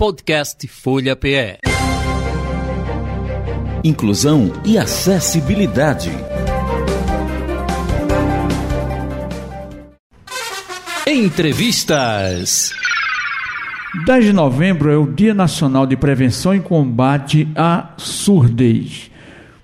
Podcast 0.00 0.66
Folha 0.66 1.14
PE. 1.14 1.58
Inclusão 3.84 4.50
e 4.64 4.78
acessibilidade. 4.78 6.10
Entrevistas. 11.06 12.72
10 14.06 14.24
de 14.24 14.32
novembro 14.32 14.90
é 14.90 14.96
o 14.96 15.06
Dia 15.06 15.34
Nacional 15.34 15.86
de 15.86 15.98
Prevenção 15.98 16.54
e 16.54 16.60
Combate 16.60 17.46
à 17.54 17.92
Surdez. 17.98 19.10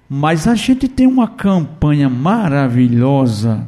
Mas 0.06 0.46
a 0.46 0.54
gente 0.54 0.86
tem 0.86 1.06
uma 1.06 1.28
campanha 1.28 2.10
maravilhosa, 2.10 3.66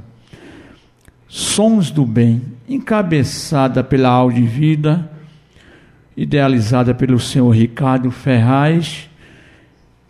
Sons 1.27 1.91
do 1.91 2.05
Bem, 2.05 2.43
encabeçada 2.69 3.83
pela 3.83 4.11
Audi 4.11 4.43
Vida, 4.43 5.17
idealizada 6.19 6.93
pelo 6.93 7.21
senhor 7.21 7.49
Ricardo 7.51 8.11
Ferraz, 8.11 9.09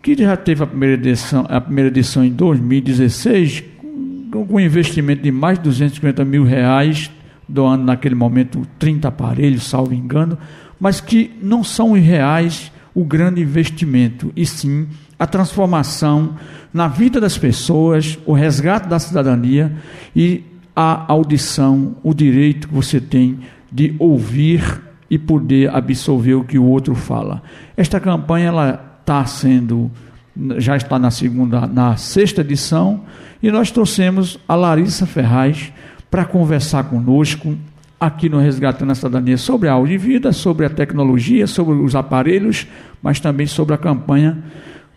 que 0.01 0.15
já 0.15 0.35
teve 0.35 0.63
a 0.63 0.67
primeira 0.67 0.95
edição, 0.95 1.45
a 1.47 1.61
primeira 1.61 1.89
edição 1.89 2.25
em 2.25 2.31
2016, 2.31 3.63
com, 4.31 4.43
com 4.47 4.55
um 4.55 4.59
investimento 4.59 5.21
de 5.21 5.31
mais 5.31 5.59
de 5.59 5.65
250 5.65 6.25
mil 6.25 6.43
reais, 6.43 7.11
doando 7.47 7.83
naquele 7.83 8.15
momento 8.15 8.67
30 8.79 9.07
aparelhos, 9.07 9.63
salvo 9.63 9.93
engano, 9.93 10.35
mas 10.79 10.99
que 10.99 11.31
não 11.43 11.63
são 11.63 11.91
reais 11.91 12.71
o 12.95 13.03
grande 13.03 13.41
investimento, 13.41 14.33
e 14.35 14.47
sim 14.47 14.87
a 15.19 15.27
transformação 15.27 16.35
na 16.73 16.87
vida 16.87 17.21
das 17.21 17.37
pessoas, 17.37 18.17
o 18.25 18.33
resgate 18.33 18.87
da 18.87 18.97
cidadania 18.97 19.75
e 20.15 20.43
a 20.75 21.11
audição, 21.11 21.97
o 22.01 22.15
direito 22.15 22.67
que 22.67 22.73
você 22.73 22.99
tem 22.99 23.39
de 23.71 23.93
ouvir 23.99 24.88
e 25.09 25.17
poder 25.17 25.73
absorver 25.73 26.35
o 26.35 26.43
que 26.43 26.57
o 26.57 26.65
outro 26.65 26.93
fala. 26.95 27.41
Esta 27.75 27.99
campanha 27.99 28.47
ela 28.47 28.99
está 29.01 29.25
sendo 29.25 29.91
já 30.57 30.77
está 30.77 30.97
na 30.97 31.11
segunda, 31.11 31.67
na 31.67 31.97
sexta 31.97 32.41
edição 32.41 33.01
e 33.41 33.51
nós 33.51 33.71
trouxemos 33.71 34.39
a 34.47 34.55
Larissa 34.55 35.05
Ferraz 35.05 35.71
para 36.09 36.25
conversar 36.25 36.85
conosco 36.85 37.57
aqui 37.99 38.29
no 38.29 38.39
Resgatando 38.39 38.91
a 38.91 38.95
Cidadania 38.95 39.37
sobre 39.37 39.67
a 39.67 39.73
áudio 39.73 39.99
vida, 39.99 40.31
sobre 40.31 40.65
a 40.65 40.69
tecnologia, 40.69 41.45
sobre 41.45 41.75
os 41.75 41.95
aparelhos, 41.95 42.67
mas 43.01 43.19
também 43.19 43.45
sobre 43.45 43.75
a 43.75 43.77
campanha. 43.77 44.37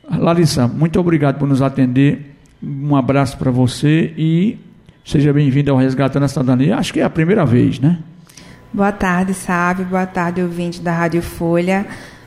Larissa, 0.08 0.68
muito 0.68 1.00
obrigado 1.00 1.38
por 1.38 1.48
nos 1.48 1.60
atender. 1.60 2.36
Um 2.62 2.94
abraço 2.94 3.36
para 3.36 3.50
você 3.50 4.12
e 4.16 4.58
seja 5.04 5.32
bem-vindo 5.32 5.72
ao 5.72 5.76
Resgatando 5.76 6.24
a 6.24 6.28
Cidadania. 6.28 6.76
Acho 6.76 6.92
que 6.92 7.00
é 7.00 7.04
a 7.04 7.10
primeira 7.10 7.44
vez, 7.44 7.80
né? 7.80 7.98
Boa 8.74 8.90
tarde, 8.90 9.34
Sábio. 9.34 9.84
Boa 9.84 10.06
tarde, 10.06 10.40
ouvinte 10.40 10.80
da 10.80 10.92
Rádio 10.92 11.20
Folha. 11.20 11.84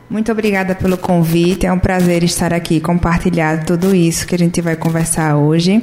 Muito 0.08 0.30
obrigada 0.30 0.76
pelo 0.76 0.96
convite. 0.96 1.66
É 1.66 1.72
um 1.72 1.78
prazer 1.78 2.22
estar 2.22 2.54
aqui 2.54 2.78
compartilhar 2.78 3.64
tudo 3.64 3.92
isso 3.92 4.24
que 4.24 4.36
a 4.36 4.38
gente 4.38 4.60
vai 4.60 4.76
conversar 4.76 5.36
hoje. 5.36 5.82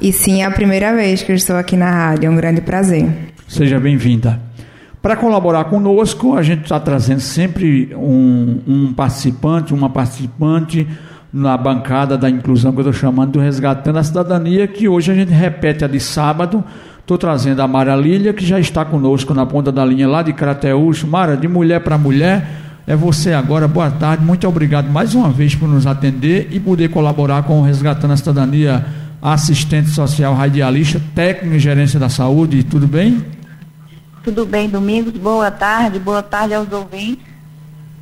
E 0.00 0.12
sim, 0.12 0.42
é 0.42 0.46
a 0.46 0.50
primeira 0.50 0.92
vez 0.92 1.22
que 1.22 1.30
eu 1.30 1.36
estou 1.36 1.54
aqui 1.54 1.76
na 1.76 1.88
rádio. 1.88 2.26
É 2.26 2.30
um 2.30 2.34
grande 2.34 2.60
prazer. 2.60 3.08
Seja 3.46 3.78
bem-vinda. 3.78 4.40
Para 5.00 5.14
colaborar 5.14 5.66
conosco, 5.66 6.36
a 6.36 6.42
gente 6.42 6.62
está 6.62 6.80
trazendo 6.80 7.20
sempre 7.20 7.94
um, 7.94 8.62
um, 8.66 8.92
participante, 8.92 9.72
uma 9.72 9.90
participante 9.90 10.88
na 11.32 11.56
bancada 11.56 12.18
da 12.18 12.28
inclusão 12.28 12.72
que 12.72 12.78
eu 12.78 12.90
estou 12.90 12.92
chamando 12.92 13.32
do 13.32 13.38
Resgatando 13.38 13.98
a 14.00 14.02
Cidadania, 14.02 14.66
que 14.66 14.88
hoje 14.88 15.12
a 15.12 15.14
gente 15.14 15.30
repete 15.30 15.84
a 15.84 15.88
de 15.88 16.00
sábado. 16.00 16.64
Estou 17.04 17.18
trazendo 17.18 17.60
a 17.60 17.68
Mara 17.68 17.94
Lília, 17.94 18.32
que 18.32 18.46
já 18.46 18.58
está 18.58 18.82
conosco 18.82 19.34
na 19.34 19.44
ponta 19.44 19.70
da 19.70 19.84
linha 19.84 20.08
lá 20.08 20.22
de 20.22 20.32
Crateús. 20.32 21.04
Mara, 21.04 21.36
de 21.36 21.46
mulher 21.46 21.80
para 21.80 21.98
mulher, 21.98 22.48
é 22.86 22.96
você 22.96 23.34
agora. 23.34 23.68
Boa 23.68 23.90
tarde, 23.90 24.24
muito 24.24 24.48
obrigado 24.48 24.90
mais 24.90 25.14
uma 25.14 25.28
vez 25.28 25.54
por 25.54 25.68
nos 25.68 25.86
atender 25.86 26.48
e 26.50 26.58
poder 26.58 26.88
colaborar 26.88 27.42
com 27.42 27.60
o 27.60 27.62
Resgatando 27.62 28.12
a 28.12 28.16
Cidadania, 28.16 28.86
assistente 29.20 29.90
social 29.90 30.34
radialista, 30.34 30.98
técnico 31.14 31.54
em 31.54 31.58
gerência 31.58 32.00
da 32.00 32.08
saúde. 32.08 32.64
Tudo 32.64 32.86
bem? 32.86 33.22
Tudo 34.22 34.46
bem, 34.46 34.66
Domingos. 34.66 35.12
Boa 35.12 35.50
tarde, 35.50 35.98
boa 35.98 36.22
tarde 36.22 36.54
aos 36.54 36.72
ouvintes. 36.72 37.22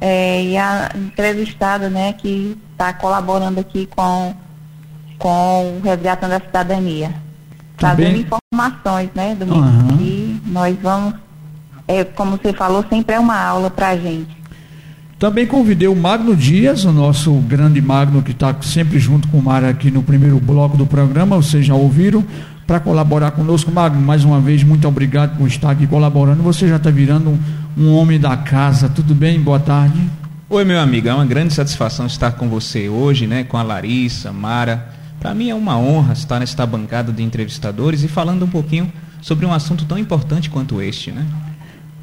É, 0.01 0.45
e 0.45 0.57
a 0.57 0.93
entrevistada, 0.95 1.91
né, 1.91 2.13
que 2.13 2.57
está 2.71 2.93
colaborando 2.93 3.59
aqui 3.59 3.89
com, 3.97 4.33
com 5.19 5.79
o 5.79 5.81
Resgatando 5.83 6.35
a 6.35 6.41
Cidadania. 6.41 7.32
Trazendo 7.83 8.19
informações, 8.19 9.11
né, 9.15 9.35
Domingos, 9.35 9.67
uhum. 9.67 9.97
que 9.97 10.41
nós 10.47 10.77
vamos, 10.81 11.15
é, 11.89 12.05
como 12.05 12.37
você 12.37 12.53
falou, 12.53 12.85
sempre 12.89 13.17
é 13.17 13.19
uma 13.19 13.37
aula 13.37 13.71
para 13.71 13.89
a 13.89 13.97
gente. 13.97 14.43
Também 15.19 15.47
convidei 15.47 15.89
o 15.89 15.95
Magno 15.95 16.37
Dias, 16.37 16.85
o 16.85 16.93
nosso 16.93 17.33
grande 17.41 17.81
Magno, 17.81 18.23
que 18.23 18.31
está 18.31 18.55
sempre 18.63 18.99
junto 18.99 19.29
com 19.29 19.39
o 19.39 19.43
Mara 19.43 19.69
aqui 19.69 19.91
no 19.91 20.03
primeiro 20.03 20.39
bloco 20.39 20.77
do 20.77 20.87
programa, 20.87 21.37
vocês 21.37 21.67
já 21.67 21.75
ouviram 21.75 22.25
para 22.67 22.79
colaborar 22.79 23.33
conosco. 23.33 23.71
Magno, 23.71 24.01
mais 24.01 24.25
uma 24.25 24.41
vez, 24.41 24.63
muito 24.63 24.87
obrigado 24.87 25.37
por 25.37 25.47
estar 25.49 25.71
aqui 25.71 25.87
colaborando. 25.87 26.43
Você 26.43 26.69
já 26.69 26.77
está 26.77 26.91
virando 26.91 27.31
um, 27.31 27.39
um, 27.85 27.95
homem 27.95 28.19
da 28.19 28.37
casa. 28.37 28.89
Tudo 28.89 29.15
bem? 29.15 29.41
Boa 29.41 29.61
tarde. 29.61 29.99
Oi, 30.49 30.65
meu 30.65 30.81
amigo. 30.81 31.09
É 31.09 31.15
uma 31.15 31.27
grande 31.27 31.53
satisfação 31.53 32.07
estar 32.07 32.33
com 32.33 32.49
você 32.49 32.89
hoje, 32.89 33.27
né? 33.27 33.45
Com 33.45 33.57
a 33.57 33.63
Larissa, 33.63 34.33
Mara. 34.33 35.02
Para 35.23 35.37
mim 35.37 35.51
é 35.51 35.55
uma 35.55 35.79
honra 35.79 36.15
estar 36.15 36.41
nesta 36.41 36.67
bancada 36.67 37.13
de 37.13 37.23
entrevistadores 37.23 38.03
e 38.03 38.09
falando 38.09 38.45
um 38.45 38.49
pouquinho 38.49 38.93
sobre 39.21 39.47
um 39.47 39.53
assunto 39.53 39.85
tão 39.85 39.97
importante 39.97 40.51
quanto 40.51 40.83
este, 40.83 41.13
né? 41.13 41.25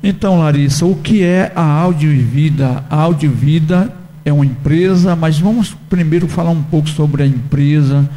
Então, 0.01 0.39
Larissa, 0.39 0.85
o 0.85 0.95
que 0.95 1.21
é 1.21 1.51
a 1.53 1.61
Áudio 1.61 2.09
Vida? 2.25 2.81
A 2.89 2.95
Áudio 2.95 3.29
Vida 3.29 3.93
é 4.23 4.31
uma 4.31 4.45
empresa, 4.45 5.17
mas 5.17 5.37
vamos 5.37 5.75
primeiro 5.89 6.29
falar 6.29 6.51
um 6.51 6.63
pouco 6.63 6.87
sobre 6.87 7.21
a 7.21 7.27
empresa, 7.27 8.09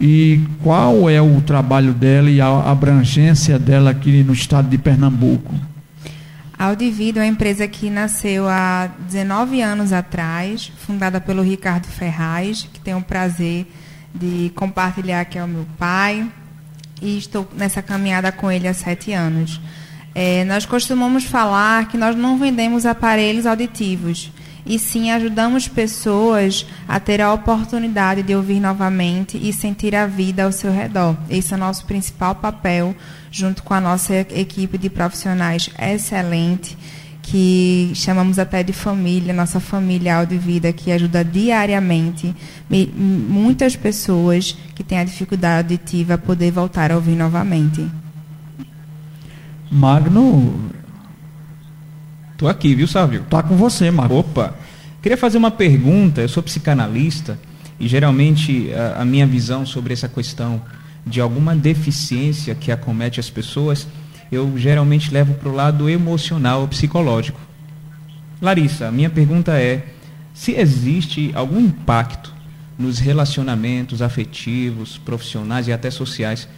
e 0.00 0.40
qual 0.62 1.10
é 1.10 1.20
o 1.20 1.40
trabalho 1.40 1.92
dela 1.92 2.30
e 2.30 2.40
a 2.40 2.70
abrangência 2.70 3.58
dela 3.58 3.90
aqui 3.90 4.22
no 4.22 4.32
estado 4.32 4.68
de 4.68 4.78
Pernambuco? 4.78 5.52
A 6.56 6.66
Audivido 6.66 7.18
é 7.18 7.22
uma 7.22 7.28
empresa 7.28 7.66
que 7.66 7.90
nasceu 7.90 8.48
há 8.48 8.88
19 9.08 9.60
anos 9.60 9.92
atrás, 9.92 10.70
fundada 10.86 11.20
pelo 11.20 11.42
Ricardo 11.42 11.86
Ferraz, 11.86 12.68
que 12.72 12.78
tem 12.78 12.94
o 12.94 13.02
prazer 13.02 13.66
de 14.14 14.52
compartilhar 14.54 15.24
que 15.24 15.36
é 15.36 15.44
o 15.44 15.48
meu 15.48 15.66
pai, 15.76 16.30
e 17.02 17.18
estou 17.18 17.48
nessa 17.56 17.82
caminhada 17.82 18.30
com 18.30 18.50
ele 18.50 18.68
há 18.68 18.74
sete 18.74 19.12
anos. 19.12 19.60
É, 20.14 20.44
nós 20.44 20.64
costumamos 20.64 21.24
falar 21.24 21.88
que 21.88 21.98
nós 21.98 22.14
não 22.14 22.38
vendemos 22.38 22.86
aparelhos 22.86 23.46
auditivos, 23.46 24.30
e 24.64 24.78
sim 24.78 25.10
ajudamos 25.10 25.68
pessoas 25.68 26.64
a 26.88 26.98
ter 26.98 27.20
a 27.20 27.32
oportunidade 27.32 28.22
de 28.22 28.34
ouvir 28.34 28.60
novamente 28.60 29.36
e 29.36 29.52
sentir 29.52 29.94
a 29.94 30.06
vida 30.06 30.44
ao 30.44 30.52
seu 30.52 30.72
redor. 30.72 31.16
Esse 31.28 31.52
é 31.52 31.56
o 31.56 31.60
nosso 31.60 31.84
principal 31.84 32.36
papel, 32.36 32.94
junto 33.30 33.62
com 33.62 33.74
a 33.74 33.80
nossa 33.80 34.14
equipe 34.14 34.78
de 34.78 34.88
profissionais 34.88 35.68
excelente, 35.78 36.78
que 37.26 37.90
chamamos 37.94 38.38
até 38.38 38.62
de 38.62 38.72
família, 38.72 39.32
nossa 39.32 39.58
família 39.58 40.16
Audio 40.16 40.38
Vida, 40.38 40.72
que 40.72 40.92
ajuda 40.92 41.24
diariamente 41.24 42.34
muitas 42.68 43.74
pessoas 43.74 44.56
que 44.74 44.84
têm 44.84 44.98
a 44.98 45.04
dificuldade 45.04 45.74
auditiva 45.74 46.14
a 46.14 46.18
poder 46.18 46.50
voltar 46.50 46.92
a 46.92 46.96
ouvir 46.96 47.16
novamente. 47.16 47.84
Magno, 49.70 50.70
Tô 52.36 52.48
aqui, 52.48 52.74
viu, 52.74 52.86
Sávio? 52.86 53.22
Tá 53.30 53.42
com 53.42 53.56
você, 53.56 53.90
Marco. 53.90 54.16
Opa. 54.16 54.54
Queria 55.00 55.16
fazer 55.16 55.38
uma 55.38 55.50
pergunta. 55.50 56.20
Eu 56.20 56.28
sou 56.28 56.42
psicanalista 56.42 57.38
e 57.80 57.88
geralmente 57.88 58.70
a, 58.74 59.02
a 59.02 59.04
minha 59.04 59.26
visão 59.26 59.64
sobre 59.64 59.94
essa 59.94 60.08
questão 60.08 60.60
de 61.06 61.20
alguma 61.20 61.54
deficiência 61.54 62.54
que 62.54 62.72
acomete 62.72 63.20
as 63.20 63.30
pessoas, 63.30 63.86
eu 64.30 64.56
geralmente 64.56 65.12
levo 65.12 65.34
para 65.34 65.48
o 65.48 65.54
lado 65.54 65.88
emocional 65.88 66.62
ou 66.62 66.68
psicológico. 66.68 67.40
Larissa, 68.40 68.90
minha 68.90 69.10
pergunta 69.10 69.58
é: 69.58 69.86
se 70.32 70.52
existe 70.52 71.30
algum 71.34 71.60
impacto 71.60 72.34
nos 72.78 72.98
relacionamentos 72.98 74.02
afetivos, 74.02 74.98
profissionais 74.98 75.68
e 75.68 75.72
até 75.72 75.90
sociais 75.90 76.48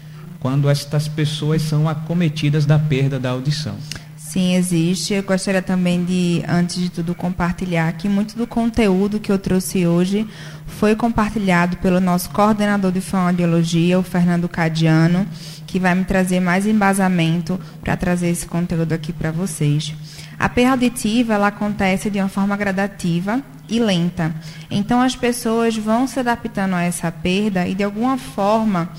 quando 0.40 0.68
estas 0.68 1.08
pessoas 1.08 1.62
são 1.62 1.88
acometidas 1.88 2.64
da 2.64 2.78
perda 2.78 3.18
da 3.18 3.30
audição? 3.30 3.76
Sim, 4.16 4.54
existe. 4.54 5.14
Eu 5.14 5.22
gostaria 5.22 5.62
também 5.62 6.04
de, 6.04 6.42
antes 6.46 6.76
de 6.76 6.90
tudo, 6.90 7.14
compartilhar 7.14 7.90
que 7.92 8.08
muito 8.08 8.36
do 8.36 8.46
conteúdo 8.46 9.20
que 9.20 9.32
eu 9.32 9.38
trouxe 9.38 9.86
hoje 9.86 10.26
foi 10.66 10.94
compartilhado 10.94 11.76
pelo 11.78 12.00
nosso 12.00 12.28
coordenador 12.30 12.92
de 12.92 13.00
fonoaudiologia, 13.00 13.98
o 13.98 14.02
Fernando 14.02 14.48
Cadiano, 14.48 15.26
que 15.66 15.78
vai 15.78 15.94
me 15.94 16.04
trazer 16.04 16.40
mais 16.40 16.66
embasamento 16.66 17.60
para 17.82 17.96
trazer 17.96 18.28
esse 18.28 18.46
conteúdo 18.46 18.92
aqui 18.92 19.12
para 19.12 19.30
vocês. 19.30 19.94
A 20.38 20.48
perda 20.48 20.72
auditiva 20.72 21.34
ela 21.34 21.48
acontece 21.48 22.10
de 22.10 22.18
uma 22.18 22.28
forma 22.28 22.56
gradativa 22.56 23.42
e 23.68 23.78
lenta. 23.78 24.34
Então 24.70 25.00
as 25.00 25.16
pessoas 25.16 25.76
vão 25.76 26.06
se 26.06 26.20
adaptando 26.20 26.74
a 26.74 26.82
essa 26.82 27.10
perda 27.10 27.66
e 27.66 27.74
de 27.74 27.82
alguma 27.82 28.16
forma 28.16 28.90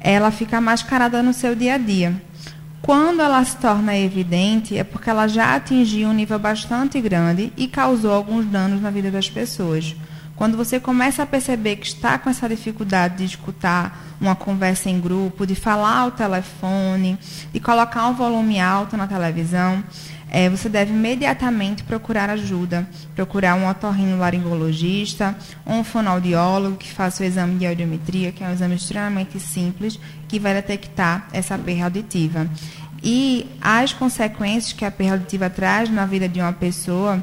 ela 0.00 0.30
fica 0.30 0.60
mascarada 0.60 1.22
no 1.22 1.32
seu 1.32 1.54
dia 1.54 1.74
a 1.74 1.78
dia. 1.78 2.20
Quando 2.82 3.20
ela 3.20 3.44
se 3.44 3.56
torna 3.58 3.96
evidente, 3.96 4.76
é 4.76 4.82
porque 4.82 5.10
ela 5.10 5.28
já 5.28 5.54
atingiu 5.54 6.08
um 6.08 6.14
nível 6.14 6.38
bastante 6.38 7.00
grande 7.00 7.52
e 7.56 7.68
causou 7.68 8.12
alguns 8.12 8.46
danos 8.46 8.80
na 8.80 8.90
vida 8.90 9.10
das 9.10 9.28
pessoas. 9.28 9.94
Quando 10.40 10.56
você 10.56 10.80
começa 10.80 11.22
a 11.22 11.26
perceber 11.26 11.76
que 11.76 11.86
está 11.86 12.16
com 12.16 12.30
essa 12.30 12.48
dificuldade 12.48 13.18
de 13.18 13.24
escutar 13.26 14.06
uma 14.18 14.34
conversa 14.34 14.88
em 14.88 14.98
grupo, 14.98 15.46
de 15.46 15.54
falar 15.54 15.98
ao 15.98 16.12
telefone, 16.12 17.18
de 17.52 17.60
colocar 17.60 18.08
um 18.08 18.14
volume 18.14 18.58
alto 18.58 18.96
na 18.96 19.06
televisão, 19.06 19.84
é, 20.30 20.48
você 20.48 20.66
deve 20.66 20.94
imediatamente 20.94 21.82
procurar 21.82 22.30
ajuda, 22.30 22.88
procurar 23.14 23.54
um 23.54 23.68
otorrinolaringologista, 23.68 25.36
um 25.66 25.84
fonoaudiólogo 25.84 26.78
que 26.78 26.90
faça 26.90 27.22
o 27.22 27.26
exame 27.26 27.58
de 27.58 27.66
audiometria, 27.66 28.32
que 28.32 28.42
é 28.42 28.46
um 28.48 28.52
exame 28.54 28.76
extremamente 28.76 29.38
simples, 29.38 30.00
que 30.26 30.40
vai 30.40 30.54
detectar 30.54 31.28
essa 31.34 31.58
perda 31.58 31.84
auditiva. 31.84 32.48
E 33.02 33.46
as 33.60 33.92
consequências 33.92 34.72
que 34.72 34.86
a 34.86 34.90
perda 34.90 35.16
auditiva 35.16 35.50
traz 35.50 35.90
na 35.90 36.06
vida 36.06 36.26
de 36.26 36.40
uma 36.40 36.54
pessoa 36.54 37.22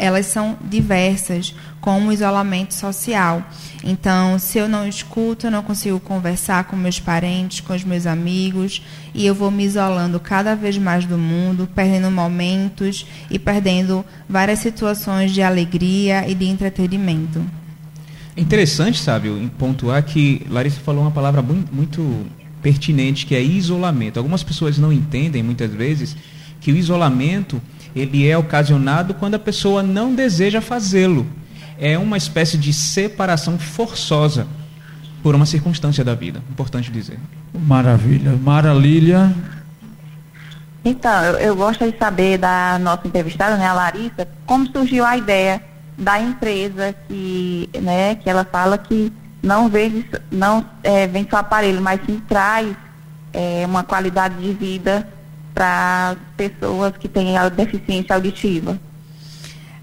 elas 0.00 0.24
são 0.24 0.56
diversas, 0.64 1.54
como 1.78 2.08
o 2.08 2.12
isolamento 2.12 2.72
social. 2.72 3.46
Então, 3.84 4.38
se 4.38 4.56
eu 4.56 4.66
não 4.66 4.88
escuto, 4.88 5.46
eu 5.46 5.50
não 5.50 5.62
consigo 5.62 6.00
conversar 6.00 6.64
com 6.64 6.74
meus 6.74 6.98
parentes, 6.98 7.60
com 7.60 7.74
os 7.74 7.84
meus 7.84 8.06
amigos, 8.06 8.82
e 9.14 9.26
eu 9.26 9.34
vou 9.34 9.50
me 9.50 9.62
isolando 9.62 10.18
cada 10.18 10.56
vez 10.56 10.78
mais 10.78 11.04
do 11.04 11.18
mundo, 11.18 11.68
perdendo 11.74 12.10
momentos 12.10 13.06
e 13.30 13.38
perdendo 13.38 14.02
várias 14.26 14.60
situações 14.60 15.32
de 15.32 15.42
alegria 15.42 16.26
e 16.26 16.34
de 16.34 16.46
entretenimento. 16.46 17.44
É 18.34 18.40
interessante, 18.40 18.98
sabe, 18.98 19.28
em 19.28 19.48
pontuar 19.48 20.02
que 20.02 20.46
Larissa 20.48 20.80
falou 20.80 21.02
uma 21.02 21.10
palavra 21.10 21.42
muito 21.42 22.24
pertinente, 22.62 23.26
que 23.26 23.34
é 23.34 23.42
isolamento. 23.42 24.16
Algumas 24.16 24.42
pessoas 24.42 24.78
não 24.78 24.90
entendem, 24.90 25.42
muitas 25.42 25.70
vezes, 25.70 26.16
que 26.58 26.72
o 26.72 26.76
isolamento 26.76 27.60
ele 27.94 28.28
é 28.28 28.36
ocasionado 28.36 29.14
quando 29.14 29.34
a 29.34 29.38
pessoa 29.38 29.82
não 29.82 30.14
deseja 30.14 30.60
fazê-lo. 30.60 31.26
É 31.78 31.98
uma 31.98 32.16
espécie 32.16 32.58
de 32.58 32.72
separação 32.72 33.58
forçosa 33.58 34.46
por 35.22 35.34
uma 35.34 35.46
circunstância 35.46 36.04
da 36.04 36.14
vida. 36.14 36.42
Importante 36.50 36.90
dizer. 36.90 37.18
Maravilha. 37.52 38.32
Mara 38.42 38.72
Lília. 38.72 39.34
Então, 40.84 41.24
eu, 41.24 41.38
eu 41.38 41.56
gosto 41.56 41.90
de 41.90 41.98
saber 41.98 42.38
da 42.38 42.78
nossa 42.78 43.06
entrevistada, 43.06 43.56
né, 43.56 43.66
a 43.66 43.72
Larissa, 43.72 44.26
como 44.46 44.66
surgiu 44.66 45.04
a 45.04 45.16
ideia 45.16 45.62
da 45.96 46.18
empresa 46.18 46.94
que, 47.06 47.68
né, 47.82 48.14
que 48.14 48.30
ela 48.30 48.44
fala 48.44 48.78
que 48.78 49.12
não 49.42 49.68
vende, 49.68 50.06
não 50.30 50.64
é, 50.82 51.06
vende 51.06 51.30
só 51.30 51.38
aparelho, 51.38 51.82
mas 51.82 52.00
sim 52.06 52.22
traz 52.26 52.74
é, 53.32 53.64
uma 53.66 53.84
qualidade 53.84 54.36
de 54.36 54.52
vida 54.52 55.06
para 55.54 56.16
pessoas 56.36 56.96
que 56.96 57.08
têm 57.08 57.36
a 57.36 57.48
deficiência 57.48 58.14
auditiva? 58.14 58.78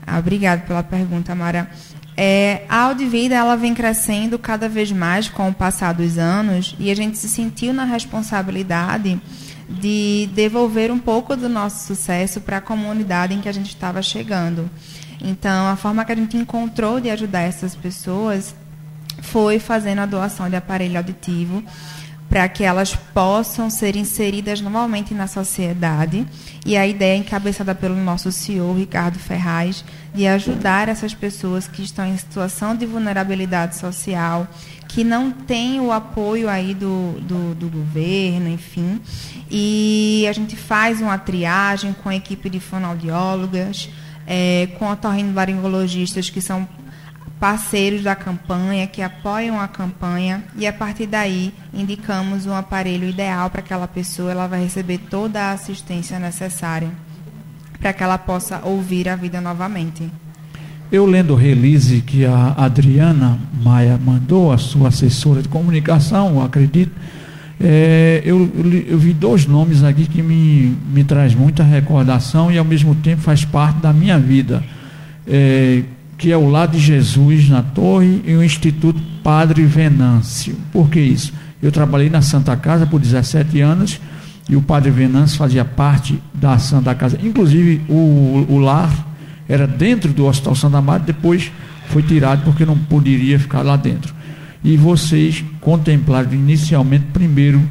Ah, 0.06 0.20
obrigada 0.20 0.62
pela 0.62 0.84
pergunta, 0.84 1.36
Mara. 1.36 1.70
É, 2.16 2.64
a 2.68 2.84
Audivida 2.84 3.36
ela 3.36 3.56
vem 3.56 3.76
crescendo 3.76 4.40
cada 4.40 4.68
vez 4.68 4.92
mais 4.92 5.30
com 5.30 5.50
o 5.50 5.54
passar 5.54 5.94
dos 5.94 6.18
anos 6.18 6.76
e 6.80 6.90
a 6.90 6.96
gente 6.96 7.16
se 7.18 7.30
sentiu 7.30 7.74
na 7.74 7.84
responsabilidade 7.84 9.22
de 9.70 10.28
devolver 10.34 10.92
um 10.92 10.98
pouco 10.98 11.36
do 11.36 11.48
nosso 11.48 11.86
sucesso 11.86 12.42
para 12.42 12.58
a 12.58 12.62
comunidade 12.62 13.36
em 13.36 13.42
que 13.42 13.50
a 13.50 13.52
gente 13.52 13.68
estava 13.68 14.02
chegando. 14.02 14.68
Então, 15.22 15.68
a 15.68 15.76
forma 15.76 16.06
que 16.06 16.12
a 16.12 16.16
gente 16.16 16.38
encontrou 16.38 17.00
de 17.00 17.10
ajudar 17.10 17.42
essas 17.42 17.76
pessoas 17.76 18.56
foi 19.22 19.60
fazendo 19.60 20.00
a 20.00 20.06
doação 20.06 20.50
de 20.50 20.56
aparelho 20.56 20.98
auditivo 20.98 21.64
para 22.30 22.48
que 22.50 22.64
elas 22.64 22.96
possam 22.96 23.70
ser 23.70 23.96
inseridas 23.96 24.60
novamente 24.60 25.14
na 25.14 25.28
sociedade. 25.28 26.26
E 26.66 26.76
a 26.76 26.86
ideia 26.86 27.14
é 27.14 27.18
encabeçada 27.18 27.74
pelo 27.74 27.96
nosso 27.96 28.32
CEO, 28.32 28.78
Ricardo 28.78 29.18
Ferraz, 29.18 29.86
de 30.14 30.28
ajudar 30.28 30.90
essas 30.90 31.14
pessoas 31.14 31.68
que 31.68 31.82
estão 31.82 32.06
em 32.06 32.18
situação 32.18 32.76
de 32.76 32.86
vulnerabilidade 32.86 33.78
social, 33.78 34.48
que 34.88 35.04
não 35.04 35.32
têm 35.32 35.80
o 35.80 35.92
apoio 35.92 36.50
aí 36.50 36.74
do, 36.74 37.14
do, 37.22 37.56
do 37.56 37.70
governo, 37.70 38.50
enfim. 38.50 39.00
E 39.50 40.26
a 40.30 40.34
gente 40.34 40.56
faz 40.56 41.00
uma 41.00 41.18
triagem 41.18 41.94
com 42.04 42.10
a 42.10 42.16
equipe 42.16 42.50
de 42.50 42.60
fonoaudiólogas, 42.60 43.90
é, 44.26 44.68
com 44.78 44.92
otorrinolaringologistas 44.92 46.30
que 46.30 46.42
são 46.42 46.68
parceiros 47.40 48.04
da 48.04 48.16
campanha, 48.16 48.88
que 48.88 49.02
apoiam 49.02 49.60
a 49.60 49.68
campanha, 49.68 50.44
e 50.56 50.66
a 50.66 50.74
partir 50.74 51.06
daí 51.06 51.54
indicamos 51.74 52.46
um 52.46 52.54
aparelho 52.54 53.08
ideal 53.08 53.50
para 53.50 53.60
aquela 53.60 53.88
pessoa, 53.88 54.32
ela 54.32 54.48
vai 54.48 54.64
receber 54.64 54.98
toda 54.98 55.42
a 55.42 55.52
assistência 55.52 56.20
necessária 56.20 56.90
para 57.80 57.94
que 57.94 58.04
ela 58.04 58.18
possa 58.18 58.62
ouvir 58.64 59.08
a 59.08 59.16
vida 59.16 59.40
novamente. 59.40 60.10
Eu 60.92 61.06
lendo 61.06 61.34
o 61.34 61.36
release 61.36 62.02
que 62.02 62.26
a 62.26 62.54
Adriana 62.58 63.38
Maia 63.62 64.00
mandou, 64.04 64.52
a 64.52 64.58
sua 64.58 64.88
assessora 64.88 65.42
de 65.42 65.50
comunicação, 65.50 66.42
acredito, 66.42 66.92
é, 67.60 68.22
eu, 68.24 68.50
eu, 68.88 68.98
vi 68.98 69.14
dois 69.14 69.46
nomes 69.46 69.84
aqui 69.84 70.06
que 70.06 70.22
me, 70.22 70.78
me 70.92 71.04
traz 71.04 71.34
muita 71.34 71.64
recordação 71.64 72.52
e 72.52 72.58
ao 72.58 72.64
mesmo 72.64 72.96
tempo 72.96 73.22
faz 73.22 73.44
parte 73.44 73.80
da 73.80 73.92
minha 73.92 74.18
vida. 74.18 74.64
É, 75.28 75.84
que 76.18 76.32
é 76.32 76.38
o 76.38 76.50
Lado 76.50 76.72
de 76.72 76.80
Jesus 76.80 77.48
na 77.48 77.62
Torre, 77.62 78.22
e 78.26 78.34
o 78.34 78.44
Instituto 78.44 79.00
Padre 79.24 79.64
Venâncio. 79.66 80.56
Por 80.72 80.90
que 80.90 81.00
isso? 81.00 81.32
Eu 81.62 81.72
trabalhei 81.72 82.10
na 82.10 82.22
Santa 82.22 82.56
Casa 82.56 82.88
por 82.88 83.00
17 83.00 83.62
anos 83.62 84.00
e 84.50 84.56
o 84.56 84.62
Padre 84.62 84.90
Venâncio 84.90 85.38
fazia 85.38 85.66
parte 85.66 86.22
da 86.34 86.58
Santa 86.58 86.96
Casa. 86.96 87.20
Inclusive, 87.22 87.82
o, 87.90 88.46
o 88.50 88.58
lar 88.58 88.92
era 89.48 89.68
dentro 89.68 90.12
do 90.14 90.26
Hospital 90.26 90.56
Santa 90.56 90.82
Maria, 90.82 91.06
depois 91.06 91.52
foi 91.88 92.02
tirado 92.02 92.44
porque 92.44 92.66
não 92.66 92.78
poderia 92.78 93.40
ficar 93.40 93.62
lá 93.62 93.76
dentro. 93.76 94.14
E 94.64 94.76
vocês 94.76 95.44
contemplaram 95.62 96.34
inicialmente, 96.34 97.06
primeiro, 97.14 97.62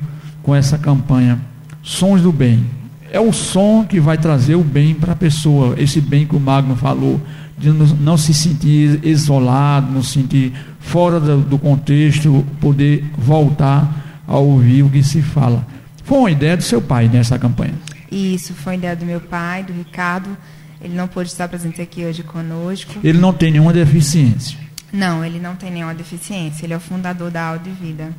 com 0.43 0.55
essa 0.55 0.79
campanha 0.79 1.41
Sons 1.83 2.23
do 2.23 2.33
Bem. 2.33 2.65
É 3.11 3.21
o 3.21 3.33
som 3.33 3.85
que 3.85 4.01
vai 4.01 4.19
trazer 4.19 4.57
o 4.57 4.65
bem 4.65 4.95
para 4.95 5.13
a 5.13 5.17
pessoa, 5.17 5.75
esse 5.79 6.01
bem 6.01 6.27
que 6.27 6.35
o 6.35 6.41
Magno 6.41 6.77
falou 6.77 7.21
de 7.57 7.71
não 7.71 8.17
se 8.17 8.35
sentir 8.35 9.01
isolado, 9.03 9.91
não 9.91 10.03
se 10.03 10.13
sentir 10.13 10.53
fora 10.79 11.19
do, 11.19 11.41
do 11.41 11.59
contexto, 11.59 12.45
poder 12.61 13.05
voltar 13.17 14.23
a 14.27 14.37
ouvir 14.37 14.83
o 14.83 14.91
que 14.91 15.03
se 15.03 15.23
fala. 15.23 15.67
Foi 16.05 16.19
uma 16.19 16.31
ideia 16.31 16.57
do 16.57 16.63
seu 16.63 16.81
pai 16.81 17.09
nessa 17.09 17.39
campanha? 17.39 17.75
Isso, 18.11 18.55
foi 18.55 18.75
uma 18.75 18.79
ideia 18.79 18.97
do 18.97 19.05
meu 19.05 19.21
pai, 19.21 19.65
do 19.65 19.73
Ricardo. 19.73 20.37
Ele 20.81 20.95
não 20.95 21.09
pôde 21.09 21.31
estar 21.31 21.49
presente 21.49 21.81
aqui 21.81 22.05
hoje 22.05 22.23
conosco. 22.23 22.93
Ele 23.03 23.19
não 23.19 23.33
tem 23.33 23.51
nenhuma 23.51 23.73
deficiência? 23.73 24.59
Não, 24.93 25.25
ele 25.25 25.41
não 25.41 25.57
tem 25.57 25.71
nenhuma 25.71 25.95
deficiência. 25.95 26.65
Ele 26.65 26.75
é 26.75 26.77
o 26.77 26.81
fundador 26.81 27.31
da 27.31 27.47
Audi 27.47 27.71
Vida. 27.71 28.13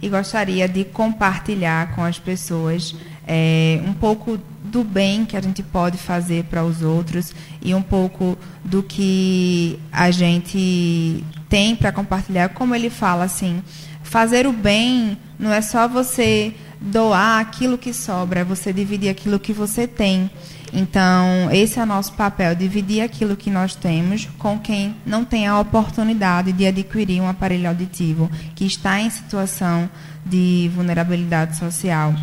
E 0.00 0.08
gostaria 0.08 0.68
de 0.68 0.84
compartilhar 0.84 1.94
com 1.94 2.04
as 2.04 2.18
pessoas 2.18 2.94
é, 3.28 3.78
um 3.84 3.92
pouco 3.92 4.40
do 4.64 4.82
bem 4.82 5.26
que 5.26 5.36
a 5.36 5.40
gente 5.40 5.62
pode 5.62 5.98
fazer 5.98 6.44
para 6.44 6.64
os 6.64 6.82
outros 6.82 7.34
e 7.62 7.74
um 7.74 7.82
pouco 7.82 8.38
do 8.64 8.82
que 8.82 9.78
a 9.92 10.10
gente 10.10 11.22
tem 11.48 11.76
para 11.76 11.92
compartilhar. 11.92 12.48
Como 12.50 12.74
ele 12.74 12.88
fala 12.88 13.24
assim, 13.24 13.62
fazer 14.02 14.46
o 14.46 14.52
bem 14.52 15.18
não 15.38 15.52
é 15.52 15.60
só 15.60 15.86
você 15.86 16.54
doar 16.80 17.40
aquilo 17.40 17.76
que 17.76 17.92
sobra, 17.92 18.40
é 18.40 18.44
você 18.44 18.72
dividir 18.72 19.10
aquilo 19.10 19.38
que 19.38 19.52
você 19.52 19.86
tem. 19.86 20.30
Então, 20.72 21.50
esse 21.50 21.78
é 21.78 21.82
o 21.82 21.86
nosso 21.86 22.12
papel, 22.12 22.54
dividir 22.54 23.00
aquilo 23.00 23.36
que 23.36 23.50
nós 23.50 23.74
temos 23.74 24.28
com 24.38 24.58
quem 24.58 24.94
não 25.04 25.24
tem 25.24 25.46
a 25.46 25.58
oportunidade 25.58 26.52
de 26.52 26.66
adquirir 26.66 27.22
um 27.22 27.28
aparelho 27.28 27.68
auditivo, 27.68 28.30
que 28.54 28.66
está 28.66 29.00
em 29.00 29.08
situação 29.08 29.88
de 30.26 30.70
vulnerabilidade 30.74 31.56
social 31.56 32.14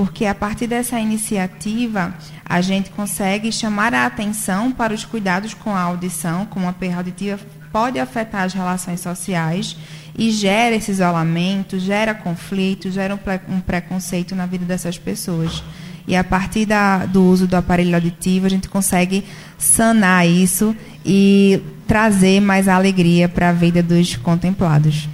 porque 0.00 0.24
a 0.24 0.34
partir 0.34 0.66
dessa 0.66 0.98
iniciativa 0.98 2.14
a 2.42 2.62
gente 2.62 2.88
consegue 2.88 3.52
chamar 3.52 3.92
a 3.92 4.06
atenção 4.06 4.72
para 4.72 4.94
os 4.94 5.04
cuidados 5.04 5.52
com 5.52 5.76
a 5.76 5.80
audição, 5.82 6.46
como 6.46 6.66
a 6.66 6.72
perda 6.72 6.96
auditiva 6.96 7.38
pode 7.70 7.98
afetar 7.98 8.44
as 8.44 8.54
relações 8.54 9.00
sociais 9.00 9.76
e 10.16 10.30
gera 10.30 10.74
esse 10.74 10.90
isolamento, 10.90 11.78
gera 11.78 12.14
conflito, 12.14 12.90
gera 12.90 13.14
um 13.46 13.60
preconceito 13.60 14.34
na 14.34 14.46
vida 14.46 14.64
dessas 14.64 14.96
pessoas. 14.96 15.62
E 16.08 16.16
a 16.16 16.24
partir 16.24 16.64
da, 16.64 17.04
do 17.04 17.22
uso 17.22 17.46
do 17.46 17.56
aparelho 17.56 17.94
auditivo, 17.94 18.46
a 18.46 18.48
gente 18.48 18.70
consegue 18.70 19.22
sanar 19.58 20.26
isso 20.26 20.74
e 21.04 21.60
trazer 21.86 22.40
mais 22.40 22.68
alegria 22.68 23.28
para 23.28 23.50
a 23.50 23.52
vida 23.52 23.82
dos 23.82 24.16
contemplados. 24.16 25.06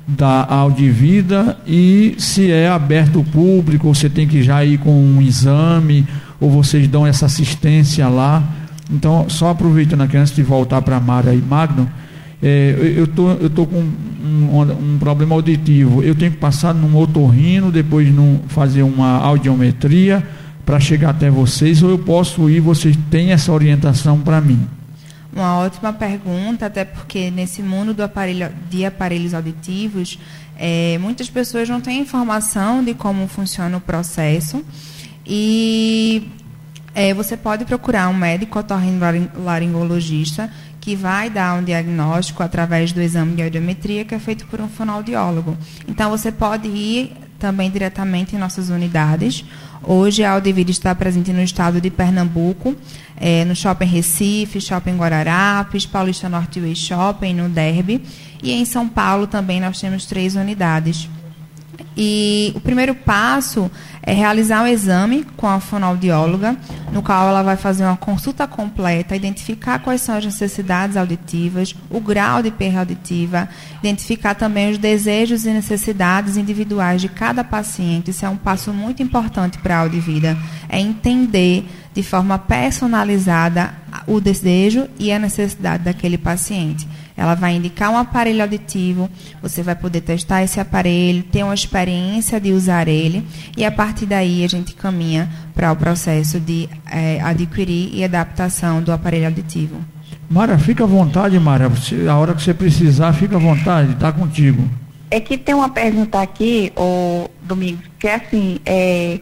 da 0.08 0.46
Audivida 0.48 1.58
e 1.66 2.16
se 2.18 2.52
é 2.52 2.68
aberto 2.68 3.20
ao 3.20 3.24
público, 3.24 3.94
você 3.94 4.10
tem 4.10 4.28
que 4.28 4.44
já 4.44 4.64
ir 4.64 4.78
com 4.78 4.92
um 4.92 5.22
exame, 5.22 6.06
ou 6.40 6.50
vocês 6.50 6.88
dão 6.88 7.08
essa 7.08 7.26
assistência 7.26 8.08
lá. 8.08 8.44
Então, 8.92 9.26
só 9.30 9.50
aproveitando 9.50 10.02
aqui 10.02 10.16
antes 10.16 10.36
de 10.36 10.44
voltar 10.44 10.82
para 10.82 10.98
a 10.98 11.00
Mara 11.00 11.34
e 11.34 11.42
Magno, 11.42 11.90
é, 12.42 12.94
eu 12.96 13.08
tô, 13.08 13.32
eu 13.32 13.50
tô 13.50 13.66
com 13.66 13.80
um, 13.80 14.62
um, 14.62 14.98
problema 15.00 15.34
auditivo. 15.34 16.04
Eu 16.04 16.14
tenho 16.14 16.32
que 16.32 16.38
passar 16.38 16.74
num 16.74 16.96
otorrino, 16.98 17.72
depois 17.72 18.14
num, 18.14 18.42
fazer 18.48 18.84
uma 18.84 19.18
audiometria 19.18 20.24
para 20.64 20.80
chegar 20.80 21.12
até 21.12 21.30
vocês, 21.30 21.82
ou 21.82 21.90
eu 21.90 22.00
posso 22.00 22.50
ir, 22.50 22.60
vocês 22.60 22.98
têm 23.10 23.32
essa 23.32 23.52
orientação 23.52 24.20
para 24.20 24.42
mim? 24.42 24.60
Uma 25.36 25.58
ótima 25.58 25.92
pergunta, 25.92 26.68
até 26.68 26.86
porque 26.86 27.30
nesse 27.30 27.62
mundo 27.62 27.94
do 27.94 28.02
aparelho, 28.02 28.50
de 28.70 28.86
aparelhos 28.86 29.34
auditivos, 29.34 30.18
é, 30.58 30.98
muitas 30.98 31.30
pessoas 31.30 31.68
não 31.68 31.82
têm 31.82 32.00
informação 32.00 32.82
de 32.82 32.94
como 32.94 33.28
funciona 33.28 33.76
o 33.76 33.82
processo 33.82 34.64
e 35.26 36.32
é, 36.94 37.14
você 37.14 37.36
pode 37.36 37.66
procurar 37.66 38.08
um 38.08 38.14
médico 38.14 38.58
otorrinolaringologista 38.60 40.50
que 40.80 40.96
vai 40.96 41.30
dar 41.30 41.60
um 41.60 41.64
diagnóstico 41.64 42.42
através 42.42 42.94
do 42.94 43.02
exame 43.02 43.36
de 43.36 43.44
audiometria 43.44 44.06
que 44.06 44.16
é 44.16 44.20
feito 44.20 44.46
por 44.46 44.62
um 44.62 44.70
fonoaudiólogo. 44.70 45.58
Então, 45.86 46.10
você 46.12 46.32
pode 46.32 46.70
ir 46.70 47.12
também 47.40 47.70
diretamente 47.70 48.36
em 48.36 48.40
nossas 48.40 48.70
unidades. 48.70 49.46
Hoje, 49.84 50.24
a 50.24 50.32
Audivida 50.32 50.72
está 50.72 50.96
presente 50.96 51.32
no 51.32 51.42
estado 51.42 51.80
de 51.80 51.90
Pernambuco, 51.90 52.76
é, 53.18 53.46
no 53.46 53.56
Shopping 53.56 53.86
Recife, 53.86 54.60
Shopping 54.60 54.98
Guararapes, 54.98 55.86
Paulista 55.86 56.28
Norte 56.28 56.60
Way 56.60 56.76
Shopping, 56.76 57.34
no 57.34 57.50
Derby. 57.50 58.02
E 58.42 58.52
em 58.52 58.66
São 58.66 58.88
Paulo 58.88 59.28
também 59.28 59.60
nós 59.60 59.80
temos 59.80 60.06
três 60.06 60.36
unidades. 60.36 61.10
E 61.98 62.52
o 62.56 62.60
primeiro 62.60 62.94
passo 62.94 63.72
é 64.06 64.14
realizar 64.14 64.64
um 64.64 64.68
exame 64.68 65.26
com 65.36 65.48
a 65.48 65.60
fonoaudióloga, 65.60 66.56
no 66.92 67.02
qual 67.02 67.28
ela 67.28 67.42
vai 67.42 67.58
fazer 67.58 67.84
uma 67.84 67.98
consulta 67.98 68.46
completa, 68.46 69.16
identificar 69.16 69.80
quais 69.80 70.02
são 70.02 70.16
as 70.16 70.24
necessidades 70.24 70.96
auditivas, 70.96 71.76
o 71.90 72.00
grau 72.00 72.44
de 72.44 72.52
perda 72.52 72.80
auditiva, 72.80 73.50
identificar 73.80 74.36
também 74.36 74.72
os 74.72 74.78
desejos 74.78 75.46
e 75.46 75.50
necessidades 75.50 76.38
individuais 76.38 77.02
de 77.02 77.10
cada 77.10 77.44
paciente. 77.44 78.12
Isso 78.12 78.26
é 78.26 78.30
um 78.30 78.38
passo 78.38 78.72
muito 78.72 79.02
importante 79.02 79.58
para 79.58 79.78
a 79.78 79.80
Audivida, 79.80 80.38
é 80.70 80.80
entender 80.80 81.68
de 81.94 82.04
forma 82.04 82.38
personalizada 82.38 83.74
o 84.06 84.20
desejo 84.20 84.88
e 85.00 85.12
a 85.12 85.18
necessidade 85.18 85.84
daquele 85.84 86.18
paciente. 86.18 86.88
Ela 87.18 87.34
vai 87.34 87.56
indicar 87.56 87.92
um 87.92 87.98
aparelho 87.98 88.42
auditivo, 88.42 89.10
você 89.42 89.64
vai 89.64 89.76
poder 89.76 90.02
testar 90.02 90.44
esse 90.44 90.60
aparelho, 90.60 91.24
ter 91.24 91.44
uma 91.44 91.54
experiência 91.54 92.40
de 92.40 92.52
usar 92.52 92.88
ele, 92.88 93.26
e 93.56 93.64
a 93.64 93.72
partir 93.72 94.06
daí 94.06 94.44
a 94.44 94.48
gente 94.48 94.76
caminha 94.76 95.30
para 95.54 95.72
o 95.72 95.76
processo 95.76 96.40
de 96.40 96.68
é, 96.92 97.22
adquirir 97.22 97.94
e 97.94 98.04
adaptação 98.04 98.82
do 98.82 98.92
aparelho 98.92 99.28
auditivo. 99.28 99.78
Mara, 100.30 100.58
fica 100.58 100.84
à 100.84 100.88
vontade, 100.88 101.40
Mara. 101.40 101.72
a 102.10 102.16
hora 102.18 102.34
que 102.34 102.42
você 102.42 102.54
precisar, 102.54 103.14
fica 103.14 103.38
à 103.38 103.40
vontade, 103.40 103.94
está 103.94 104.12
contigo. 104.12 104.68
É 105.10 105.20
que 105.20 105.38
tem 105.38 105.56
uma 105.56 105.70
pergunta 105.70 106.20
aqui, 106.20 106.74
o 106.76 107.30
Domingos, 107.44 107.86
que 107.98 108.08
é 108.08 108.16
assim, 108.16 108.60
é, 108.66 109.20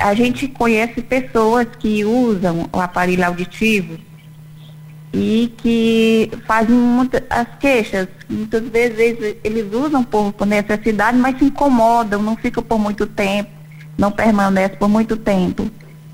a 0.00 0.14
gente 0.14 0.48
conhece 0.48 1.00
pessoas 1.02 1.68
que 1.78 2.04
usam 2.04 2.68
o 2.72 2.80
aparelho 2.80 3.24
auditivo 3.24 3.98
e 5.14 5.54
que 5.58 6.28
fazem 6.44 6.74
muitas 6.74 7.22
as 7.30 7.46
queixas. 7.60 8.08
Muitas 8.28 8.68
vezes 8.68 9.36
eles 9.44 9.72
usam 9.72 10.02
por, 10.02 10.34
necessidade, 10.44 11.16
mas 11.16 11.38
se 11.38 11.44
incomodam, 11.44 12.20
não 12.20 12.36
ficam 12.36 12.62
por 12.64 12.80
muito 12.80 13.06
tempo, 13.06 13.48
não 13.96 14.10
permanecem 14.10 14.76
por 14.76 14.88
muito 14.88 15.16
tempo 15.16 15.70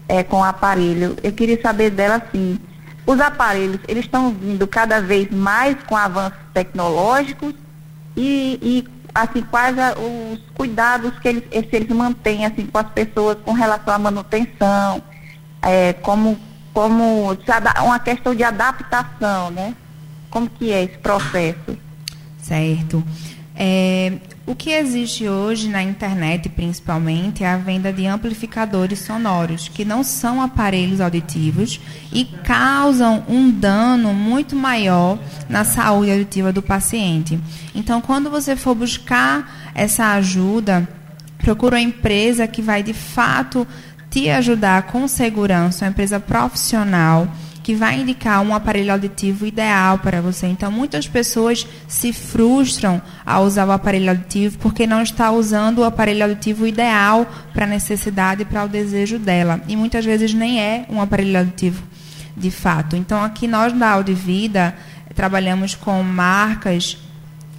é, 0.06 0.22
com 0.22 0.40
o 0.40 0.44
aparelho. 0.44 1.16
Eu 1.22 1.32
queria 1.32 1.58
saber 1.62 1.88
dela 1.88 2.16
assim, 2.16 2.58
os 3.06 3.18
aparelhos, 3.18 3.80
eles 3.88 4.04
estão 4.04 4.32
vindo 4.32 4.66
cada 4.66 5.00
vez 5.00 5.30
mais 5.30 5.76
com 5.84 5.96
avanços 5.96 6.38
tecnológicos 6.52 7.54
e, 8.14 8.58
e 8.62 8.88
assim, 9.14 9.40
quais 9.40 9.74
os 9.96 10.40
cuidados 10.54 11.18
que 11.20 11.28
eles, 11.28 11.44
eles 11.50 11.88
mantêm 11.88 12.44
assim, 12.44 12.66
com 12.66 12.76
as 12.76 12.90
pessoas 12.90 13.38
com 13.46 13.52
relação 13.52 13.94
à 13.94 13.98
manutenção, 13.98 15.02
é, 15.62 15.94
como 15.94 16.38
como 16.72 17.32
uma 17.82 17.98
questão 17.98 18.34
de 18.34 18.44
adaptação, 18.44 19.50
né? 19.50 19.74
Como 20.30 20.48
que 20.48 20.72
é 20.72 20.84
esse 20.84 20.98
processo? 20.98 21.76
Certo. 22.40 23.04
É, 23.54 24.14
o 24.46 24.54
que 24.54 24.70
existe 24.70 25.28
hoje 25.28 25.68
na 25.68 25.82
internet, 25.82 26.48
principalmente, 26.48 27.44
é 27.44 27.48
a 27.48 27.56
venda 27.56 27.92
de 27.92 28.06
amplificadores 28.06 29.00
sonoros, 29.00 29.68
que 29.68 29.84
não 29.84 30.02
são 30.02 30.40
aparelhos 30.40 31.00
auditivos 31.00 31.80
e 32.12 32.24
causam 32.24 33.22
um 33.28 33.50
dano 33.50 34.14
muito 34.14 34.56
maior 34.56 35.18
na 35.48 35.62
saúde 35.62 36.10
auditiva 36.10 36.52
do 36.52 36.62
paciente. 36.62 37.38
Então, 37.74 38.00
quando 38.00 38.30
você 38.30 38.56
for 38.56 38.74
buscar 38.74 39.72
essa 39.74 40.14
ajuda, 40.14 40.88
procura 41.38 41.76
uma 41.76 41.82
empresa 41.82 42.46
que 42.46 42.62
vai 42.62 42.82
de 42.82 42.94
fato 42.94 43.66
te 44.10 44.28
ajudar 44.28 44.82
com 44.84 45.06
segurança, 45.06 45.84
uma 45.84 45.90
empresa 45.90 46.18
profissional 46.18 47.28
que 47.62 47.74
vai 47.74 48.00
indicar 48.00 48.42
um 48.42 48.54
aparelho 48.54 48.92
auditivo 48.92 49.46
ideal 49.46 49.98
para 49.98 50.20
você. 50.20 50.46
Então, 50.46 50.72
muitas 50.72 51.06
pessoas 51.06 51.66
se 51.86 52.12
frustram 52.12 53.00
ao 53.24 53.44
usar 53.44 53.66
o 53.66 53.70
aparelho 53.70 54.10
auditivo 54.10 54.58
porque 54.58 54.86
não 54.86 55.02
está 55.02 55.30
usando 55.30 55.78
o 55.78 55.84
aparelho 55.84 56.24
auditivo 56.24 56.66
ideal 56.66 57.30
para 57.52 57.66
a 57.66 57.68
necessidade 57.68 58.42
e 58.42 58.44
para 58.44 58.64
o 58.64 58.68
desejo 58.68 59.18
dela. 59.18 59.60
E 59.68 59.76
muitas 59.76 60.04
vezes 60.04 60.34
nem 60.34 60.60
é 60.60 60.86
um 60.88 61.00
aparelho 61.00 61.38
auditivo 61.38 61.82
de 62.36 62.50
fato. 62.50 62.96
Então, 62.96 63.22
aqui 63.22 63.46
nós 63.46 63.72
da 63.72 63.90
Audivida 63.90 64.74
trabalhamos 65.14 65.74
com 65.74 66.02
marcas 66.02 66.96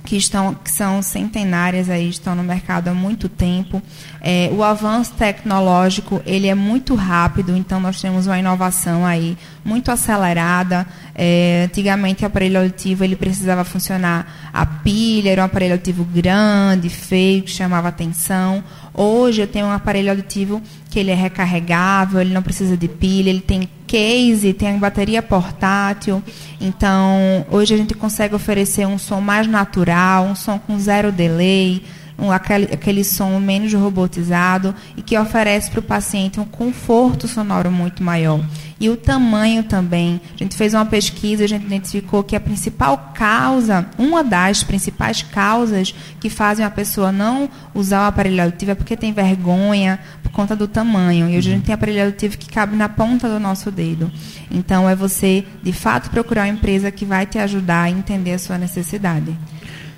que, 0.03 0.15
estão, 0.17 0.53
que 0.53 0.71
são 0.71 1.01
centenárias 1.01 1.89
aí, 1.89 2.09
estão 2.09 2.35
no 2.35 2.43
mercado 2.43 2.87
há 2.87 2.93
muito 2.93 3.29
tempo. 3.29 3.81
É, 4.19 4.49
o 4.53 4.63
avanço 4.63 5.13
tecnológico 5.13 6.21
ele 6.25 6.47
é 6.47 6.55
muito 6.55 6.95
rápido, 6.95 7.55
então 7.55 7.79
nós 7.79 8.01
temos 8.01 8.27
uma 8.27 8.37
inovação 8.37 9.05
aí 9.05 9.37
muito 9.63 9.91
acelerada. 9.91 10.85
É, 11.15 11.63
antigamente 11.65 12.23
o 12.23 12.27
aparelho 12.27 12.59
auditivo 12.59 13.03
ele 13.03 13.15
precisava 13.15 13.63
funcionar 13.63 14.49
a 14.53 14.65
pilha, 14.65 15.29
era 15.29 15.41
um 15.41 15.45
aparelho 15.45 15.73
auditivo 15.73 16.03
grande, 16.03 16.89
feio, 16.89 17.43
que 17.43 17.51
chamava 17.51 17.87
atenção. 17.87 18.63
Hoje 18.93 19.41
eu 19.41 19.47
tenho 19.47 19.67
um 19.67 19.71
aparelho 19.71 20.09
auditivo 20.09 20.61
que 20.89 20.99
ele 20.99 21.11
é 21.11 21.15
recarregável, 21.15 22.19
ele 22.19 22.33
não 22.33 22.41
precisa 22.41 22.75
de 22.75 22.87
pilha, 22.87 23.29
ele 23.29 23.39
tem 23.39 23.69
case, 23.87 24.53
tem 24.53 24.77
bateria 24.77 25.21
portátil. 25.21 26.21
Então, 26.59 27.45
hoje 27.49 27.73
a 27.73 27.77
gente 27.77 27.93
consegue 27.93 28.35
oferecer 28.35 28.85
um 28.85 28.97
som 28.97 29.21
mais 29.21 29.47
natural, 29.47 30.25
um 30.25 30.35
som 30.35 30.59
com 30.59 30.77
zero 30.79 31.11
delay, 31.11 31.83
um, 32.21 32.31
aquele, 32.31 32.65
aquele 32.65 33.03
som 33.03 33.39
menos 33.39 33.73
robotizado 33.73 34.75
e 34.95 35.01
que 35.01 35.17
oferece 35.17 35.71
para 35.71 35.79
o 35.79 35.83
paciente 35.83 36.39
um 36.39 36.45
conforto 36.45 37.27
sonoro 37.27 37.71
muito 37.71 38.03
maior. 38.03 38.39
E 38.79 38.89
o 38.89 38.97
tamanho 38.97 39.63
também. 39.63 40.19
A 40.33 40.37
gente 40.37 40.55
fez 40.55 40.73
uma 40.73 40.85
pesquisa, 40.85 41.43
a 41.43 41.47
gente 41.47 41.65
identificou 41.65 42.23
que 42.23 42.35
a 42.35 42.39
principal 42.39 43.11
causa, 43.13 43.87
uma 43.97 44.23
das 44.23 44.63
principais 44.63 45.21
causas 45.21 45.93
que 46.19 46.29
fazem 46.29 46.65
a 46.65 46.69
pessoa 46.69 47.11
não 47.11 47.49
usar 47.75 48.05
o 48.05 48.07
aparelho 48.07 48.43
auditivo 48.43 48.71
é 48.71 48.75
porque 48.75 48.97
tem 48.97 49.13
vergonha 49.13 49.99
por 50.23 50.31
conta 50.31 50.55
do 50.55 50.67
tamanho. 50.67 51.29
E 51.29 51.37
hoje 51.37 51.51
a 51.51 51.53
gente 51.53 51.65
tem 51.65 51.75
aparelho 51.75 52.05
auditivo 52.05 52.37
que 52.37 52.49
cabe 52.49 52.75
na 52.75 52.89
ponta 52.89 53.27
do 53.27 53.39
nosso 53.39 53.71
dedo. 53.71 54.11
Então 54.49 54.89
é 54.89 54.95
você, 54.95 55.45
de 55.61 55.73
fato, 55.73 56.09
procurar 56.09 56.47
uma 56.47 56.53
empresa 56.53 56.91
que 56.91 57.05
vai 57.05 57.25
te 57.25 57.37
ajudar 57.37 57.83
a 57.83 57.89
entender 57.89 58.33
a 58.33 58.39
sua 58.39 58.57
necessidade. 58.57 59.35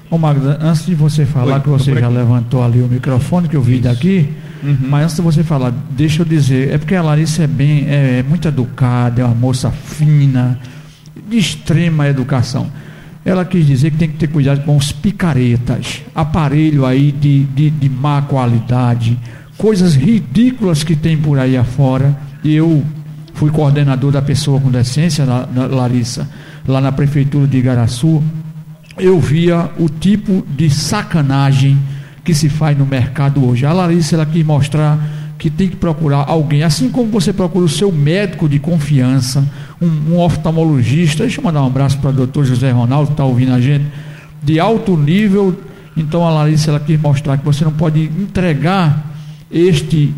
Ô 0.10 0.18
Magda, 0.18 0.60
antes 0.62 0.86
de 0.86 0.94
você 0.94 1.26
falar, 1.26 1.56
Oi, 1.56 1.62
que 1.62 1.70
você 1.70 1.94
já 2.00 2.08
levantou 2.08 2.64
ali 2.64 2.82
o 2.82 2.88
microfone 2.88 3.48
que 3.48 3.56
eu 3.56 3.62
vi 3.62 3.76
Isso. 3.76 3.84
daqui, 3.84 4.30
uhum. 4.62 4.78
mas 4.90 5.04
antes 5.04 5.16
de 5.16 5.22
você 5.22 5.44
falar, 5.44 5.74
deixa 5.92 6.22
eu 6.22 6.26
dizer, 6.26 6.72
é 6.72 6.78
porque 6.78 6.96
a 6.96 7.02
Larissa 7.02 7.44
é 7.44 7.48
bem, 7.48 7.88
é, 7.88 8.20
é 8.20 8.24
muito 8.24 8.48
educada, 8.48 9.22
é 9.22 9.26
uma 9.26 9.34
moça 9.34 9.72
fina, 9.72 10.60
de 11.28 11.38
extrema 11.38 12.08
educação. 12.08 12.68
Ela 13.26 13.46
quis 13.46 13.66
dizer 13.66 13.92
que 13.92 13.98
tem 13.98 14.10
que 14.10 14.18
ter 14.18 14.28
cuidado 14.28 14.64
com 14.66 14.76
os 14.76 14.92
picaretas, 14.92 16.02
aparelho 16.14 16.86
aí 16.86 17.12
de, 17.12 17.46
de, 17.46 17.70
de 17.70 17.90
má 17.90 18.22
qualidade, 18.22 19.18
coisas 19.58 19.96
ridículas 19.96 20.84
que 20.84 20.96
tem 20.96 21.18
por 21.18 21.40
aí 21.40 21.56
afora. 21.56 22.16
Eu 22.44 22.84
fui 23.34 23.50
coordenador 23.50 24.12
da 24.12 24.22
pessoa 24.22 24.60
com 24.60 24.70
decência, 24.70 25.26
Larissa, 25.26 26.30
lá 26.68 26.82
na 26.82 26.92
prefeitura 26.92 27.48
de 27.48 27.58
Igaraçu 27.58 28.22
eu 28.98 29.20
via 29.20 29.70
o 29.78 29.90
tipo 29.90 30.46
de 30.56 30.70
sacanagem 30.70 31.78
que 32.24 32.34
se 32.34 32.50
faz 32.50 32.78
no 32.78 32.86
mercado 32.86 33.46
hoje. 33.46 33.66
A 33.66 33.74
Larissa 33.74 34.16
ela 34.16 34.26
quis 34.26 34.46
mostrar 34.46 35.00
que 35.38 35.50
tem 35.50 35.68
que 35.68 35.76
procurar 35.76 36.26
alguém, 36.28 36.64
assim 36.64 36.90
como 36.90 37.12
você 37.12 37.34
procura 37.34 37.66
o 37.66 37.70
seu 37.70 37.92
médico 37.92 38.48
de 38.48 38.60
confiança, 38.60 39.46
um, 39.82 40.14
um 40.14 40.20
oftalmologista. 40.20 41.24
Deixa 41.24 41.42
eu 41.42 41.44
mandar 41.44 41.64
um 41.64 41.68
abraço 41.68 41.98
para 41.98 42.12
o 42.12 42.14
doutor 42.14 42.46
José 42.46 42.72
Ronaldo, 42.72 43.08
que 43.08 43.14
está 43.14 43.26
ouvindo 43.26 43.54
a 43.54 43.60
gente, 43.60 43.86
de 44.42 44.60
alto 44.60 44.96
nível. 44.96 45.60
Então 45.98 46.26
a 46.26 46.32
Larissa 46.32 46.72
ela 46.72 46.80
quis 46.80 47.00
mostrar 47.00 47.38
que 47.38 47.44
você 47.44 47.66
não 47.66 47.74
pode 47.74 48.04
entregar 48.04 49.12
este 49.52 50.14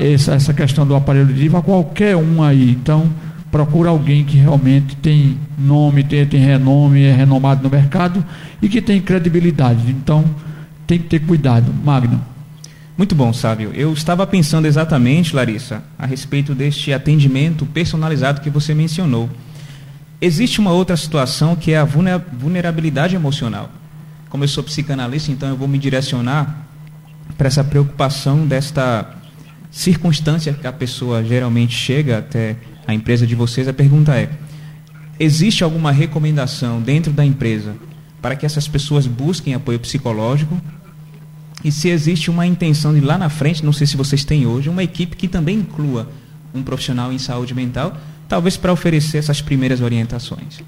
essa, 0.00 0.52
questão 0.52 0.86
do 0.86 0.94
aparelho 0.94 1.26
auditivo 1.26 1.56
a 1.56 1.62
qualquer 1.62 2.16
um 2.16 2.42
aí. 2.42 2.70
Então, 2.70 3.08
procura 3.50 3.90
alguém 3.90 4.24
que 4.24 4.36
realmente 4.36 4.96
tem 4.96 5.38
nome, 5.58 6.04
tem, 6.04 6.24
tem 6.26 6.40
renome, 6.40 7.02
é 7.02 7.12
renomado 7.12 7.62
no 7.62 7.70
mercado 7.70 8.24
e 8.62 8.68
que 8.68 8.80
tem 8.80 9.00
credibilidade. 9.00 9.90
Então, 9.90 10.24
tem 10.86 10.98
que 10.98 11.06
ter 11.06 11.20
cuidado. 11.20 11.72
Magno. 11.84 12.20
Muito 12.96 13.14
bom, 13.14 13.32
Sábio. 13.32 13.72
Eu 13.74 13.92
estava 13.92 14.26
pensando 14.26 14.66
exatamente, 14.66 15.34
Larissa, 15.34 15.82
a 15.98 16.04
respeito 16.04 16.54
deste 16.54 16.92
atendimento 16.92 17.64
personalizado 17.64 18.40
que 18.40 18.50
você 18.50 18.74
mencionou. 18.74 19.28
Existe 20.20 20.60
uma 20.60 20.72
outra 20.72 20.96
situação 20.96 21.56
que 21.56 21.72
é 21.72 21.78
a 21.78 21.84
vulnerabilidade 21.84 23.16
emocional. 23.16 23.70
Como 24.28 24.44
eu 24.44 24.48
sou 24.48 24.62
psicanalista, 24.62 25.32
então 25.32 25.48
eu 25.48 25.56
vou 25.56 25.66
me 25.66 25.78
direcionar 25.78 26.66
para 27.38 27.46
essa 27.46 27.64
preocupação 27.64 28.46
desta 28.46 29.16
circunstância 29.70 30.52
que 30.52 30.66
a 30.66 30.72
pessoa 30.72 31.24
geralmente 31.24 31.74
chega 31.74 32.18
até 32.18 32.56
a 32.90 32.94
empresa 32.94 33.26
de 33.26 33.34
vocês. 33.34 33.68
A 33.68 33.72
pergunta 33.72 34.14
é: 34.14 34.30
existe 35.18 35.64
alguma 35.64 35.92
recomendação 35.92 36.80
dentro 36.80 37.12
da 37.12 37.24
empresa 37.24 37.74
para 38.20 38.36
que 38.36 38.44
essas 38.44 38.68
pessoas 38.68 39.06
busquem 39.06 39.54
apoio 39.54 39.78
psicológico 39.78 40.60
e 41.64 41.70
se 41.70 41.88
existe 41.88 42.30
uma 42.30 42.46
intenção 42.46 42.94
de 42.94 43.00
lá 43.00 43.18
na 43.18 43.28
frente, 43.28 43.64
não 43.64 43.72
sei 43.72 43.86
se 43.86 43.96
vocês 43.96 44.24
têm 44.24 44.46
hoje, 44.46 44.68
uma 44.68 44.82
equipe 44.82 45.16
que 45.16 45.28
também 45.28 45.58
inclua 45.58 46.10
um 46.54 46.62
profissional 46.62 47.12
em 47.12 47.18
saúde 47.18 47.54
mental, 47.54 47.96
talvez 48.28 48.56
para 48.56 48.72
oferecer 48.72 49.18
essas 49.18 49.42
primeiras 49.42 49.80
orientações. 49.80 50.60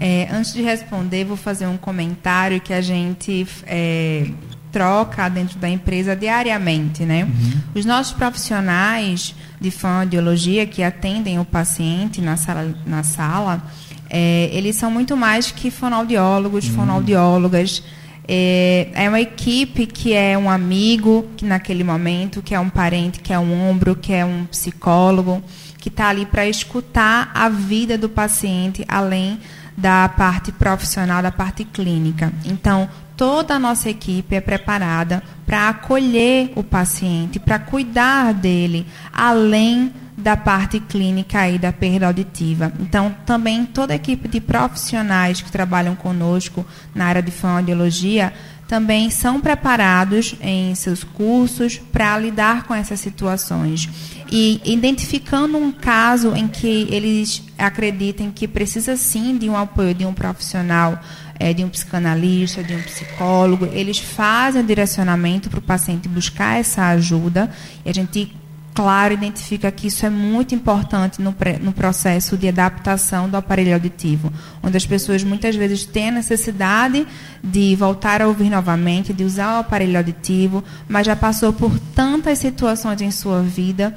É, 0.00 0.28
antes 0.32 0.52
de 0.52 0.62
responder, 0.62 1.24
vou 1.24 1.36
fazer 1.36 1.66
um 1.66 1.76
comentário 1.76 2.60
que 2.60 2.72
a 2.72 2.80
gente 2.80 3.46
é, 3.66 4.28
troca 4.74 5.28
dentro 5.28 5.56
da 5.60 5.70
empresa 5.70 6.16
diariamente, 6.16 7.04
né? 7.04 7.22
Uhum. 7.22 7.60
Os 7.76 7.84
nossos 7.84 8.12
profissionais 8.12 9.32
de 9.60 9.70
fonoaudiologia 9.70 10.66
que 10.66 10.82
atendem 10.82 11.38
o 11.38 11.44
paciente 11.44 12.20
na 12.20 12.36
sala, 12.36 12.74
na 12.84 13.04
sala 13.04 13.62
é, 14.10 14.50
eles 14.52 14.74
são 14.74 14.90
muito 14.90 15.16
mais 15.16 15.52
que 15.52 15.70
fonoaudiólogos, 15.70 16.66
uhum. 16.66 16.74
fonoaudiólogas. 16.74 17.84
É, 18.26 18.88
é 18.94 19.08
uma 19.08 19.20
equipe 19.20 19.86
que 19.86 20.12
é 20.12 20.36
um 20.36 20.50
amigo 20.50 21.24
que 21.36 21.44
naquele 21.44 21.84
momento, 21.84 22.42
que 22.42 22.52
é 22.52 22.58
um 22.58 22.68
parente, 22.68 23.20
que 23.20 23.32
é 23.32 23.38
um 23.38 23.70
ombro, 23.70 23.94
que 23.94 24.12
é 24.12 24.24
um 24.24 24.44
psicólogo, 24.46 25.40
que 25.78 25.88
está 25.88 26.08
ali 26.08 26.26
para 26.26 26.48
escutar 26.48 27.30
a 27.32 27.48
vida 27.48 27.96
do 27.96 28.08
paciente, 28.08 28.84
além 28.88 29.38
da 29.76 30.08
parte 30.08 30.50
profissional, 30.50 31.22
da 31.22 31.30
parte 31.30 31.64
clínica. 31.64 32.32
Então, 32.44 32.88
toda 33.16 33.54
a 33.54 33.58
nossa 33.58 33.90
equipe 33.90 34.34
é 34.34 34.40
preparada 34.40 35.22
para 35.46 35.68
acolher 35.68 36.52
o 36.56 36.62
paciente, 36.62 37.38
para 37.38 37.58
cuidar 37.58 38.32
dele, 38.32 38.86
além 39.12 39.92
da 40.16 40.36
parte 40.36 40.78
clínica 40.78 41.48
e 41.48 41.58
da 41.58 41.72
perda 41.72 42.06
auditiva. 42.06 42.72
Então, 42.78 43.14
também 43.26 43.66
toda 43.66 43.92
a 43.92 43.96
equipe 43.96 44.28
de 44.28 44.40
profissionais 44.40 45.40
que 45.40 45.50
trabalham 45.50 45.96
conosco 45.96 46.64
na 46.94 47.06
área 47.06 47.22
de 47.22 47.32
fonoaudiologia 47.32 48.32
também 48.66 49.10
são 49.10 49.40
preparados 49.40 50.34
em 50.40 50.74
seus 50.74 51.04
cursos 51.04 51.78
para 51.92 52.18
lidar 52.18 52.64
com 52.64 52.74
essas 52.74 53.00
situações. 53.00 53.88
E 54.30 54.60
identificando 54.64 55.58
um 55.58 55.70
caso 55.70 56.34
em 56.34 56.48
que 56.48 56.88
eles 56.90 57.42
acreditem 57.58 58.30
que 58.30 58.48
precisa 58.48 58.96
sim 58.96 59.36
de 59.36 59.48
um 59.48 59.56
apoio 59.56 59.94
de 59.94 60.06
um 60.06 60.14
profissional, 60.14 60.98
é, 61.38 61.52
de 61.52 61.64
um 61.64 61.68
psicanalista, 61.68 62.62
de 62.62 62.74
um 62.74 62.82
psicólogo, 62.82 63.66
eles 63.72 63.98
fazem 63.98 64.62
o 64.62 64.66
direcionamento 64.66 65.50
para 65.50 65.58
o 65.58 65.62
paciente 65.62 66.08
buscar 66.08 66.58
essa 66.58 66.88
ajuda. 66.88 67.50
E 67.84 67.90
a 67.90 67.94
gente 67.94 68.32
claro, 68.74 69.14
identifica 69.14 69.70
que 69.70 69.86
isso 69.86 70.04
é 70.04 70.10
muito 70.10 70.52
importante 70.52 71.22
no, 71.22 71.34
no, 71.60 71.72
processo 71.72 72.36
de 72.36 72.48
adaptação 72.48 73.28
do 73.30 73.36
aparelho 73.36 73.72
auditivo, 73.72 74.32
onde 74.60 74.76
as 74.76 74.84
pessoas 74.84 75.22
muitas 75.22 75.54
vezes 75.54 75.86
têm 75.86 76.08
a 76.08 76.12
necessidade 76.12 77.06
de 77.42 77.76
voltar 77.76 78.20
a 78.20 78.26
ouvir 78.26 78.50
novamente, 78.50 79.12
de 79.12 79.22
usar 79.22 79.56
o 79.56 79.60
aparelho 79.60 79.96
auditivo, 79.96 80.64
mas 80.88 81.06
já 81.06 81.14
passou 81.14 81.52
por 81.52 81.78
tantas 81.94 82.40
situações 82.40 83.00
em 83.00 83.12
sua 83.12 83.42
vida 83.42 83.94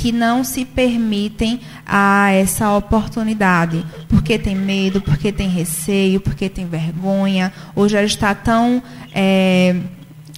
que 0.00 0.12
não 0.12 0.42
se 0.42 0.64
permitem 0.64 1.60
a 1.84 2.30
essa 2.32 2.74
oportunidade, 2.74 3.84
porque 4.08 4.38
tem 4.38 4.56
medo, 4.56 5.02
porque 5.02 5.30
tem 5.30 5.46
receio, 5.46 6.22
porque 6.22 6.48
tem 6.48 6.66
vergonha, 6.66 7.52
ou 7.74 7.86
já 7.86 8.02
está 8.02 8.34
tão 8.34 8.82
é, 9.14 9.76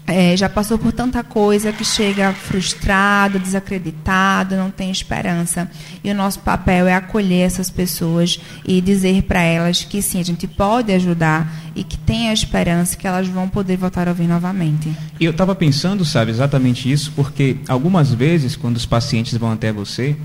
é, 0.07 0.37
já 0.37 0.49
passou 0.49 0.79
por 0.79 0.93
tanta 0.93 1.23
coisa 1.23 1.73
que 1.73 1.85
chega 1.85 2.33
frustrado, 2.33 3.39
desacreditado, 3.39 4.57
não 4.57 4.71
tem 4.71 4.91
esperança. 4.91 5.71
E 6.03 6.11
o 6.11 6.15
nosso 6.15 6.41
papel 6.41 6.87
é 6.87 6.95
acolher 6.95 7.47
essas 7.47 7.71
pessoas 7.71 8.41
e 8.67 8.81
dizer 8.81 9.23
para 9.23 9.43
elas 9.43 9.85
que 9.85 10.03
sim, 10.03 10.21
a 10.21 10.25
gente 10.25 10.47
pode 10.47 10.93
ajudar 10.93 11.53
e 11.75 11.85
que 11.85 11.97
tem 11.97 12.29
a 12.29 12.33
esperança 12.33 12.97
que 12.97 13.07
elas 13.07 13.29
vão 13.29 13.49
poder 13.49 13.77
voltar 13.77 14.09
a 14.09 14.11
ouvir 14.11 14.27
novamente. 14.27 14.93
E 15.21 15.25
eu 15.25 15.31
estava 15.31 15.55
pensando, 15.55 16.05
sabe, 16.05 16.31
exatamente 16.31 16.91
isso, 16.91 17.13
porque 17.15 17.57
algumas 17.69 18.13
vezes, 18.13 18.57
quando 18.57 18.77
os 18.77 18.87
pacientes 18.87 19.37
vão 19.37 19.53
até 19.53 19.73
você, 19.73 20.17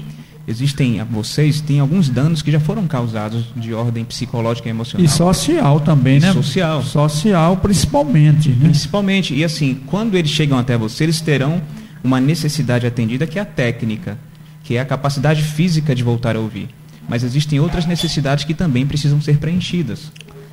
existem, 0.47 1.03
vocês 1.11 1.59
têm 1.59 1.79
alguns 1.79 2.09
danos 2.09 2.41
que 2.41 2.51
já 2.51 2.59
foram 2.59 2.87
causados 2.87 3.45
de 3.55 3.73
ordem 3.73 4.05
psicológica 4.05 4.69
e 4.69 4.71
emocional. 4.71 5.05
E 5.05 5.09
social 5.09 5.79
também, 5.81 6.17
e 6.17 6.21
né? 6.21 6.33
Social. 6.33 6.81
Social, 6.81 7.57
principalmente. 7.57 8.49
Né? 8.49 8.57
Principalmente. 8.61 9.35
E 9.35 9.43
assim, 9.43 9.81
quando 9.85 10.15
eles 10.15 10.31
chegam 10.31 10.57
até 10.57 10.77
você, 10.77 11.03
eles 11.03 11.19
terão 11.19 11.61
uma 12.03 12.21
necessidade 12.21 12.87
atendida 12.87 13.27
que 13.27 13.37
é 13.37 13.41
a 13.41 13.45
técnica, 13.45 14.17
que 14.63 14.75
é 14.77 14.79
a 14.79 14.85
capacidade 14.85 15.41
física 15.41 15.93
de 15.93 16.03
voltar 16.03 16.35
a 16.35 16.39
ouvir. 16.39 16.69
Mas 17.09 17.23
existem 17.23 17.59
outras 17.59 17.85
necessidades 17.85 18.45
que 18.45 18.53
também 18.53 18.85
precisam 18.85 19.19
ser 19.21 19.37
preenchidas. 19.37 20.11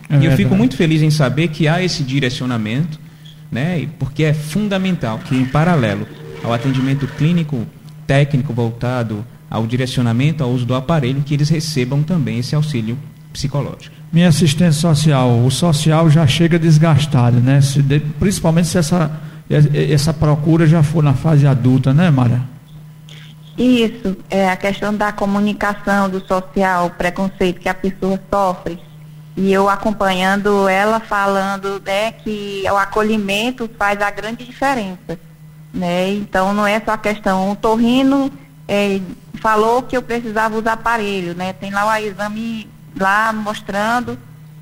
É 0.08 0.16
e 0.16 0.18
verdade. 0.18 0.26
eu 0.26 0.36
fico 0.36 0.56
muito 0.56 0.76
feliz 0.76 1.02
em 1.02 1.10
saber 1.10 1.48
que 1.48 1.68
há 1.68 1.82
esse 1.82 2.02
direcionamento, 2.02 2.98
né? 3.50 3.88
Porque 3.98 4.24
é 4.24 4.34
fundamental 4.34 5.18
que, 5.18 5.34
em 5.34 5.44
paralelo 5.44 6.06
ao 6.42 6.52
atendimento 6.52 7.06
clínico 7.06 7.66
técnico 8.06 8.52
voltado 8.52 9.24
ao 9.50 9.66
direcionamento, 9.66 10.42
ao 10.42 10.50
uso 10.50 10.64
do 10.64 10.74
aparelho, 10.74 11.22
que 11.22 11.34
eles 11.34 11.48
recebam 11.48 12.02
também 12.02 12.38
esse 12.38 12.54
auxílio 12.54 12.98
psicológico. 13.32 13.94
Minha 14.12 14.28
assistente 14.28 14.76
social, 14.76 15.44
o 15.44 15.50
social 15.50 16.08
já 16.08 16.26
chega 16.26 16.58
desgastado, 16.58 17.40
né? 17.40 17.60
Se 17.60 17.82
de, 17.82 18.00
principalmente 18.00 18.68
se 18.68 18.78
essa, 18.78 19.10
essa 19.50 20.12
procura 20.12 20.66
já 20.66 20.82
for 20.82 21.02
na 21.02 21.14
fase 21.14 21.46
adulta, 21.46 21.92
né, 21.92 22.10
Mara? 22.10 22.42
Isso, 23.58 24.16
é 24.30 24.48
a 24.48 24.56
questão 24.56 24.94
da 24.94 25.12
comunicação, 25.12 26.08
do 26.08 26.24
social, 26.26 26.86
o 26.86 26.90
preconceito 26.90 27.60
que 27.60 27.68
a 27.68 27.74
pessoa 27.74 28.18
sofre. 28.30 28.78
E 29.36 29.52
eu 29.52 29.68
acompanhando 29.68 30.68
ela 30.68 31.00
falando 31.00 31.82
né, 31.84 32.12
que 32.12 32.62
o 32.70 32.76
acolhimento 32.76 33.68
faz 33.76 34.00
a 34.00 34.10
grande 34.10 34.44
diferença. 34.44 35.18
Né? 35.72 36.12
Então 36.14 36.54
não 36.54 36.66
é 36.66 36.80
só 36.80 36.92
a 36.92 36.98
questão, 36.98 37.50
o 37.50 37.56
torrino 37.56 38.30
é, 38.68 39.00
falou 39.40 39.82
que 39.82 39.96
eu 39.96 40.02
precisava 40.02 40.56
usar 40.56 40.72
aparelho, 40.72 41.34
né? 41.34 41.52
Tem 41.52 41.70
lá 41.70 41.86
o 41.86 41.96
exame 41.96 42.68
lá 42.98 43.32
mostrando 43.32 44.18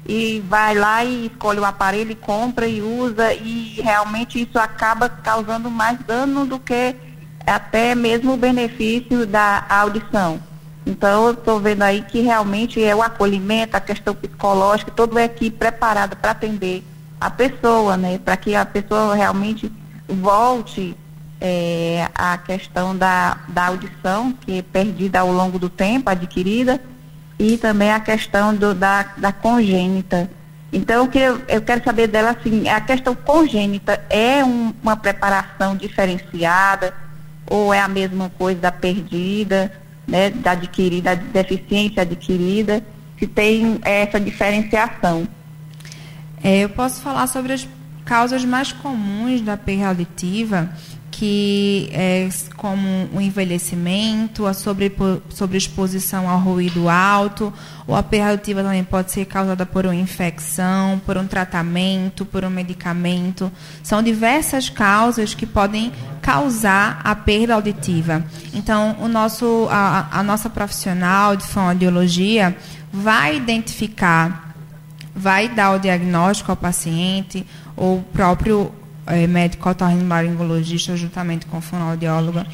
e 0.06 0.42
vai 0.48 0.74
lá 0.74 1.04
e 1.04 1.26
escolhe 1.26 1.60
o 1.60 1.64
aparelho 1.64 2.16
compra 2.16 2.66
e 2.66 2.82
usa 2.82 3.32
e 3.32 3.80
realmente 3.80 4.42
isso 4.42 4.58
acaba 4.58 5.08
causando 5.08 5.70
mais 5.70 5.98
dano 6.00 6.44
do 6.44 6.58
que 6.58 6.96
até 7.46 7.94
mesmo 7.94 8.34
o 8.34 8.36
benefício 8.36 9.26
da 9.26 9.64
audição. 9.68 10.40
Então 10.84 11.26
eu 11.26 11.32
estou 11.32 11.60
vendo 11.60 11.82
aí 11.82 12.02
que 12.02 12.20
realmente 12.20 12.82
é 12.82 12.94
o 12.94 13.02
acolhimento, 13.02 13.76
a 13.76 13.80
questão 13.80 14.14
psicológica, 14.14 14.90
toda 14.90 15.20
a 15.20 15.24
equipe 15.24 15.56
preparada 15.56 16.16
para 16.16 16.32
atender 16.32 16.82
a 17.20 17.30
pessoa, 17.30 17.96
né? 17.96 18.18
Para 18.18 18.36
que 18.36 18.54
a 18.54 18.66
pessoa 18.66 19.14
realmente 19.14 19.70
volte 20.08 20.96
é, 21.44 22.08
a 22.14 22.38
questão 22.38 22.96
da, 22.96 23.36
da 23.48 23.66
audição, 23.66 24.32
que 24.32 24.58
é 24.58 24.62
perdida 24.62 25.18
ao 25.18 25.32
longo 25.32 25.58
do 25.58 25.68
tempo, 25.68 26.08
adquirida, 26.08 26.80
e 27.36 27.58
também 27.58 27.90
a 27.90 27.98
questão 27.98 28.54
do, 28.54 28.72
da, 28.72 29.02
da 29.16 29.32
congênita. 29.32 30.30
Então, 30.72 31.08
que 31.08 31.18
eu, 31.18 31.42
eu 31.48 31.60
quero 31.60 31.82
saber 31.82 32.06
dela 32.06 32.30
assim, 32.30 32.68
a 32.68 32.80
questão 32.80 33.12
congênita 33.16 34.00
é 34.08 34.44
um, 34.44 34.72
uma 34.80 34.96
preparação 34.96 35.76
diferenciada 35.76 36.94
ou 37.44 37.74
é 37.74 37.80
a 37.80 37.88
mesma 37.88 38.30
coisa 38.38 38.60
da 38.60 38.70
perdida, 38.70 39.72
né, 40.06 40.30
da 40.30 40.52
adquirida, 40.52 41.16
da 41.16 41.42
deficiência 41.42 42.02
adquirida, 42.02 42.84
se 43.18 43.26
tem 43.26 43.80
essa 43.82 44.20
diferenciação? 44.20 45.26
É, 46.42 46.60
eu 46.60 46.68
posso 46.68 47.02
falar 47.02 47.26
sobre 47.26 47.52
as 47.52 47.68
causas 48.04 48.44
mais 48.44 48.72
comuns 48.72 49.40
da 49.40 49.56
perda 49.56 49.88
auditiva 49.88 50.70
que 51.12 51.90
é 51.92 52.26
como 52.56 53.06
o 53.12 53.20
envelhecimento, 53.20 54.46
a 54.46 54.54
sobreexposição 54.54 56.28
ao 56.28 56.40
ruído 56.40 56.88
alto, 56.88 57.52
ou 57.86 57.94
a 57.94 58.02
perda 58.02 58.30
auditiva 58.30 58.62
também 58.62 58.82
pode 58.82 59.12
ser 59.12 59.26
causada 59.26 59.66
por 59.66 59.84
uma 59.84 59.94
infecção, 59.94 61.00
por 61.04 61.18
um 61.18 61.26
tratamento, 61.26 62.24
por 62.24 62.44
um 62.44 62.50
medicamento. 62.50 63.52
São 63.82 64.02
diversas 64.02 64.70
causas 64.70 65.34
que 65.34 65.46
podem 65.46 65.92
causar 66.22 67.00
a 67.04 67.14
perda 67.14 67.54
auditiva. 67.54 68.24
Então, 68.54 68.96
o 68.98 69.06
nosso, 69.06 69.68
a, 69.70 70.08
a 70.18 70.22
nossa 70.22 70.48
profissional 70.48 71.36
de 71.36 71.44
fonoaudiologia 71.46 72.56
vai 72.90 73.36
identificar, 73.36 74.54
vai 75.14 75.46
dar 75.48 75.72
o 75.72 75.78
diagnóstico 75.78 76.50
ao 76.50 76.56
paciente, 76.56 77.46
ou 77.76 78.00
próprio 78.12 78.72
é, 79.12 79.26
médico 79.26 79.68
otorrinolaringologista, 79.68 80.96
juntamente 80.96 81.44
com 81.44 81.60
fonoaudióloga, 81.60 82.46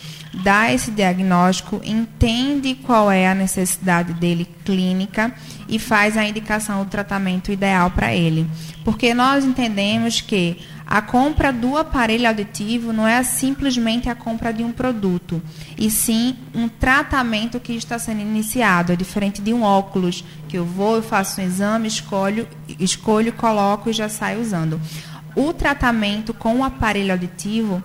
dá 0.42 0.73
esse 0.73 0.90
diagnóstico, 0.90 1.81
entende 1.85 2.75
qual 2.75 3.11
é 3.11 3.29
a 3.29 3.35
necessidade 3.35 4.12
dele 4.14 4.44
clínica 4.64 5.33
e 5.68 5.79
faz 5.79 6.16
a 6.16 6.25
indicação 6.25 6.83
do 6.83 6.90
tratamento 6.90 7.53
ideal 7.53 7.92
para 7.92 8.12
ele. 8.12 8.44
Porque 8.85 9.14
nós 9.14 9.44
entendemos 9.44 10.21
que 10.21 10.59
a 10.85 11.01
compra 11.01 11.53
do 11.53 11.77
aparelho 11.77 12.27
auditivo 12.27 12.92
não 12.92 13.07
é 13.07 13.23
simplesmente 13.23 14.09
a 14.09 14.14
compra 14.14 14.53
de 14.53 14.64
um 14.64 14.73
produto, 14.73 15.40
e 15.77 15.90
sim 15.90 16.35
um 16.55 16.66
tratamento 16.66 17.61
que 17.61 17.75
está 17.75 17.99
sendo 17.99 18.23
iniciado. 18.23 18.92
É 18.92 18.97
diferente 18.97 19.40
de 19.40 19.53
um 19.53 19.62
óculos, 19.62 20.25
que 20.49 20.57
eu 20.57 20.64
vou, 20.64 20.97
eu 20.97 21.03
faço 21.03 21.40
um 21.40 21.44
exame, 21.44 21.87
escolho, 21.87 22.49
escolho, 22.81 23.33
coloco 23.35 23.90
e 23.90 23.92
já 23.92 24.09
saio 24.09 24.40
usando. 24.40 24.81
O 25.37 25.53
tratamento 25.53 26.33
com 26.35 26.59
o 26.59 26.64
aparelho 26.64 27.12
auditivo 27.12 27.83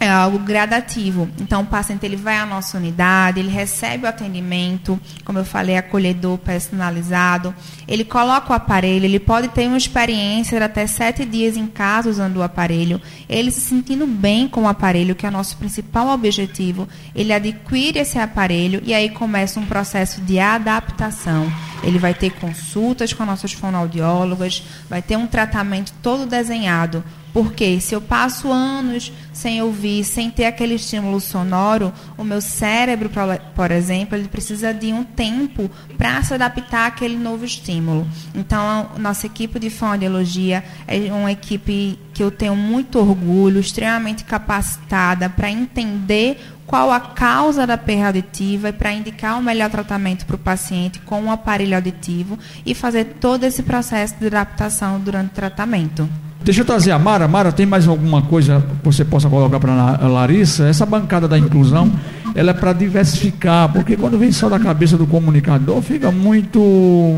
é 0.00 0.08
algo 0.08 0.38
gradativo. 0.38 1.28
Então, 1.38 1.60
o 1.60 1.66
paciente 1.66 2.06
ele 2.06 2.16
vai 2.16 2.38
à 2.38 2.46
nossa 2.46 2.78
unidade, 2.78 3.38
ele 3.38 3.50
recebe 3.50 4.06
o 4.06 4.08
atendimento, 4.08 4.98
como 5.26 5.38
eu 5.38 5.44
falei, 5.44 5.76
acolhedor 5.76 6.38
personalizado. 6.38 7.54
Ele 7.86 8.02
coloca 8.02 8.50
o 8.50 8.56
aparelho, 8.56 9.04
ele 9.04 9.20
pode 9.20 9.48
ter 9.48 9.66
uma 9.66 9.76
experiência 9.76 10.58
de 10.58 10.64
até 10.64 10.86
sete 10.86 11.26
dias 11.26 11.54
em 11.54 11.66
casa 11.66 12.08
usando 12.08 12.38
o 12.38 12.42
aparelho. 12.42 12.98
Ele 13.28 13.50
se 13.50 13.60
sentindo 13.60 14.06
bem 14.06 14.48
com 14.48 14.62
o 14.62 14.68
aparelho, 14.68 15.14
que 15.14 15.26
é 15.26 15.28
o 15.28 15.32
nosso 15.32 15.58
principal 15.58 16.08
objetivo. 16.08 16.88
Ele 17.14 17.34
adquire 17.34 17.98
esse 17.98 18.18
aparelho 18.18 18.80
e 18.82 18.94
aí 18.94 19.10
começa 19.10 19.60
um 19.60 19.66
processo 19.66 20.22
de 20.22 20.38
adaptação. 20.38 21.52
Ele 21.82 21.98
vai 21.98 22.14
ter 22.14 22.30
consultas 22.30 23.12
com 23.12 23.26
nossas 23.26 23.52
fonoaudiólogas, 23.52 24.62
vai 24.88 25.02
ter 25.02 25.16
um 25.16 25.26
tratamento 25.26 25.92
todo 26.02 26.24
desenhado 26.24 27.04
porque 27.32 27.80
se 27.80 27.94
eu 27.94 28.00
passo 28.00 28.50
anos 28.50 29.12
sem 29.40 29.62
ouvir, 29.62 30.04
sem 30.04 30.30
ter 30.30 30.44
aquele 30.44 30.74
estímulo 30.74 31.18
sonoro, 31.18 31.92
o 32.18 32.22
meu 32.22 32.42
cérebro, 32.42 33.10
por 33.54 33.70
exemplo, 33.70 34.14
ele 34.14 34.28
precisa 34.28 34.74
de 34.74 34.92
um 34.92 35.02
tempo 35.02 35.70
para 35.96 36.22
se 36.22 36.34
adaptar 36.34 36.88
àquele 36.88 37.16
novo 37.16 37.44
estímulo. 37.44 38.06
Então, 38.34 38.90
a 38.94 38.98
nossa 38.98 39.24
equipe 39.26 39.58
de 39.58 39.70
fonoaudiologia 39.70 40.62
é 40.86 41.10
uma 41.10 41.32
equipe 41.32 41.98
que 42.12 42.22
eu 42.22 42.30
tenho 42.30 42.54
muito 42.54 42.98
orgulho, 42.98 43.60
extremamente 43.60 44.24
capacitada 44.24 45.30
para 45.30 45.50
entender 45.50 46.38
qual 46.66 46.92
a 46.92 47.00
causa 47.00 47.66
da 47.66 47.78
perda 47.78 48.08
auditiva 48.08 48.68
e 48.68 48.72
para 48.72 48.92
indicar 48.92 49.38
o 49.38 49.42
melhor 49.42 49.70
tratamento 49.70 50.26
para 50.26 50.36
o 50.36 50.38
paciente 50.38 51.00
com 51.00 51.22
o 51.22 51.24
um 51.24 51.32
aparelho 51.32 51.74
auditivo 51.74 52.38
e 52.64 52.74
fazer 52.74 53.16
todo 53.18 53.44
esse 53.44 53.62
processo 53.62 54.16
de 54.20 54.26
adaptação 54.26 55.00
durante 55.00 55.30
o 55.30 55.34
tratamento. 55.34 56.29
Deixa 56.42 56.62
eu 56.62 56.64
trazer 56.64 56.90
a 56.90 56.98
Mara. 56.98 57.28
Mara, 57.28 57.52
tem 57.52 57.66
mais 57.66 57.86
alguma 57.86 58.22
coisa 58.22 58.64
que 58.82 58.84
você 58.84 59.04
possa 59.04 59.28
colocar 59.28 59.60
para 59.60 59.98
a 60.00 60.08
Larissa? 60.08 60.66
Essa 60.66 60.86
bancada 60.86 61.28
da 61.28 61.38
inclusão, 61.38 61.92
ela 62.34 62.50
é 62.50 62.54
para 62.54 62.72
diversificar, 62.72 63.70
porque 63.70 63.96
quando 63.96 64.18
vem 64.18 64.32
só 64.32 64.48
da 64.48 64.58
cabeça 64.58 64.96
do 64.96 65.06
comunicador, 65.06 65.82
fica 65.82 66.10
muito 66.10 66.58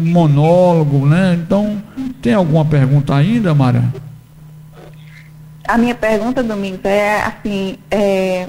monólogo, 0.03 1.07
né? 1.07 1.39
Então, 1.41 1.81
tem 2.21 2.35
alguma 2.35 2.65
pergunta 2.65 3.15
ainda, 3.15 3.55
Mara? 3.55 3.85
A 5.69 5.79
minha 5.79 5.95
pergunta, 5.95 6.43
Domingos, 6.43 6.85
é 6.85 7.23
assim, 7.23 7.77
é, 7.89 8.49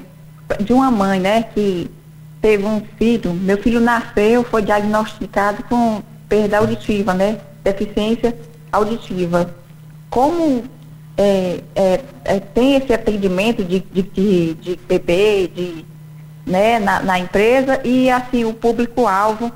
de 0.60 0.74
uma 0.74 0.90
mãe, 0.90 1.20
né, 1.20 1.44
que 1.54 1.90
teve 2.42 2.66
um 2.66 2.82
filho, 2.98 3.32
meu 3.34 3.58
filho 3.60 3.80
nasceu, 3.80 4.44
foi 4.44 4.64
diagnosticado 4.64 5.64
com 5.70 6.02
perda 6.28 6.58
auditiva, 6.58 7.14
né? 7.14 7.38
Deficiência 7.64 8.36
auditiva 8.72 9.54
como 10.14 10.64
é, 11.18 11.64
é, 11.76 12.04
é, 12.24 12.40
tem 12.40 12.76
esse 12.76 12.94
atendimento 12.94 13.64
de, 13.64 13.80
de, 13.80 14.04
de, 14.04 14.54
de 14.54 14.80
bebê, 14.88 15.48
de, 15.48 15.84
né, 16.46 16.78
na, 16.78 17.00
na, 17.00 17.18
empresa 17.18 17.82
e 17.84 18.12
assim 18.12 18.46
o 18.46 18.54
público-alvo 18.54 19.52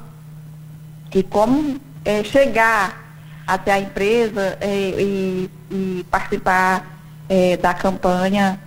e 1.13 1.22
como 1.22 1.80
é, 2.04 2.24
chegar 2.24 3.22
até 3.46 3.72
a 3.74 3.80
empresa 3.80 4.58
é, 4.60 4.67
e, 5.00 5.50
e, 5.70 6.06
participar 6.10 6.98
da 7.62 7.74
campanha, 7.74 8.58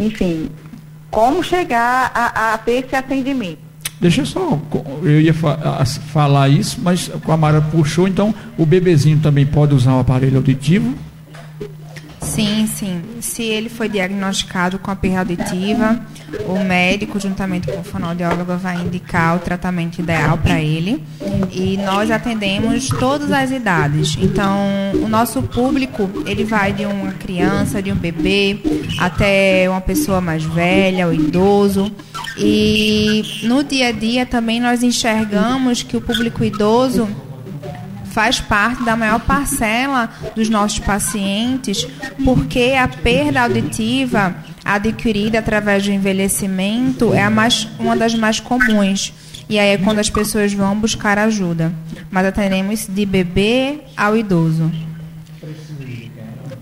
enfim, 0.00 0.50
como 1.12 1.44
chegar 1.44 2.10
a, 2.12 2.54
a 2.54 2.58
ter 2.58 2.84
esse 2.84 2.96
atendimento. 2.96 3.67
Deixa 4.00 4.24
só, 4.24 4.58
eu 5.02 5.20
ia 5.20 5.34
fa 5.34 5.84
falar 5.84 6.48
isso, 6.48 6.78
mas 6.80 7.10
a 7.26 7.36
Mara 7.36 7.60
puxou, 7.60 8.06
então 8.06 8.32
o 8.56 8.64
bebezinho 8.64 9.18
também 9.18 9.44
pode 9.44 9.74
usar 9.74 9.94
o 9.96 9.98
aparelho 9.98 10.36
auditivo? 10.36 10.94
Sim, 12.20 12.66
sim. 12.66 13.02
Se 13.20 13.42
ele 13.42 13.68
foi 13.68 13.88
diagnosticado 13.88 14.78
com 14.78 14.90
a 14.90 14.96
perda 14.96 15.20
auditiva, 15.20 16.00
o 16.46 16.58
médico, 16.64 17.18
juntamente 17.18 17.70
com 17.70 17.80
o 17.80 17.84
fonoaudiólogo, 17.84 18.56
vai 18.56 18.76
indicar 18.80 19.36
o 19.36 19.38
tratamento 19.38 19.98
ideal 20.00 20.36
para 20.38 20.60
ele. 20.60 21.02
E 21.50 21.76
nós 21.78 22.10
atendemos 22.10 22.88
todas 22.88 23.32
as 23.32 23.50
idades. 23.50 24.16
Então, 24.20 24.58
o 25.02 25.08
nosso 25.08 25.42
público, 25.42 26.10
ele 26.26 26.44
vai 26.44 26.72
de 26.72 26.84
uma 26.84 27.12
criança, 27.12 27.82
de 27.82 27.92
um 27.92 27.96
bebê, 27.96 28.60
até 28.98 29.68
uma 29.68 29.80
pessoa 29.80 30.20
mais 30.20 30.44
velha, 30.44 31.08
o 31.08 31.12
idoso. 31.12 31.90
E 32.36 33.40
no 33.44 33.64
dia 33.64 33.88
a 33.88 33.92
dia 33.92 34.24
também 34.24 34.60
nós 34.60 34.82
enxergamos 34.82 35.82
que 35.82 35.96
o 35.96 36.00
público 36.00 36.44
idoso 36.44 37.08
faz 38.18 38.40
parte 38.40 38.82
da 38.82 38.96
maior 38.96 39.20
parcela 39.20 40.10
dos 40.34 40.48
nossos 40.48 40.80
pacientes, 40.80 41.86
porque 42.24 42.74
a 42.76 42.88
perda 42.88 43.42
auditiva 43.42 44.34
adquirida 44.64 45.38
através 45.38 45.84
do 45.84 45.92
envelhecimento 45.92 47.14
é 47.14 47.22
a 47.22 47.30
mais, 47.30 47.68
uma 47.78 47.94
das 47.94 48.16
mais 48.16 48.40
comuns. 48.40 49.14
E 49.48 49.56
aí 49.56 49.68
é 49.74 49.78
quando 49.78 50.00
as 50.00 50.10
pessoas 50.10 50.52
vão 50.52 50.74
buscar 50.74 51.16
ajuda. 51.16 51.72
Mas 52.10 52.26
atendemos 52.26 52.88
de 52.88 53.06
bebê 53.06 53.82
ao 53.96 54.16
idoso. 54.16 54.68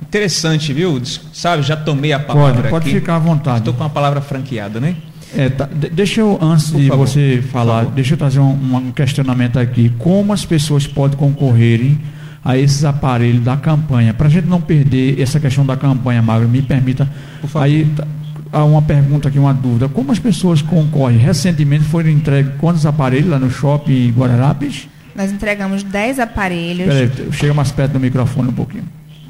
Interessante, 0.03 0.75
viu? 0.75 1.01
Sabe, 1.33 1.63
já 1.63 1.75
tomei 1.75 2.13
a 2.13 2.21
palavra 2.21 2.55
pode, 2.57 2.69
pode 2.69 2.89
aqui. 2.91 3.01
ficar 3.01 3.17
à 3.17 3.19
vontade. 3.19 3.61
Estou 3.61 3.73
com 3.73 3.83
a 3.83 3.89
palavra 3.89 4.21
franqueada, 4.21 4.79
né? 4.79 4.95
É, 5.35 5.49
tá, 5.49 5.69
deixa 5.93 6.21
eu, 6.21 6.39
antes 6.41 6.71
Por 6.71 6.81
de 6.81 6.89
favor. 6.89 7.07
você 7.07 7.43
falar, 7.51 7.87
deixa 7.87 8.15
eu 8.15 8.19
trazer 8.19 8.41
um, 8.41 8.77
um, 8.77 8.93
questionamento 8.93 9.59
aqui. 9.59 9.93
Como 9.99 10.33
as 10.33 10.45
pessoas 10.45 10.87
podem 10.87 11.19
concorrerem 11.19 11.99
a 12.45 12.57
esses 12.57 12.85
aparelhos 12.85 13.43
da 13.43 13.57
campanha? 13.57 14.15
Para 14.15 14.29
a 14.29 14.31
gente 14.31 14.47
não 14.47 14.61
perder 14.61 15.21
essa 15.21 15.41
questão 15.41 15.65
da 15.67 15.77
campanha, 15.77 16.23
Magro, 16.23 16.49
me 16.49 16.63
permita. 16.63 17.09
Aí 17.55 17.85
tá, 17.97 18.07
há 18.53 18.65
uma 18.65 18.83
pergunta 18.83 19.29
aqui, 19.29 19.39
uma 19.39 19.55
dúvida. 19.55 19.89
Como 19.89 20.13
as 20.13 20.19
pessoas 20.19 20.63
concorrem? 20.63 21.19
Recentemente 21.19 21.85
foram 21.85 22.09
entregues 22.09 22.53
quantos 22.59 22.87
aparelhos 22.87 23.29
lá 23.29 23.39
no 23.39 23.51
shopping 23.51 24.13
Guararapes? 24.17 24.89
Nós 25.15 25.33
entregamos 25.33 25.83
10 25.83 26.21
aparelhos. 26.21 26.87
Peraí, 26.87 27.33
chega 27.33 27.55
mais 27.55 27.73
perto 27.73 27.93
do 27.93 28.01
microfone 28.01 28.51
um 28.51 28.53
pouquinho. 28.53 28.85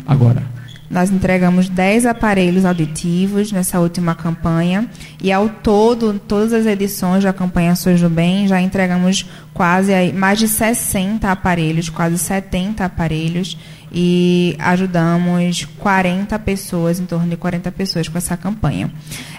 Agora. 0.06 0.55
Nós 0.90 1.10
entregamos 1.10 1.68
10 1.68 2.06
aparelhos 2.06 2.64
auditivos 2.64 3.50
nessa 3.50 3.80
última 3.80 4.14
campanha 4.14 4.88
e 5.22 5.32
ao 5.32 5.48
todo, 5.48 6.20
todas 6.26 6.52
as 6.52 6.66
edições 6.66 7.24
da 7.24 7.32
campanha 7.32 7.74
Sou 7.74 7.94
do 7.94 8.08
Bem, 8.08 8.46
já 8.46 8.60
entregamos 8.60 9.26
quase 9.52 10.12
mais 10.12 10.38
de 10.38 10.46
60 10.46 11.30
aparelhos, 11.30 11.88
quase 11.88 12.18
70 12.18 12.84
aparelhos 12.84 13.58
e 13.92 14.54
ajudamos 14.58 15.64
40 15.78 16.38
pessoas, 16.40 17.00
em 17.00 17.06
torno 17.06 17.28
de 17.28 17.36
40 17.36 17.70
pessoas 17.72 18.08
com 18.08 18.18
essa 18.18 18.36
campanha. 18.36 18.90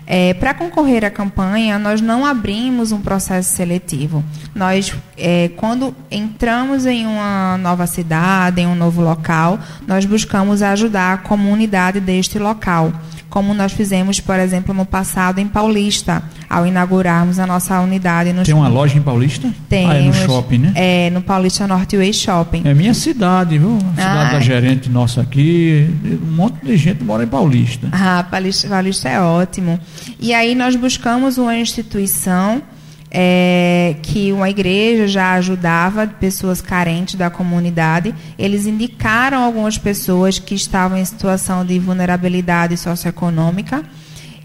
É, 0.08 0.34
Para 0.34 0.54
concorrer 0.54 1.04
à 1.04 1.10
campanha, 1.10 1.78
nós 1.78 2.00
não 2.00 2.26
abrimos 2.26 2.94
um 2.94 3.02
processo 3.02 3.54
seletivo. 3.54 4.24
Nós, 4.56 4.94
é, 5.18 5.50
quando 5.58 5.94
entramos 6.10 6.86
em 6.86 7.06
uma 7.06 7.58
nova 7.58 7.86
cidade, 7.86 8.62
em 8.62 8.68
um 8.68 8.76
novo 8.76 9.02
local, 9.02 9.60
nós 9.86 10.06
buscamos 10.06 10.62
ajudar 10.62 11.14
a 11.14 11.18
comunidade 11.18 12.00
deste 12.00 12.40
local 12.40 12.94
como 13.30 13.54
nós 13.54 13.72
fizemos, 13.72 14.20
por 14.20 14.40
exemplo, 14.40 14.74
no 14.74 14.86
passado 14.86 15.40
em 15.40 15.48
Paulista, 15.48 16.24
ao 16.50 16.66
inaugurarmos 16.66 17.40
a 17.40 17.46
nossa 17.46 17.80
unidade 17.82 18.32
no 18.34 18.44
Tem 18.44 18.54
uma 18.56 18.68
loja 18.68 18.98
em 18.98 19.02
Paulista? 19.02 19.54
Tem. 19.68 19.88
Ah, 19.90 19.96
é 19.96 20.02
no 20.02 20.14
shopping, 20.14 20.58
né? 20.58 20.72
É, 20.76 21.10
no 21.10 21.22
Paulista 21.22 21.68
Northway 21.68 22.14
Shopping. 22.14 22.64
É 22.66 22.74
minha 22.74 22.94
cidade, 22.94 23.58
viu? 23.58 23.78
A 23.78 23.90
cidade 23.92 24.30
Ah. 24.30 24.32
da 24.32 24.40
gerente 24.40 24.90
nossa 24.90 25.22
aqui. 25.22 25.88
Um 26.04 26.36
monte 26.36 26.66
de 26.66 26.78
gente 26.78 27.04
mora 27.04 27.24
em 27.24 27.28
Paulista. 27.28 27.90
Ah, 27.92 28.26
Paulista, 28.30 28.68
Paulista 28.68 29.10
é 29.10 29.20
ótimo. 29.22 29.80
E 30.20 30.34
aí 30.34 30.56
nós 30.56 30.76
buscamos 30.76 31.38
uma 31.38 31.56
instituição 31.56 32.62
é, 33.10 33.96
que 34.04 34.32
uma 34.32 34.50
igreja 34.50 35.08
já 35.08 35.34
ajudava 35.34 36.08
pessoas 36.08 36.62
carentes 36.62 37.16
da 37.16 37.30
comunidade. 37.30 38.14
Eles 38.38 38.66
indicaram 38.66 39.44
algumas 39.44 39.78
pessoas 39.78 40.40
que 40.40 40.56
estavam 40.56 40.98
em 40.98 41.06
situação 41.06 41.66
de 41.66 41.80
vulnerabilidade 41.80 42.76
socioeconômica 42.78 43.84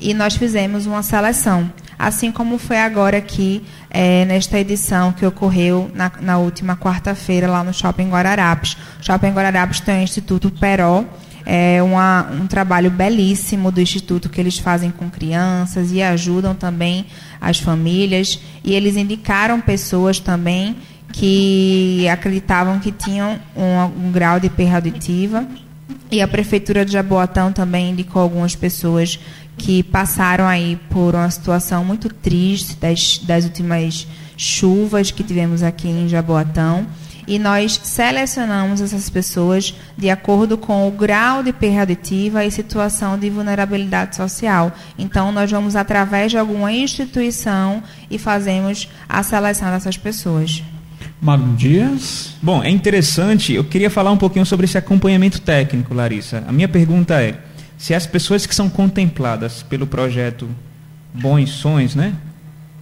e 0.00 0.14
nós 0.14 0.36
fizemos 0.36 0.86
uma 0.86 1.02
seleção. 1.02 1.70
Assim 1.98 2.32
como 2.32 2.58
foi 2.58 2.78
agora 2.78 3.18
aqui, 3.18 3.62
é, 3.88 4.24
nesta 4.24 4.58
edição 4.58 5.12
que 5.12 5.24
ocorreu 5.24 5.88
na, 5.94 6.10
na 6.20 6.38
última 6.38 6.76
quarta-feira 6.76 7.46
lá 7.46 7.62
no 7.62 7.72
Shopping 7.72 8.08
Guararapes. 8.10 8.76
O 9.00 9.04
Shopping 9.04 9.30
Guararapes 9.30 9.78
tem 9.80 10.00
o 10.00 10.02
Instituto 10.02 10.50
Peró, 10.50 11.04
é 11.44 11.82
uma, 11.82 12.28
um 12.32 12.46
trabalho 12.46 12.90
belíssimo 12.90 13.70
do 13.70 13.80
Instituto 13.80 14.28
que 14.28 14.40
eles 14.40 14.58
fazem 14.58 14.90
com 14.90 15.10
crianças 15.10 15.92
e 15.92 16.02
ajudam 16.02 16.54
também 16.54 17.06
as 17.40 17.58
famílias. 17.58 18.38
E 18.64 18.74
eles 18.74 18.96
indicaram 18.96 19.60
pessoas 19.60 20.18
também 20.18 20.76
que 21.12 22.08
acreditavam 22.08 22.78
que 22.78 22.90
tinham 22.90 23.38
um, 23.56 24.06
um 24.06 24.12
grau 24.12 24.40
de 24.40 24.48
perda 24.48 24.76
auditiva. 24.76 25.46
E 26.10 26.20
a 26.20 26.28
Prefeitura 26.28 26.84
de 26.84 26.92
Jaboatão 26.92 27.52
também 27.52 27.90
indicou 27.90 28.22
algumas 28.22 28.54
pessoas 28.54 29.18
que 29.56 29.82
passaram 29.82 30.46
aí 30.46 30.78
por 30.90 31.14
uma 31.14 31.30
situação 31.30 31.84
muito 31.84 32.08
triste 32.08 32.76
das, 32.76 33.18
das 33.18 33.44
últimas 33.44 34.06
chuvas 34.36 35.10
que 35.10 35.22
tivemos 35.22 35.62
aqui 35.62 35.88
em 35.88 36.08
Jaboatão 36.08 36.86
e 37.26 37.38
nós 37.38 37.80
selecionamos 37.82 38.80
essas 38.80 39.08
pessoas 39.08 39.74
de 39.96 40.10
acordo 40.10 40.58
com 40.58 40.86
o 40.86 40.90
grau 40.90 41.42
de 41.42 41.52
perda 41.52 41.82
auditiva 41.82 42.44
e 42.44 42.50
situação 42.50 43.18
de 43.18 43.30
vulnerabilidade 43.30 44.16
social. 44.16 44.72
Então, 44.98 45.32
nós 45.32 45.50
vamos 45.50 45.76
através 45.76 46.30
de 46.30 46.38
alguma 46.38 46.72
instituição 46.72 47.82
e 48.10 48.18
fazemos 48.18 48.88
a 49.08 49.22
seleção 49.22 49.70
dessas 49.70 49.96
pessoas. 49.96 50.62
Magno 51.20 51.54
Dias. 51.54 52.34
Bom, 52.42 52.62
é 52.62 52.68
interessante. 52.68 53.52
Eu 53.52 53.62
queria 53.62 53.88
falar 53.88 54.10
um 54.10 54.16
pouquinho 54.16 54.44
sobre 54.44 54.64
esse 54.64 54.76
acompanhamento 54.76 55.40
técnico, 55.40 55.94
Larissa. 55.94 56.42
A 56.48 56.52
minha 56.52 56.68
pergunta 56.68 57.22
é: 57.22 57.38
se 57.78 57.94
as 57.94 58.06
pessoas 58.06 58.44
que 58.44 58.54
são 58.54 58.68
contempladas 58.68 59.62
pelo 59.62 59.86
projeto 59.86 60.48
Bons 61.14 61.50
Sons, 61.50 61.94
né? 61.94 62.14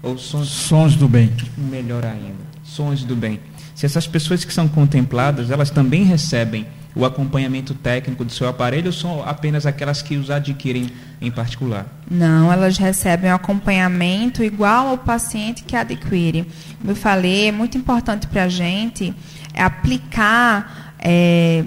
Ou 0.02 0.16
Sons 0.16 0.48
Sons 0.48 0.96
do 0.96 1.06
Bem. 1.06 1.30
melhor 1.58 2.04
ainda, 2.06 2.42
Sons 2.64 3.04
do 3.04 3.14
Bem. 3.14 3.38
Se 3.80 3.86
essas 3.86 4.06
pessoas 4.06 4.44
que 4.44 4.52
são 4.52 4.68
contempladas, 4.68 5.50
elas 5.50 5.70
também 5.70 6.04
recebem 6.04 6.66
o 6.94 7.02
acompanhamento 7.02 7.72
técnico 7.72 8.26
do 8.26 8.30
seu 8.30 8.46
aparelho 8.46 8.88
ou 8.88 8.92
são 8.92 9.26
apenas 9.26 9.64
aquelas 9.64 10.02
que 10.02 10.18
os 10.18 10.30
adquirem 10.30 10.90
em 11.18 11.30
particular? 11.30 11.86
Não, 12.10 12.52
elas 12.52 12.76
recebem 12.76 13.30
um 13.30 13.34
acompanhamento 13.34 14.44
igual 14.44 14.88
ao 14.88 14.98
paciente 14.98 15.64
que 15.64 15.74
adquire. 15.74 16.46
Como 16.78 16.90
eu 16.90 16.94
falei, 16.94 17.48
é 17.48 17.52
muito 17.52 17.78
importante 17.78 18.26
para 18.26 18.44
a 18.44 18.48
gente 18.50 19.14
aplicar 19.56 20.94
é, 20.98 21.64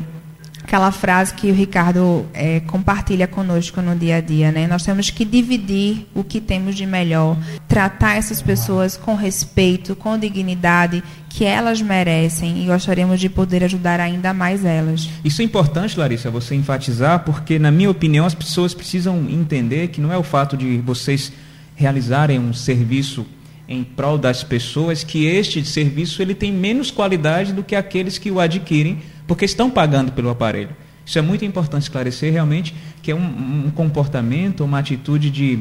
aquela 0.63 0.91
frase 0.91 1.33
que 1.33 1.51
o 1.51 1.53
Ricardo 1.53 2.25
é, 2.33 2.61
compartilha 2.61 3.27
conosco 3.27 3.81
no 3.81 3.95
dia 3.95 4.17
a 4.17 4.21
dia. 4.21 4.51
Né? 4.51 4.65
Nós 4.65 4.83
temos 4.83 5.09
que 5.09 5.25
dividir 5.25 6.07
o 6.15 6.23
que 6.23 6.39
temos 6.39 6.75
de 6.75 6.85
melhor, 6.85 7.37
tratar 7.67 8.15
essas 8.15 8.41
pessoas 8.41 8.95
com 8.95 9.13
respeito, 9.13 9.95
com 9.95 10.17
dignidade 10.17 11.03
que 11.29 11.43
elas 11.43 11.81
merecem 11.81 12.63
e 12.63 12.67
gostaríamos 12.67 13.19
de 13.19 13.27
poder 13.27 13.63
ajudar 13.63 13.99
ainda 13.99 14.33
mais 14.33 14.63
elas. 14.63 15.09
Isso 15.23 15.41
é 15.41 15.45
importante, 15.45 15.99
Larissa, 15.99 16.31
você 16.31 16.55
enfatizar, 16.55 17.23
porque, 17.23 17.59
na 17.59 17.71
minha 17.71 17.89
opinião, 17.89 18.25
as 18.25 18.35
pessoas 18.35 18.73
precisam 18.73 19.27
entender 19.29 19.89
que 19.89 19.99
não 19.99 20.13
é 20.13 20.17
o 20.17 20.23
fato 20.23 20.55
de 20.55 20.77
vocês 20.77 21.33
realizarem 21.75 22.39
um 22.39 22.53
serviço 22.53 23.25
em 23.67 23.83
prol 23.83 24.17
das 24.17 24.43
pessoas 24.43 25.03
que 25.03 25.25
este 25.25 25.65
serviço 25.65 26.21
ele 26.21 26.35
tem 26.35 26.51
menos 26.51 26.91
qualidade 26.91 27.51
do 27.51 27.63
que 27.63 27.75
aqueles 27.75 28.17
que 28.17 28.29
o 28.29 28.39
adquirem 28.39 28.99
porque 29.27 29.45
estão 29.45 29.69
pagando 29.69 30.11
pelo 30.11 30.29
aparelho. 30.29 30.75
Isso 31.05 31.19
é 31.19 31.21
muito 31.21 31.43
importante 31.43 31.83
esclarecer 31.83 32.31
realmente 32.31 32.73
que 33.01 33.11
é 33.11 33.15
um, 33.15 33.65
um 33.67 33.71
comportamento, 33.71 34.63
uma 34.63 34.79
atitude 34.79 35.29
de, 35.29 35.59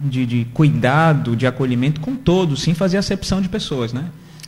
de, 0.00 0.24
de 0.24 0.44
cuidado, 0.54 1.34
de 1.34 1.46
acolhimento 1.46 2.00
com 2.00 2.14
todos, 2.14 2.62
sem 2.62 2.74
fazer 2.74 2.96
acepção 2.96 3.40
de 3.40 3.48
pessoas, 3.48 3.92
né? 3.92 4.06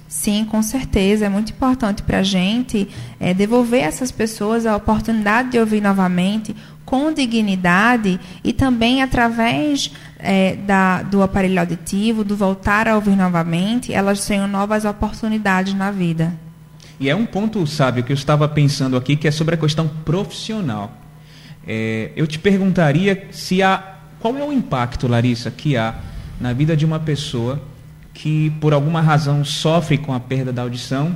Sim, 0.08 0.46
com 0.46 0.62
certeza. 0.62 1.26
É 1.26 1.28
muito 1.28 1.52
importante 1.52 2.02
para 2.02 2.20
a 2.20 2.22
gente 2.22 2.88
é, 3.20 3.34
devolver 3.34 3.84
a 3.84 3.86
essas 3.86 4.10
pessoas 4.10 4.64
a 4.64 4.74
oportunidade 4.74 5.50
de 5.50 5.58
ouvir 5.58 5.82
novamente 5.82 6.56
com 6.84 7.12
dignidade 7.12 8.18
e 8.42 8.50
também 8.50 9.02
através 9.02 9.92
é, 10.18 10.56
da, 10.56 11.02
do 11.02 11.22
aparelho 11.22 11.60
auditivo, 11.60 12.24
do 12.24 12.34
voltar 12.34 12.88
a 12.88 12.94
ouvir 12.94 13.14
novamente, 13.14 13.92
elas 13.92 14.24
tenham 14.26 14.48
novas 14.48 14.86
oportunidades 14.86 15.74
na 15.74 15.90
vida. 15.90 16.32
E 17.00 17.08
é 17.08 17.14
um 17.14 17.24
ponto, 17.24 17.64
sabe, 17.66 18.02
que 18.02 18.12
eu 18.12 18.14
estava 18.14 18.48
pensando 18.48 18.96
aqui, 18.96 19.16
que 19.16 19.28
é 19.28 19.30
sobre 19.30 19.54
a 19.54 19.58
questão 19.58 19.88
profissional. 20.04 20.92
É, 21.66 22.10
eu 22.16 22.26
te 22.26 22.38
perguntaria 22.38 23.28
se 23.30 23.62
há. 23.62 23.96
Qual 24.18 24.36
é 24.36 24.42
o 24.42 24.52
impacto, 24.52 25.06
Larissa, 25.06 25.48
que 25.50 25.76
há 25.76 25.94
na 26.40 26.52
vida 26.52 26.76
de 26.76 26.84
uma 26.84 26.98
pessoa 26.98 27.62
que, 28.12 28.50
por 28.60 28.74
alguma 28.74 29.00
razão, 29.00 29.44
sofre 29.44 29.96
com 29.96 30.12
a 30.12 30.18
perda 30.18 30.52
da 30.52 30.62
audição 30.62 31.14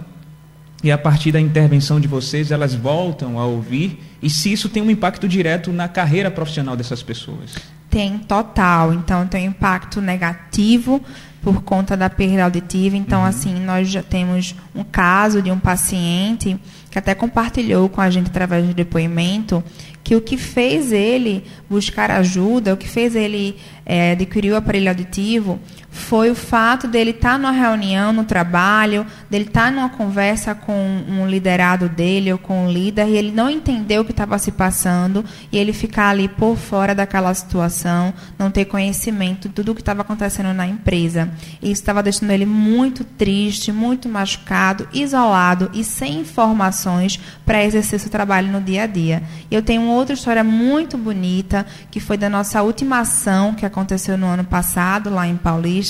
e, 0.85 0.93
a 0.93 0.99
partir 0.99 1.33
da 1.33 1.41
intervenção 1.41 1.99
de 1.99 2.07
vocês, 2.07 2.53
elas 2.53 2.75
voltam 2.75 3.41
a 3.41 3.45
ouvir 3.45 4.01
e 4.23 4.31
se 4.31 4.53
isso 4.53 4.69
tem 4.69 4.81
um 4.83 4.91
impacto 4.91 5.27
direto 5.27 5.73
na 5.73 5.89
carreira 5.89 6.31
profissional 6.31 6.77
dessas 6.77 7.03
pessoas? 7.03 7.57
Tem 7.91 8.19
total. 8.19 8.93
Então, 8.95 9.27
tem 9.27 9.49
um 9.49 9.51
impacto 9.51 10.01
negativo 10.01 11.03
por 11.43 11.63
conta 11.63 11.97
da 11.97 12.09
perda 12.09 12.45
auditiva. 12.45 12.97
Então, 12.97 13.21
uhum. 13.21 13.27
assim, 13.27 13.55
nós 13.61 13.89
já 13.89 14.03
temos 14.03 14.55
um 14.75 14.85
caso 14.85 15.43
de 15.43 15.51
um 15.51 15.59
paciente 15.59 16.57
que 16.91 16.99
até 16.99 17.15
compartilhou 17.15 17.89
com 17.89 18.01
a 18.01 18.09
gente 18.09 18.29
através 18.29 18.67
do 18.67 18.73
depoimento 18.73 19.63
que 20.05 20.17
o 20.17 20.21
que 20.21 20.37
fez 20.37 20.93
ele 20.93 21.45
buscar 21.69 22.11
ajuda, 22.11 22.75
o 22.75 22.77
que 22.77 22.89
fez 22.89 23.15
ele 23.15 23.57
é, 23.87 24.13
adquirir 24.13 24.53
o 24.53 24.57
aparelho 24.57 24.89
auditivo 24.89 25.61
foi 25.93 26.31
o 26.31 26.35
fato 26.35 26.89
dele 26.89 27.11
estar 27.11 27.33
tá 27.33 27.39
numa 27.39 27.51
reunião 27.51 28.15
no 28.15 28.25
trabalho, 28.25 29.07
dele 29.29 29.45
estar 29.45 29.67
tá 29.67 29.71
numa 29.71 29.91
conversa 29.91 30.55
com 30.55 30.73
um 30.73 31.29
liderado 31.29 31.87
dele 31.87 32.33
ou 32.33 32.39
com 32.39 32.65
um 32.65 32.73
líder 32.73 33.09
e 33.09 33.17
ele 33.19 33.31
não 33.31 33.51
entendeu 33.51 34.01
o 34.01 34.05
que 34.05 34.11
estava 34.11 34.39
se 34.39 34.51
passando 34.53 35.23
e 35.53 35.59
ele 35.59 35.75
ficar 35.75 36.09
ali 36.09 36.29
por 36.29 36.57
fora 36.57 36.95
daquela 36.95 37.33
situação, 37.35 38.15
não 38.39 38.51
ter 38.51 38.65
conhecimento 38.65 39.49
de 39.49 39.55
tudo 39.55 39.73
o 39.73 39.75
que 39.75 39.83
estava 39.83 40.01
acontecendo 40.01 40.55
na 40.55 40.67
empresa. 40.67 41.29
Isso 41.63 41.83
estava 41.83 42.03
deixando 42.03 42.31
ele 42.31 42.47
muito 42.47 43.05
triste, 43.05 43.71
muito 43.71 44.09
machucado, 44.09 44.89
isolado 44.95 45.71
e 45.75 45.85
sem 45.85 46.21
informações 46.21 47.21
para 47.45 47.63
exercer 47.63 48.01
seu 48.01 48.11
trabalho 48.11 48.51
no 48.51 48.63
dia 48.63 48.85
a 48.85 48.87
dia. 48.87 49.23
Eu 49.51 49.61
tenho 49.61 49.83
outra 49.83 50.15
história 50.15 50.43
muito 50.43 50.97
bonita 50.97 51.67
que 51.91 52.01
foi 52.01 52.17
da 52.17 52.31
nossa 52.31 52.63
última 52.63 53.01
ação 53.01 53.53
que 53.53 53.67
aconteceu 53.67 54.17
no 54.17 54.27
ano 54.27 54.45
passado 54.45 55.11
lá 55.11 55.27
em 55.27 55.37
Paulista 55.37 55.82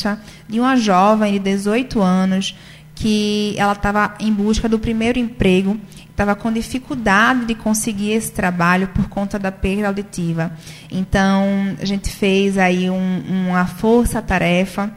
de 0.49 0.61
uma 0.61 0.77
jovem 0.77 1.33
de 1.35 1.39
18 1.39 2.01
anos 2.01 2.57
que 2.95 3.55
ela 3.57 3.73
estava 3.73 4.15
em 4.21 4.33
busca 4.33 4.69
do 4.69 4.79
primeiro 4.79 5.19
emprego, 5.19 5.79
estava 6.11 6.35
com 6.35 6.53
dificuldade 6.53 7.47
de 7.47 7.55
conseguir 7.55 8.13
esse 8.13 8.31
trabalho 8.31 8.89
por 8.89 9.09
conta 9.09 9.39
da 9.39 9.51
perda 9.51 9.89
auditiva. 9.89 10.53
Então, 10.91 11.77
a 11.81 11.85
gente 11.85 12.11
fez 12.11 12.59
aí 12.59 12.89
um, 12.89 13.23
uma 13.49 13.67
força-tarefa 13.67 14.93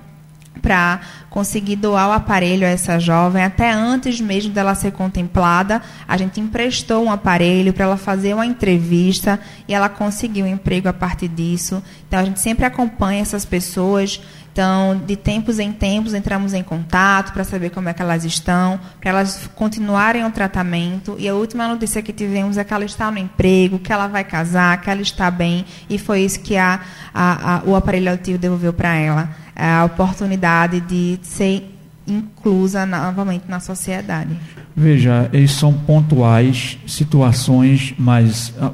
para 0.61 0.99
conseguir 1.29 1.75
doar 1.75 2.09
o 2.09 2.11
aparelho 2.11 2.65
a 2.65 2.69
essa 2.69 2.99
jovem. 2.99 3.43
Até 3.43 3.71
antes 3.71 4.19
mesmo 4.19 4.53
dela 4.53 4.73
ser 4.73 4.91
contemplada, 4.91 5.81
a 6.07 6.17
gente 6.17 6.39
emprestou 6.39 7.03
um 7.03 7.11
aparelho 7.11 7.71
para 7.71 7.85
ela 7.85 7.97
fazer 7.97 8.33
uma 8.33 8.45
entrevista 8.45 9.39
e 9.67 9.73
ela 9.73 9.89
conseguiu 9.89 10.45
um 10.45 10.49
emprego 10.49 10.87
a 10.87 10.93
partir 10.93 11.27
disso. 11.27 11.83
Então 12.07 12.19
a 12.19 12.25
gente 12.25 12.39
sempre 12.39 12.65
acompanha 12.65 13.21
essas 13.21 13.45
pessoas. 13.45 14.19
Então, 14.55 15.01
de 15.05 15.17
tempos 15.17 15.59
em 15.59 15.73
tempos, 15.73 16.13
entramos 16.13 16.53
em 16.53 16.63
contato 16.63 17.33
para 17.33 17.43
saber 17.43 17.71
como 17.71 17.89
é 17.89 17.93
que 17.93 18.01
elas 18.01 18.23
estão, 18.23 18.79
para 19.01 19.09
elas 19.09 19.49
continuarem 19.53 20.23
o 20.23 20.31
tratamento. 20.31 21.17
E 21.19 21.27
a 21.27 21.35
última 21.35 21.67
notícia 21.67 22.01
que 22.01 22.13
tivemos 22.13 22.57
é 22.57 22.63
que 22.63 22.73
ela 22.73 22.85
está 22.85 23.11
no 23.11 23.17
emprego, 23.17 23.77
que 23.77 23.91
ela 23.91 24.07
vai 24.07 24.23
casar, 24.23 24.79
que 24.79 24.89
ela 24.89 25.01
está 25.01 25.29
bem. 25.29 25.65
E 25.89 25.97
foi 25.97 26.21
isso 26.21 26.39
que 26.39 26.55
a, 26.55 26.79
a, 27.13 27.57
a, 27.57 27.63
o 27.65 27.75
aparelho 27.75 28.09
auditivo 28.11 28.37
devolveu 28.37 28.71
para 28.71 28.95
ela. 28.95 29.29
A 29.53 29.83
oportunidade 29.83 30.79
de 30.79 31.19
ser 31.21 31.77
inclusa 32.07 32.85
novamente 32.85 33.49
na 33.49 33.59
sociedade. 33.59 34.37
Veja, 34.73 35.29
eles 35.33 35.51
são 35.51 35.73
pontuais, 35.73 36.77
situações, 36.87 37.93
mas 37.99 38.53
a, 38.57 38.71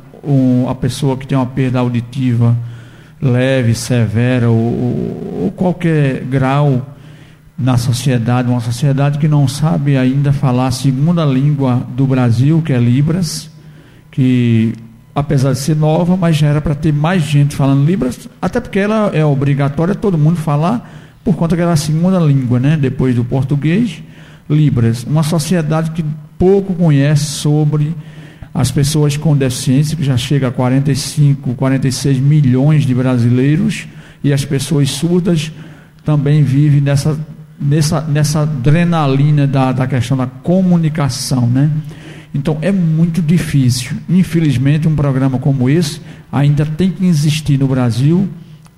a 0.70 0.76
pessoa 0.76 1.18
que 1.18 1.26
tem 1.26 1.36
uma 1.36 1.48
perda 1.48 1.80
auditiva 1.80 2.56
leve, 3.22 3.76
severa 3.76 4.50
ou, 4.50 5.44
ou, 5.44 5.54
qualquer 5.56 6.24
grau 6.24 6.96
na 7.58 7.78
sociedade, 7.78 8.50
uma 8.50 8.60
sociedade 8.60 9.20
que 9.20 9.28
não 9.28 9.48
sabe 9.48 9.96
ainda 9.96 10.34
falar 10.34 10.68
a 10.68 10.72
segunda 10.72 11.24
língua 11.24 11.86
do 11.96 12.08
Brasil, 12.08 12.62
que 12.66 12.74
é 12.74 12.80
Libras, 12.80 13.52
que 14.10 14.74
apesar 15.14 15.52
de 15.54 15.60
ser 15.60 15.76
nova, 15.76 16.18
mas 16.18 16.38
já 16.38 16.48
era 16.48 16.62
para 16.62 16.74
ter 16.74 16.92
mais 16.92 17.22
gente 17.22 17.56
falando 17.56 17.86
Libras, 17.86 18.28
até 18.42 18.60
porque 18.60 18.80
ela 18.80 19.12
é 19.14 19.24
obrigatória 19.24 19.94
todo 19.94 20.18
mundo 20.18 20.38
falar 20.38 20.90
por 21.24 21.36
conta 21.36 21.56
que 21.56 21.62
é 21.62 21.66
a 21.66 21.76
segunda 21.76 22.20
língua, 22.20 22.60
né? 22.60 22.76
Depois 22.76 23.16
do 23.16 23.24
português, 23.24 24.02
Libras. 24.50 25.04
Uma 25.04 25.22
sociedade 25.22 25.92
que 25.92 26.04
pouco 26.40 26.74
conhece 26.74 27.26
sobre 27.26 27.96
as 28.54 28.70
pessoas 28.70 29.16
com 29.16 29.36
deficiência, 29.36 29.96
que 29.96 30.04
já 30.04 30.18
chega 30.18 30.50
a 30.50 30.52
45, 30.52 31.54
46 31.54 32.20
milhões 32.20 32.86
de 32.86 32.94
brasileiros, 32.94 33.88
e 34.24 34.34
as 34.34 34.44
pessoas 34.44 34.92
surdas 34.92 35.52
também 36.04 36.44
vivem 36.44 36.82
nessa, 36.82 37.20
nessa, 37.60 38.02
nessa 38.02 38.42
adrenalina 38.42 39.48
da, 39.48 39.72
da 39.72 39.88
questão 39.88 40.18
da 40.18 40.28
comunicação, 40.28 41.48
né? 41.48 41.70
Então 42.34 42.58
é 42.62 42.72
muito 42.72 43.22
difícil. 43.22 43.98
Infelizmente, 44.10 44.88
um 44.88 44.96
programa 44.96 45.38
como 45.38 45.70
esse 45.70 46.02
ainda 46.32 46.66
tem 46.66 46.90
que 46.90 47.06
existir 47.06 47.58
no 47.58 47.68
Brasil 47.68 48.30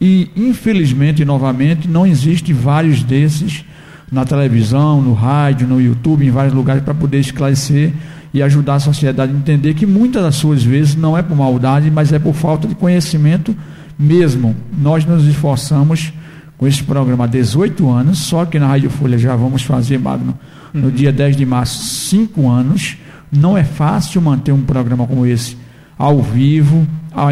e, 0.01 0.29
infelizmente, 0.36 1.23
novamente, 1.23 1.88
não 1.88 2.05
existe 2.05 2.51
vários 2.51 3.03
desses 3.03 3.63
na 4.12 4.25
televisão, 4.25 5.01
no 5.01 5.13
rádio, 5.13 5.67
no 5.67 5.79
YouTube, 5.81 6.25
em 6.25 6.31
vários 6.31 6.53
lugares 6.53 6.83
para 6.83 6.93
poder 6.93 7.19
esclarecer 7.19 7.93
e 8.34 8.41
ajudar 8.41 8.76
a 8.76 8.80
sociedade 8.80 9.32
a 9.32 9.36
entender 9.36 9.76
que 9.76 9.86
muitas 9.86 10.24
das 10.24 10.36
suas 10.36 10.63
vezes 10.63 10.96
não 10.96 11.17
é 11.17 11.22
por 11.22 11.38
maldade, 11.38 11.91
mas 11.91 12.12
é 12.12 12.17
por 12.17 12.34
falta 12.34 12.67
de 12.67 12.74
conhecimento 12.74 13.56
mesmo. 13.98 14.56
Nós 14.76 15.06
nos 15.06 15.28
esforçamos 15.28 16.12
com 16.58 16.65
esse 16.65 16.82
programa 16.84 17.26
há 17.26 17.28
18 17.28 17.89
anos, 17.89 18.19
só 18.19 18.46
que 18.46 18.58
na 18.58 18.67
Rádio 18.67 18.89
Folha 18.89 19.17
já 19.17 19.36
vamos 19.36 19.62
fazer, 19.62 20.00
Magno, 20.00 20.38
no 20.74 20.88
uhum. 20.88 20.91
dia 20.91 21.12
10 21.12 21.38
de 21.38 21.46
março, 21.46 21.84
5 22.10 22.50
anos. 22.50 22.98
Não 23.32 23.58
é 23.58 23.63
fácil 23.63 24.22
manter 24.22 24.52
um 24.52 24.62
programa 24.62 25.06
como 25.06 25.26
esse 25.26 25.58
ao 25.98 26.22
vivo, 26.22 26.88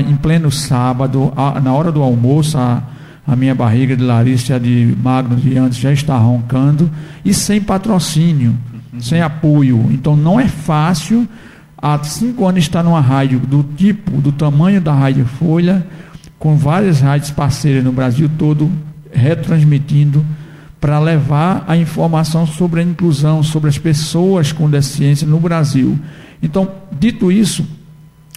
em 0.08 0.16
pleno 0.16 0.52
sábado, 0.52 1.34
na 1.64 1.74
hora 1.74 1.92
do 1.92 2.02
almoço, 2.02 2.58
a, 2.58 2.84
a 3.26 3.36
minha 3.36 3.56
barriga 3.56 3.98
de 3.98 4.04
Larissa 4.04 4.60
de 4.60 4.96
Magno 5.02 5.36
de 5.36 5.58
antes 5.58 5.80
já 5.80 5.92
está 5.92 6.16
roncando, 6.18 6.90
e 7.26 7.34
sem 7.34 7.60
patrocínio 7.60 8.56
sem 9.00 9.22
apoio. 9.22 9.88
Então 9.92 10.16
não 10.16 10.40
é 10.40 10.48
fácil. 10.48 11.28
Há 11.78 12.02
cinco 12.04 12.46
anos 12.46 12.64
estar 12.64 12.84
numa 12.84 13.02
rádio 13.02 13.40
do 13.40 13.64
tipo, 13.76 14.22
do 14.22 14.32
tamanho 14.32 14.80
da 14.80 14.94
Rádio 14.94 15.26
Folha, 15.26 15.86
com 16.38 16.56
várias 16.56 17.02
rádios 17.02 17.32
parceiras 17.32 17.84
no 17.84 17.92
Brasil 17.92 18.30
todo, 18.38 18.72
retransmitindo 19.12 20.24
para 20.80 21.00
levar 21.00 21.64
a 21.68 21.78
informação 21.78 22.46
sobre 22.46 22.82
a 22.82 22.84
inclusão, 22.84 23.44
sobre 23.44 23.70
as 23.70 23.78
pessoas 23.78 24.52
com 24.52 24.70
deficiência 24.70 25.28
no 25.28 25.40
Brasil. 25.40 25.98
Então, 26.42 26.70
dito 27.00 27.32
isso, 27.32 27.64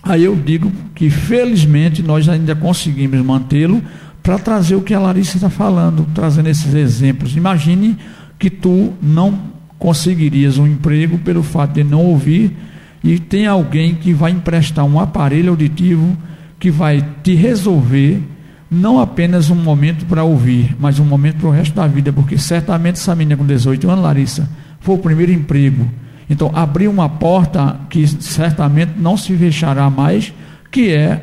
aí 0.03 0.25
eu 0.25 0.37
digo 0.37 0.71
que 0.95 1.09
felizmente 1.09 2.03
nós 2.03 2.29
ainda 2.29 2.55
conseguimos 2.55 3.25
mantê-lo 3.25 3.83
para 4.23 4.39
trazer 4.39 4.75
o 4.75 4.83
que 4.83 4.93
a 4.93 5.01
Larissa 5.01 5.37
está 5.37 5.51
falando, 5.51 6.07
trazendo 6.15 6.49
esses 6.49 6.75
exemplos. 6.75 7.37
Imagine 7.37 7.97
que 8.39 8.51
tu 8.51 8.93
não 9.03 9.39
conseguirias 9.85 10.57
um 10.57 10.67
emprego 10.67 11.19
pelo 11.19 11.43
fato 11.43 11.75
de 11.75 11.85
não 11.85 12.01
ouvir 12.01 12.57
e 13.03 13.19
tem 13.19 13.47
alguém 13.47 13.95
que 13.95 14.15
vai 14.15 14.31
emprestar 14.31 14.83
um 14.83 14.99
aparelho 14.99 15.51
auditivo 15.51 16.17
que 16.59 16.71
vai 16.71 17.07
te 17.23 17.35
resolver 17.35 18.23
não 18.71 18.99
apenas 18.99 19.51
um 19.51 19.55
momento 19.55 20.07
para 20.07 20.25
ouvir, 20.25 20.75
mas 20.81 20.99
um 20.99 21.05
momento 21.05 21.37
para 21.37 21.49
o 21.49 21.53
resto 21.53 21.75
da 21.75 21.87
vida, 21.87 22.11
porque 22.11 22.39
certamente 22.39 22.95
essa 22.95 23.15
menina 23.15 23.37
com 23.37 23.45
18 23.45 23.91
anos, 23.91 24.03
Larissa, 24.03 24.49
foi 24.81 24.95
o 24.95 24.99
primeiro 24.99 25.31
emprego. 25.31 25.87
Então, 26.31 26.51
abriu 26.55 26.91
uma 26.91 27.11
porta 27.11 27.79
que 27.91 28.07
certamente 28.07 28.93
não 28.97 29.19
se 29.19 29.37
fechará 29.37 29.91
mais, 29.91 30.33
que 30.73 30.91
é 30.93 31.23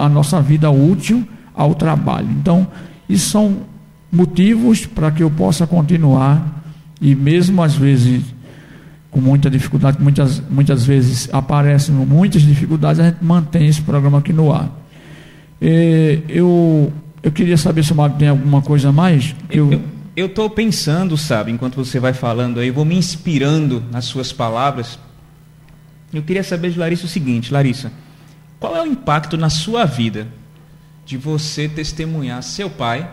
a 0.00 0.08
nossa 0.08 0.40
vida 0.40 0.70
útil 0.70 1.28
ao 1.54 1.74
trabalho. 1.74 2.28
Então, 2.40 2.66
isso 3.06 3.28
são 3.28 3.58
motivos 4.10 4.86
para 4.86 5.10
que 5.10 5.22
eu 5.22 5.30
possa 5.30 5.66
continuar 5.66 6.57
e 7.00 7.14
mesmo 7.14 7.62
às 7.62 7.74
vezes 7.74 8.22
com 9.10 9.20
muita 9.20 9.50
dificuldade, 9.50 10.00
muitas, 10.00 10.40
muitas 10.48 10.84
vezes 10.84 11.28
aparecem 11.32 11.94
muitas 11.94 12.42
dificuldades, 12.42 13.00
a 13.00 13.06
gente 13.06 13.24
mantém 13.24 13.66
esse 13.66 13.80
programa 13.80 14.18
aqui 14.18 14.32
no 14.32 14.52
ar. 14.52 14.70
E, 15.60 16.20
eu, 16.28 16.92
eu 17.22 17.32
queria 17.32 17.56
saber 17.56 17.84
se 17.84 17.92
o 17.92 17.96
Marco 17.96 18.18
tem 18.18 18.28
alguma 18.28 18.60
coisa 18.60 18.90
a 18.90 18.92
mais. 18.92 19.34
eu 20.14 20.26
estou 20.26 20.50
pensando, 20.50 21.16
sabe, 21.16 21.50
enquanto 21.50 21.76
você 21.76 21.98
vai 21.98 22.12
falando 22.12 22.60
aí, 22.60 22.70
vou 22.70 22.84
me 22.84 22.96
inspirando 22.96 23.82
nas 23.90 24.04
suas 24.04 24.32
palavras. 24.32 24.98
Eu 26.12 26.22
queria 26.22 26.42
saber 26.42 26.70
de 26.70 26.78
Larissa 26.78 27.06
o 27.06 27.08
seguinte, 27.08 27.52
Larissa, 27.52 27.92
qual 28.58 28.76
é 28.76 28.82
o 28.82 28.86
impacto 28.86 29.36
na 29.36 29.48
sua 29.48 29.84
vida 29.84 30.26
de 31.06 31.16
você 31.16 31.68
testemunhar 31.68 32.42
seu 32.42 32.68
pai, 32.68 33.08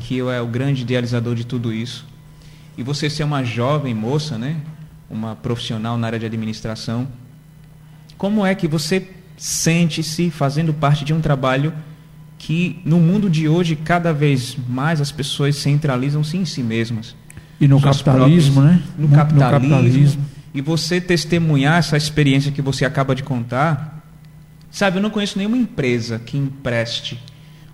que 0.00 0.18
é 0.18 0.40
o 0.40 0.46
grande 0.46 0.82
idealizador 0.82 1.34
de 1.34 1.44
tudo 1.44 1.72
isso, 1.72 2.06
e 2.78 2.82
você 2.84 3.10
ser 3.10 3.24
uma 3.24 3.42
jovem 3.42 3.92
moça, 3.92 4.38
né? 4.38 4.56
Uma 5.10 5.34
profissional 5.34 5.98
na 5.98 6.06
área 6.06 6.18
de 6.18 6.26
administração. 6.26 7.08
Como 8.16 8.46
é 8.46 8.54
que 8.54 8.68
você 8.68 9.08
sente-se 9.36 10.30
fazendo 10.30 10.72
parte 10.72 11.04
de 11.04 11.12
um 11.12 11.20
trabalho 11.20 11.74
que 12.38 12.80
no 12.84 13.00
mundo 13.00 13.28
de 13.28 13.48
hoje 13.48 13.74
cada 13.74 14.12
vez 14.12 14.56
mais 14.68 15.00
as 15.00 15.10
pessoas 15.10 15.56
centralizam-se 15.56 16.36
em 16.36 16.44
si 16.44 16.62
mesmas? 16.62 17.16
E 17.60 17.66
no 17.66 17.80
capitalismo, 17.80 18.62
próprios, 18.62 18.76
né? 18.76 18.82
No 18.96 19.08
capitalismo, 19.08 19.68
no 19.68 19.74
capitalismo. 19.80 20.24
E 20.54 20.60
você 20.60 21.00
testemunhar 21.00 21.80
essa 21.80 21.96
experiência 21.96 22.52
que 22.52 22.62
você 22.62 22.84
acaba 22.84 23.12
de 23.12 23.24
contar, 23.24 24.04
sabe, 24.70 24.98
eu 24.98 25.02
não 25.02 25.10
conheço 25.10 25.36
nenhuma 25.36 25.56
empresa 25.56 26.20
que 26.20 26.38
empreste 26.38 27.20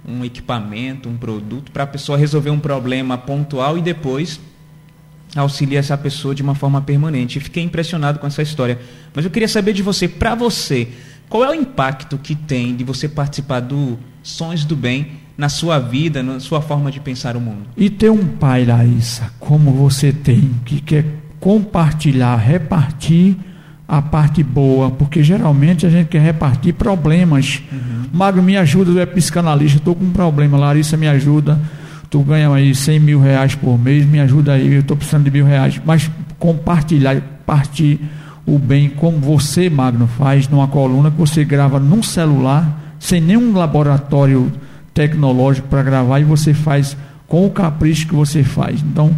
um 0.06 0.24
equipamento, 0.24 1.10
um 1.10 1.16
produto 1.18 1.70
para 1.72 1.82
a 1.82 1.86
pessoa 1.86 2.16
resolver 2.16 2.48
um 2.48 2.58
problema 2.58 3.18
pontual 3.18 3.76
e 3.76 3.82
depois 3.82 4.40
auxilia 5.40 5.78
essa 5.78 5.96
pessoa 5.96 6.34
de 6.34 6.42
uma 6.42 6.54
forma 6.54 6.80
permanente. 6.80 7.40
fiquei 7.40 7.62
impressionado 7.62 8.18
com 8.18 8.26
essa 8.26 8.42
história. 8.42 8.78
Mas 9.12 9.24
eu 9.24 9.30
queria 9.30 9.48
saber 9.48 9.72
de 9.72 9.82
você, 9.82 10.06
para 10.08 10.34
você, 10.34 10.88
qual 11.28 11.44
é 11.44 11.50
o 11.50 11.54
impacto 11.54 12.18
que 12.18 12.34
tem 12.34 12.74
de 12.76 12.84
você 12.84 13.08
participar 13.08 13.60
do 13.60 13.98
Sons 14.22 14.64
do 14.64 14.76
Bem 14.76 15.12
na 15.36 15.48
sua 15.48 15.78
vida, 15.78 16.22
na 16.22 16.38
sua 16.38 16.60
forma 16.60 16.90
de 16.90 17.00
pensar 17.00 17.36
o 17.36 17.40
mundo? 17.40 17.66
E 17.76 17.90
ter 17.90 18.10
um 18.10 18.24
pai, 18.24 18.64
Larissa, 18.64 19.32
como 19.40 19.72
você 19.72 20.12
tem, 20.12 20.50
que 20.64 20.80
quer 20.80 21.04
compartilhar, 21.40 22.36
repartir 22.36 23.36
a 23.86 24.00
parte 24.00 24.42
boa, 24.42 24.90
porque 24.90 25.22
geralmente 25.22 25.84
a 25.84 25.90
gente 25.90 26.08
quer 26.08 26.22
repartir 26.22 26.72
problemas. 26.72 27.62
Uhum. 27.70 28.04
Magro, 28.12 28.42
me 28.42 28.56
ajuda, 28.56 28.92
eu 28.92 29.00
é 29.00 29.06
psicanalista, 29.06 29.78
estou 29.78 29.94
com 29.94 30.04
um 30.04 30.12
problema, 30.12 30.56
Larissa 30.56 30.96
me 30.96 31.06
ajuda 31.06 31.60
tu 32.14 32.20
ganha 32.20 32.48
aí 32.48 32.72
100 32.72 33.00
mil 33.00 33.20
reais 33.20 33.56
por 33.56 33.76
mês, 33.76 34.06
me 34.06 34.20
ajuda 34.20 34.52
aí, 34.52 34.74
eu 34.74 34.80
estou 34.82 34.96
precisando 34.96 35.24
de 35.24 35.32
mil 35.32 35.44
reais. 35.44 35.80
Mas 35.84 36.08
compartilhar, 36.38 37.20
partir 37.44 37.98
o 38.46 38.56
bem 38.56 38.88
como 38.88 39.18
você, 39.18 39.68
Magno, 39.68 40.06
faz 40.06 40.46
numa 40.46 40.68
coluna 40.68 41.10
que 41.10 41.18
você 41.18 41.44
grava 41.44 41.80
num 41.80 42.04
celular, 42.04 42.94
sem 43.00 43.20
nenhum 43.20 43.52
laboratório 43.52 44.52
tecnológico 44.94 45.66
para 45.66 45.82
gravar, 45.82 46.20
e 46.20 46.24
você 46.24 46.54
faz 46.54 46.96
com 47.26 47.44
o 47.46 47.50
capricho 47.50 48.06
que 48.06 48.14
você 48.14 48.44
faz. 48.44 48.80
Então, 48.80 49.10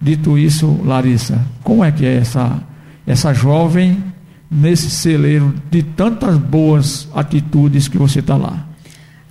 dito 0.00 0.38
isso, 0.38 0.78
Larissa, 0.84 1.44
como 1.64 1.82
é 1.84 1.90
que 1.90 2.06
é 2.06 2.18
essa, 2.18 2.62
essa 3.04 3.34
jovem 3.34 4.04
nesse 4.48 4.88
celeiro 4.88 5.52
de 5.68 5.82
tantas 5.82 6.36
boas 6.36 7.08
atitudes 7.12 7.88
que 7.88 7.98
você 7.98 8.20
está 8.20 8.36
lá? 8.36 8.69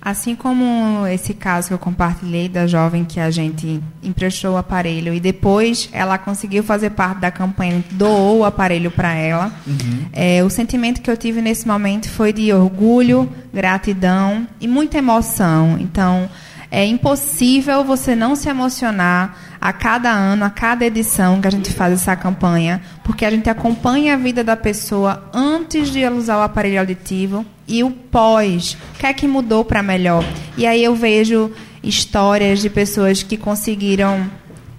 Assim 0.02 0.34
como 0.34 1.06
esse 1.06 1.34
caso 1.34 1.68
que 1.68 1.74
eu 1.74 1.78
compartilhei 1.78 2.48
da 2.48 2.66
jovem 2.66 3.04
que 3.04 3.20
a 3.20 3.30
gente 3.30 3.82
emprestou 4.02 4.52
o 4.52 4.56
aparelho 4.56 5.12
e 5.12 5.20
depois 5.20 5.90
ela 5.92 6.16
conseguiu 6.16 6.62
fazer 6.62 6.90
parte 6.90 7.18
da 7.18 7.30
campanha, 7.30 7.84
doou 7.90 8.38
o 8.38 8.44
aparelho 8.44 8.90
para 8.90 9.12
ela, 9.12 9.52
uhum. 9.66 10.06
é, 10.12 10.42
o 10.42 10.48
sentimento 10.48 11.02
que 11.02 11.10
eu 11.10 11.16
tive 11.16 11.42
nesse 11.42 11.68
momento 11.68 12.08
foi 12.08 12.32
de 12.32 12.50
orgulho, 12.50 13.28
gratidão 13.52 14.46
e 14.58 14.66
muita 14.66 14.96
emoção. 14.96 15.76
Então, 15.78 16.30
é 16.70 16.86
impossível 16.86 17.84
você 17.84 18.14
não 18.14 18.36
se 18.36 18.48
emocionar 18.48 19.36
a 19.60 19.72
cada 19.72 20.10
ano, 20.10 20.44
a 20.44 20.50
cada 20.50 20.86
edição 20.86 21.40
que 21.40 21.48
a 21.48 21.50
gente 21.50 21.72
faz 21.72 21.92
essa 21.92 22.16
campanha, 22.16 22.80
porque 23.04 23.24
a 23.24 23.30
gente 23.30 23.50
acompanha 23.50 24.14
a 24.14 24.16
vida 24.16 24.42
da 24.42 24.56
pessoa 24.56 25.28
antes 25.34 25.90
de 25.90 26.00
ela 26.00 26.16
usar 26.16 26.38
o 26.38 26.42
aparelho 26.42 26.80
auditivo 26.80 27.44
e 27.70 27.84
o 27.84 27.90
pós. 27.90 28.76
O 28.94 28.98
que 28.98 29.06
é 29.06 29.14
que 29.14 29.26
mudou 29.26 29.64
para 29.64 29.82
melhor? 29.82 30.24
E 30.58 30.66
aí 30.66 30.82
eu 30.82 30.94
vejo 30.94 31.50
histórias 31.82 32.60
de 32.60 32.68
pessoas 32.68 33.22
que 33.22 33.36
conseguiram 33.36 34.28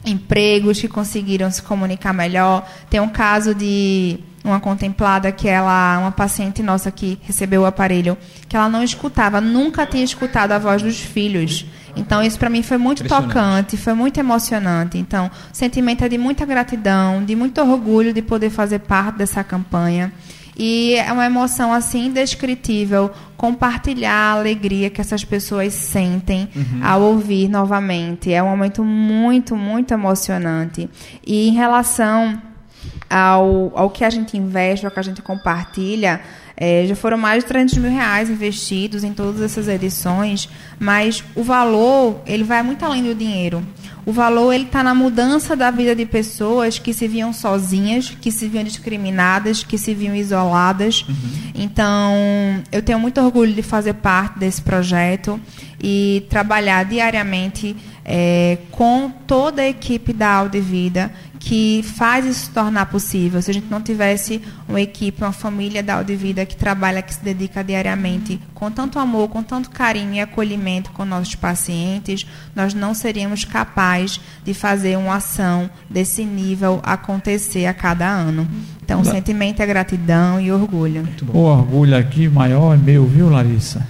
empregos, 0.05 0.79
que 0.79 0.87
conseguiram 0.87 1.49
se 1.49 1.61
comunicar 1.61 2.13
melhor. 2.13 2.67
Tem 2.89 2.99
um 2.99 3.07
caso 3.07 3.55
de 3.55 4.19
uma 4.43 4.59
contemplada 4.59 5.31
que 5.31 5.47
ela, 5.47 5.99
uma 5.99 6.11
paciente 6.11 6.61
nossa 6.61 6.91
que 6.91 7.17
recebeu 7.21 7.61
o 7.61 7.65
aparelho, 7.65 8.17
que 8.49 8.55
ela 8.55 8.67
não 8.67 8.83
escutava, 8.83 9.39
nunca 9.39 9.85
tinha 9.85 10.03
escutado 10.03 10.51
a 10.51 10.59
voz 10.59 10.81
dos 10.81 10.99
filhos. 10.99 11.65
Então, 11.95 12.23
isso 12.23 12.39
para 12.39 12.49
mim 12.49 12.63
foi 12.63 12.77
muito 12.77 13.03
tocante, 13.03 13.77
foi 13.77 13.93
muito 13.93 14.19
emocionante. 14.19 14.97
Então, 14.97 15.27
o 15.27 15.55
sentimento 15.55 16.03
é 16.03 16.09
de 16.09 16.17
muita 16.17 16.45
gratidão, 16.45 17.23
de 17.23 17.35
muito 17.35 17.61
orgulho 17.61 18.13
de 18.13 18.21
poder 18.21 18.49
fazer 18.49 18.79
parte 18.79 19.17
dessa 19.17 19.43
campanha. 19.43 20.11
E 20.58 20.95
é 20.95 21.12
uma 21.12 21.26
emoção 21.26 21.74
assim 21.74 22.08
indescritível 22.08 23.12
compartilhar 23.38 24.14
a 24.14 24.32
alegria 24.34 24.89
que 24.89 25.02
essas 25.02 25.24
pessoas 25.24 25.74
sentem 25.74 26.47
uhum. 26.56 26.86
ao 26.86 27.02
ouvir 27.02 27.49
novamente. 27.49 28.32
É 28.32 28.43
um 28.43 28.49
momento 28.49 28.84
muito, 28.84 29.56
muito 29.56 29.93
emocionante. 29.93 30.89
E 31.26 31.47
em 31.47 31.54
relação 31.54 32.41
ao, 33.10 33.72
ao 33.76 33.89
que 33.89 34.04
a 34.04 34.10
gente 34.10 34.38
investe, 34.38 34.86
ao 34.86 34.91
que 34.91 34.99
a 34.99 35.04
gente 35.04 35.22
compartilha, 35.22 36.22
é, 36.56 36.86
já 36.86 36.95
foram 36.95 37.18
mais 37.18 37.43
de 37.43 37.47
300 37.47 37.78
mil 37.78 37.91
reais 37.91 38.30
investidos 38.30 39.04
em 39.04 39.14
todas 39.14 39.41
essas 39.41 39.68
edições, 39.68 40.49
mas 40.80 41.24
o 41.36 41.43
valor 41.43 42.22
ele 42.26 42.43
vai 42.43 42.62
muito 42.62 42.84
além 42.86 43.04
do 43.04 43.16
dinheiro. 43.16 43.66
O 44.04 44.12
valor 44.12 44.52
ele 44.52 44.64
está 44.64 44.84
na 44.84 44.95
mudança 44.95 45.56
da 45.56 45.70
vida 45.70 45.95
de 45.95 46.06
pessoas 46.06 46.80
que 46.80 46.91
se 46.91 47.08
viam 47.08 47.32
sozinhas, 47.32 48.10
que 48.10 48.32
se 48.32 48.47
viam 48.47 48.64
discriminadas, 48.64 49.64
que 49.64 49.78
se 49.78 49.93
viam 49.93 50.16
isoladas. 50.16 51.06
Uhum. 51.08 51.16
Então, 51.54 52.14
eu 52.72 52.82
tenho 52.82 52.99
muito 52.99 53.22
orgulho 53.22 53.54
de 53.54 53.62
fazer 53.62 53.93
parte 53.93 54.39
desse 54.39 54.62
projeto 54.62 55.39
e 55.82 56.26
trabalhar 56.30 56.84
diariamente 56.86 57.76
é, 58.04 58.58
com 58.72 59.12
toda 59.28 59.62
a 59.62 59.68
equipe 59.68 60.14
da 60.14 60.34
Audivida 60.34 61.12
que 61.43 61.81
faz 61.83 62.23
isso 62.23 62.45
se 62.45 62.49
tornar 62.51 62.85
possível. 62.85 63.41
Se 63.41 63.49
a 63.49 63.53
gente 63.53 63.65
não 63.67 63.81
tivesse 63.81 64.39
uma 64.69 64.79
equipe, 64.79 65.23
uma 65.23 65.31
família 65.31 65.81
da 65.81 65.95
Audivida 65.95 66.45
que 66.45 66.55
trabalha, 66.55 67.01
que 67.01 67.15
se 67.15 67.23
dedica 67.23 67.63
diariamente 67.63 68.39
com 68.53 68.69
tanto 68.69 68.99
amor, 68.99 69.27
com 69.27 69.41
tanto 69.41 69.71
carinho 69.71 70.13
e 70.13 70.19
acolhimento 70.19 70.91
com 70.91 71.03
nossos 71.03 71.33
pacientes, 71.33 72.27
nós 72.55 72.75
não 72.75 72.93
seríamos 72.93 73.43
capazes 73.43 74.21
de 74.45 74.53
fazer 74.53 74.95
uma 74.99 75.15
ação 75.15 75.67
desse 75.89 76.23
nível 76.23 76.79
acontecer 76.83 77.65
a 77.65 77.73
cada 77.73 78.07
ano. 78.07 78.47
Então, 78.83 79.01
o 79.01 79.05
sentimento 79.05 79.63
é 79.63 79.65
gratidão 79.65 80.39
e 80.39 80.51
orgulho. 80.51 81.07
O 81.33 81.39
orgulho 81.39 81.97
aqui 81.97 82.29
maior 82.29 82.75
é 82.75 82.77
meu, 82.77 83.07
viu, 83.07 83.31
Larissa? 83.31 83.85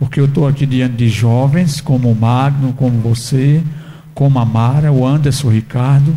Porque 0.00 0.18
eu 0.18 0.24
estou 0.24 0.48
aqui 0.48 0.66
diante 0.66 0.96
de 0.96 1.08
jovens 1.08 1.80
como 1.80 2.10
o 2.10 2.16
Magno, 2.16 2.72
como 2.72 2.98
você, 2.98 3.62
como 4.12 4.40
a 4.40 4.44
Mara, 4.44 4.90
o 4.90 5.06
Anderson, 5.06 5.46
o 5.46 5.50
Ricardo 5.50 6.16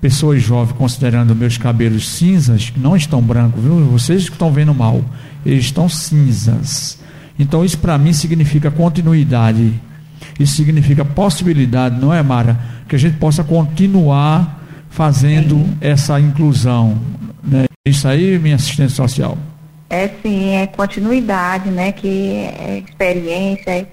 pessoas 0.00 0.42
jovens 0.42 0.76
considerando 0.76 1.34
meus 1.36 1.58
cabelos 1.58 2.08
cinzas, 2.08 2.72
não 2.76 2.96
estão 2.96 3.20
brancos, 3.20 3.62
viu? 3.62 3.84
Vocês 3.86 4.28
que 4.28 4.34
estão 4.34 4.50
vendo 4.52 4.74
mal, 4.74 5.04
eles 5.44 5.66
estão 5.66 5.88
cinzas. 5.88 6.98
Então 7.38 7.64
isso 7.64 7.78
para 7.78 7.98
mim 7.98 8.12
significa 8.12 8.70
continuidade. 8.70 9.72
Isso 10.38 10.56
significa 10.56 11.04
possibilidade, 11.04 12.00
não 12.00 12.12
é, 12.12 12.22
Mara? 12.22 12.58
Que 12.88 12.96
a 12.96 12.98
gente 12.98 13.18
possa 13.18 13.44
continuar 13.44 14.60
fazendo 14.88 15.66
essa 15.80 16.18
inclusão. 16.18 16.98
Né? 17.42 17.66
Isso 17.86 18.08
aí, 18.08 18.38
minha 18.38 18.56
assistente 18.56 18.92
social. 18.92 19.36
É 19.88 20.08
sim, 20.22 20.50
é 20.54 20.66
continuidade, 20.66 21.68
né? 21.68 21.92
Que 21.92 22.32
é 22.36 22.82
experiência, 22.86 23.70
é, 23.70 23.86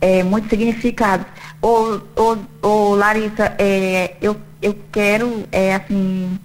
é 0.00 0.22
muito 0.22 0.48
significado. 0.48 1.24
Ô, 1.60 2.00
ô, 2.16 2.36
ô 2.66 2.94
Larissa, 2.94 3.54
é, 3.58 4.14
eu 4.20 4.36
eu 4.62 4.76
quero, 4.92 5.44
é, 5.50 5.74
assim, 5.74 6.38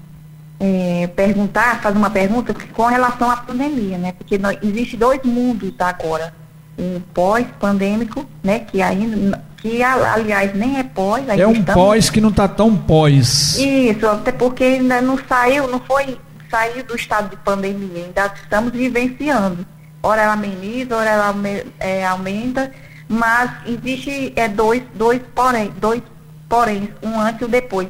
é, 0.60 1.08
perguntar, 1.16 1.82
fazer 1.82 1.98
uma 1.98 2.10
pergunta 2.10 2.54
com 2.74 2.86
relação 2.86 3.30
à 3.30 3.38
pandemia, 3.38 3.98
né? 3.98 4.14
Porque 4.14 4.38
nós, 4.38 4.58
existe 4.62 4.96
dois 4.98 5.22
mundos 5.24 5.74
agora. 5.80 6.34
Um 6.78 7.00
pós-pandêmico, 7.14 8.26
né? 8.44 8.60
Que 8.60 8.82
ainda, 8.82 9.42
que 9.58 9.82
aliás 9.82 10.54
nem 10.56 10.78
é 10.78 10.84
pós. 10.84 11.24
É 11.30 11.48
um 11.48 11.54
estamos... 11.54 11.74
pós 11.74 12.10
que 12.10 12.20
não 12.20 12.30
está 12.30 12.48
tão 12.48 12.76
pós. 12.76 13.58
Isso, 13.58 14.08
até 14.08 14.32
porque 14.32 14.64
ainda 14.64 15.02
não 15.02 15.18
saiu, 15.28 15.68
não 15.68 15.80
foi 15.80 16.18
sair 16.52 16.84
do 16.84 16.96
estado 16.96 17.30
de 17.30 17.38
pandemia, 17.38 18.06
ainda 18.06 18.34
estamos 18.36 18.72
vivenciando. 18.72 19.66
Ora 20.04 20.22
ela 20.22 20.34
ameniza, 20.34 20.96
ora 20.96 21.10
ela 21.10 21.36
é, 21.80 22.06
aumenta, 22.06 22.72
mas 23.08 23.52
existe 23.66 24.32
é, 24.36 24.48
dois, 24.48 24.84
dois 24.94 25.22
porém, 25.34 25.72
dois 25.80 26.02
porém, 26.48 26.90
um 27.02 27.20
antes 27.20 27.42
e 27.42 27.46
o 27.46 27.48
depois. 27.48 27.88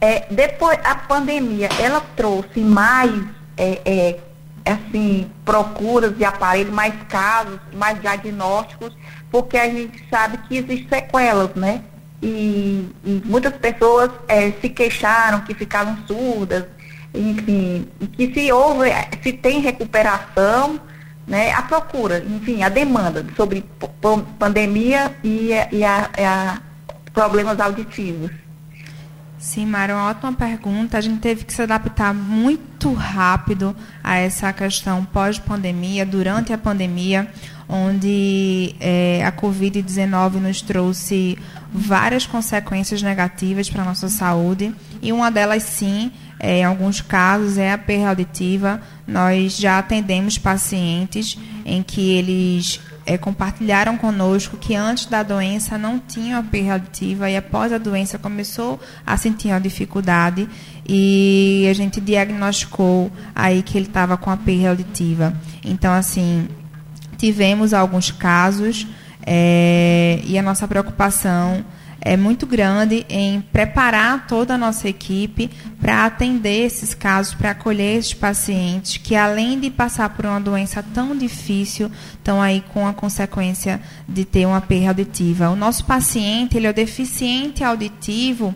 É, 0.00 0.26
depois, 0.30 0.78
a 0.84 0.94
pandemia, 0.94 1.68
ela 1.80 2.00
trouxe 2.14 2.60
mais, 2.60 3.10
é, 3.56 3.80
é, 3.84 4.18
assim, 4.64 5.30
procuras 5.44 6.16
de 6.16 6.24
aparelhos, 6.24 6.72
mais 6.72 6.94
casos, 7.08 7.58
mais 7.74 8.00
diagnósticos, 8.00 8.96
porque 9.30 9.56
a 9.56 9.68
gente 9.68 10.04
sabe 10.08 10.38
que 10.46 10.58
existem 10.58 10.88
sequelas, 10.88 11.54
né? 11.54 11.82
E, 12.22 12.88
e 13.04 13.22
muitas 13.24 13.54
pessoas 13.56 14.10
é, 14.28 14.52
se 14.60 14.68
queixaram 14.68 15.40
que 15.40 15.54
ficaram 15.54 15.96
surdas, 16.06 16.64
enfim, 17.14 17.88
que 18.12 18.32
se 18.32 18.52
houve, 18.52 18.90
se 19.22 19.32
tem 19.32 19.60
recuperação, 19.60 20.80
né, 21.26 21.52
a 21.52 21.62
procura, 21.62 22.24
enfim, 22.26 22.62
a 22.62 22.68
demanda 22.68 23.24
sobre 23.36 23.64
pandemia 24.38 25.14
e, 25.22 25.50
e 25.70 25.84
a, 25.84 26.10
a 26.18 26.60
problemas 27.12 27.60
auditivos. 27.60 28.30
Sim, 29.38 29.66
Mara, 29.66 29.94
uma 29.94 30.10
ótima 30.10 30.32
pergunta. 30.32 30.98
A 30.98 31.00
gente 31.00 31.20
teve 31.20 31.44
que 31.44 31.52
se 31.52 31.62
adaptar 31.62 32.12
muito 32.12 32.92
rápido 32.92 33.74
a 34.02 34.16
essa 34.16 34.52
questão 34.52 35.04
pós-pandemia, 35.04 36.04
durante 36.04 36.52
a 36.52 36.58
pandemia, 36.58 37.30
onde 37.68 38.74
é, 38.80 39.24
a 39.24 39.30
Covid-19 39.30 40.34
nos 40.34 40.60
trouxe 40.60 41.38
várias 41.72 42.26
consequências 42.26 43.00
negativas 43.00 43.70
para 43.70 43.82
a 43.82 43.84
nossa 43.84 44.08
saúde. 44.08 44.74
E 45.00 45.12
uma 45.12 45.30
delas, 45.30 45.62
sim, 45.62 46.10
é, 46.40 46.58
em 46.58 46.64
alguns 46.64 47.00
casos, 47.00 47.58
é 47.58 47.72
a 47.72 47.78
perda 47.78 48.08
auditiva. 48.08 48.80
Nós 49.06 49.56
já 49.56 49.78
atendemos 49.78 50.36
pacientes 50.36 51.38
em 51.64 51.80
que 51.80 52.10
eles 52.10 52.80
é, 53.08 53.16
compartilharam 53.16 53.96
conosco 53.96 54.58
que 54.58 54.74
antes 54.74 55.06
da 55.06 55.22
doença 55.22 55.78
não 55.78 55.98
tinham 55.98 56.38
a 56.38 56.42
perda 56.42 56.74
auditiva 56.74 57.30
e 57.30 57.38
após 57.38 57.72
a 57.72 57.78
doença 57.78 58.18
começou 58.18 58.78
a 59.06 59.16
sentir 59.16 59.48
uma 59.48 59.58
dificuldade 59.58 60.46
e 60.86 61.66
a 61.70 61.72
gente 61.72 62.02
diagnosticou 62.02 63.10
aí 63.34 63.62
que 63.62 63.78
ele 63.78 63.86
estava 63.86 64.18
com 64.18 64.30
a 64.30 64.36
perda 64.36 64.68
auditiva. 64.68 65.32
Então, 65.64 65.90
assim, 65.94 66.48
tivemos 67.16 67.72
alguns 67.72 68.10
casos 68.10 68.86
é, 69.26 70.20
e 70.24 70.38
a 70.38 70.42
nossa 70.42 70.68
preocupação 70.68 71.64
é 72.00 72.16
muito 72.16 72.46
grande 72.46 73.04
em 73.08 73.40
preparar 73.40 74.26
toda 74.26 74.54
a 74.54 74.58
nossa 74.58 74.88
equipe 74.88 75.50
para 75.80 76.04
atender 76.04 76.66
esses 76.66 76.94
casos, 76.94 77.34
para 77.34 77.50
acolher 77.50 77.98
esses 77.98 78.14
pacientes 78.14 78.96
que, 78.96 79.14
além 79.14 79.58
de 79.58 79.70
passar 79.70 80.10
por 80.10 80.26
uma 80.26 80.40
doença 80.40 80.82
tão 80.82 81.16
difícil, 81.16 81.90
estão 82.14 82.40
aí 82.40 82.62
com 82.72 82.86
a 82.86 82.92
consequência 82.92 83.80
de 84.08 84.24
ter 84.24 84.46
uma 84.46 84.60
perda 84.60 84.88
auditiva. 84.88 85.50
O 85.50 85.56
nosso 85.56 85.84
paciente 85.84 86.56
ele 86.56 86.66
é 86.66 86.72
deficiente 86.72 87.64
auditivo 87.64 88.54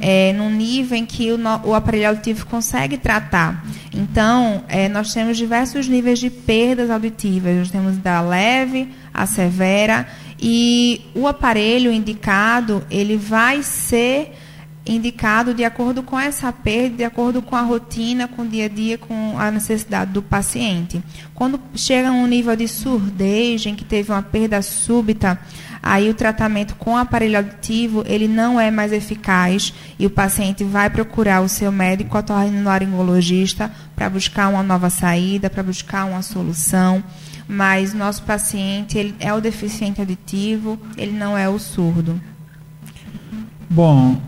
é, 0.00 0.32
num 0.32 0.50
nível 0.50 0.96
em 0.96 1.04
que 1.04 1.30
o, 1.32 1.38
o, 1.64 1.74
aparelho 1.74 2.08
auditivo 2.08 2.46
consegue 2.46 2.96
tratar. 2.96 3.64
Então, 3.92 4.62
é, 4.68 4.88
nós 4.88 5.12
temos 5.12 5.36
diversos 5.36 5.88
níveis 5.88 6.18
de 6.18 6.30
perdas 6.30 6.90
auditivas. 6.90 7.56
Nós 7.56 7.70
temos 7.70 7.96
da 7.98 8.20
leve 8.20 8.88
a 9.12 9.26
severa 9.26 10.06
e 10.40 11.02
o 11.14 11.26
aparelho 11.26 11.92
indicado, 11.92 12.84
ele 12.90 13.16
vai 13.16 13.62
ser 13.62 14.32
indicado 14.86 15.52
de 15.52 15.64
acordo 15.64 16.02
com 16.02 16.18
essa 16.18 16.52
perda, 16.52 16.96
de 16.96 17.04
acordo 17.04 17.42
com 17.42 17.54
a 17.54 17.62
rotina, 17.62 18.26
com 18.26 18.42
o 18.42 18.48
dia 18.48 18.64
a 18.64 18.68
dia, 18.68 18.96
com 18.96 19.38
a 19.38 19.50
necessidade 19.50 20.12
do 20.12 20.22
paciente. 20.22 21.02
Quando 21.34 21.60
chega 21.74 22.08
a 22.08 22.12
um 22.12 22.26
nível 22.26 22.56
de 22.56 22.66
surdez, 22.66 23.66
em 23.66 23.74
que 23.74 23.84
teve 23.84 24.10
uma 24.10 24.22
perda 24.22 24.62
súbita, 24.62 25.38
aí 25.82 26.08
o 26.08 26.14
tratamento 26.14 26.74
com 26.76 26.96
aparelho 26.96 27.36
auditivo 27.36 28.02
ele 28.06 28.26
não 28.26 28.58
é 28.58 28.70
mais 28.70 28.92
eficaz 28.92 29.72
e 29.98 30.06
o 30.06 30.10
paciente 30.10 30.64
vai 30.64 30.88
procurar 30.88 31.40
o 31.40 31.48
seu 31.48 31.70
médico 31.70 32.16
otorrinolaringologista 32.16 33.70
para 33.94 34.08
buscar 34.08 34.48
uma 34.48 34.62
nova 34.62 34.88
saída, 34.88 35.50
para 35.50 35.62
buscar 35.62 36.04
uma 36.04 36.22
solução. 36.22 37.02
Mas 37.48 37.94
nosso 37.94 38.22
paciente 38.24 38.98
ele 38.98 39.14
é 39.18 39.32
o 39.32 39.40
deficiente 39.40 40.00
auditivo, 40.00 40.78
ele 40.98 41.12
não 41.12 41.36
é 41.36 41.48
o 41.48 41.58
surdo. 41.58 42.20
Bom, 43.70 44.20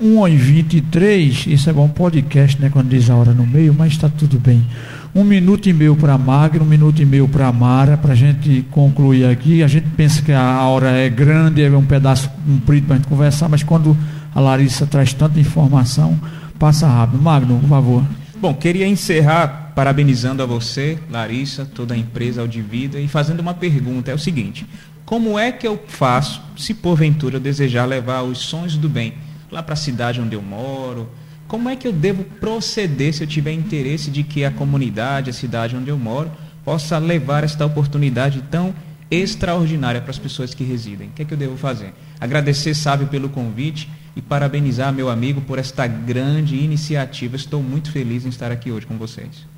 1 0.00 0.28
e 0.28 0.36
23, 0.36 1.46
isso 1.46 1.70
é 1.70 1.72
bom 1.72 1.88
podcast, 1.88 2.60
né? 2.60 2.68
Quando 2.68 2.90
diz 2.90 3.08
a 3.08 3.16
hora 3.16 3.32
no 3.32 3.46
meio, 3.46 3.72
mas 3.72 3.92
está 3.92 4.10
tudo 4.10 4.38
bem. 4.38 4.66
Um 5.14 5.24
minuto 5.24 5.66
e 5.70 5.72
meio 5.72 5.96
para 5.96 6.12
a 6.12 6.18
Magno, 6.18 6.62
um 6.62 6.68
minuto 6.68 7.00
e 7.00 7.06
meio 7.06 7.26
para 7.26 7.48
a 7.48 7.52
Mara, 7.52 7.96
para 7.96 8.12
a 8.12 8.16
gente 8.16 8.66
concluir 8.70 9.24
aqui. 9.24 9.62
A 9.62 9.68
gente 9.68 9.88
pensa 9.96 10.20
que 10.20 10.32
a 10.32 10.60
hora 10.64 10.90
é 10.90 11.08
grande, 11.08 11.62
é 11.62 11.70
um 11.70 11.86
pedaço 11.86 12.30
comprido 12.46 12.86
para 12.86 12.96
a 12.96 12.98
gente 12.98 13.08
conversar, 13.08 13.48
mas 13.48 13.62
quando 13.62 13.96
a 14.34 14.40
Larissa 14.40 14.86
traz 14.86 15.14
tanta 15.14 15.40
informação, 15.40 16.20
passa 16.58 16.86
rápido. 16.86 17.22
Magno, 17.22 17.58
por 17.60 17.68
favor. 17.68 18.04
Bom, 18.38 18.52
queria 18.52 18.86
encerrar 18.86 19.65
parabenizando 19.76 20.42
a 20.42 20.46
você, 20.46 20.98
Larissa, 21.10 21.66
toda 21.66 21.92
a 21.92 21.98
empresa 21.98 22.40
Audivida 22.40 22.98
e 22.98 23.06
fazendo 23.06 23.40
uma 23.40 23.52
pergunta. 23.52 24.10
É 24.10 24.14
o 24.14 24.18
seguinte: 24.18 24.66
como 25.04 25.38
é 25.38 25.52
que 25.52 25.68
eu 25.68 25.84
faço 25.86 26.42
se 26.56 26.72
porventura 26.72 27.36
eu 27.36 27.40
desejar 27.40 27.84
levar 27.84 28.22
os 28.22 28.38
sons 28.38 28.74
do 28.74 28.88
bem 28.88 29.12
lá 29.52 29.62
para 29.62 29.74
a 29.74 29.76
cidade 29.76 30.18
onde 30.18 30.34
eu 30.34 30.40
moro? 30.40 31.10
Como 31.46 31.68
é 31.68 31.76
que 31.76 31.86
eu 31.86 31.92
devo 31.92 32.24
proceder 32.24 33.12
se 33.12 33.22
eu 33.22 33.26
tiver 33.26 33.52
interesse 33.52 34.10
de 34.10 34.22
que 34.22 34.46
a 34.46 34.50
comunidade, 34.50 35.28
a 35.28 35.32
cidade 35.34 35.76
onde 35.76 35.90
eu 35.90 35.98
moro, 35.98 36.32
possa 36.64 36.96
levar 36.96 37.44
esta 37.44 37.64
oportunidade 37.66 38.42
tão 38.50 38.74
extraordinária 39.10 40.00
para 40.00 40.10
as 40.10 40.18
pessoas 40.18 40.54
que 40.54 40.64
residem? 40.64 41.08
O 41.08 41.10
que 41.12 41.22
é 41.22 41.24
que 41.26 41.34
eu 41.34 41.38
devo 41.38 41.56
fazer? 41.56 41.92
Agradecer, 42.18 42.74
Sábio, 42.74 43.08
pelo 43.08 43.28
convite 43.28 43.90
e 44.16 44.22
parabenizar 44.22 44.90
meu 44.90 45.10
amigo 45.10 45.42
por 45.42 45.58
esta 45.58 45.86
grande 45.86 46.56
iniciativa. 46.56 47.36
Estou 47.36 47.62
muito 47.62 47.92
feliz 47.92 48.24
em 48.24 48.30
estar 48.30 48.50
aqui 48.50 48.72
hoje 48.72 48.86
com 48.86 48.96
vocês. 48.96 49.55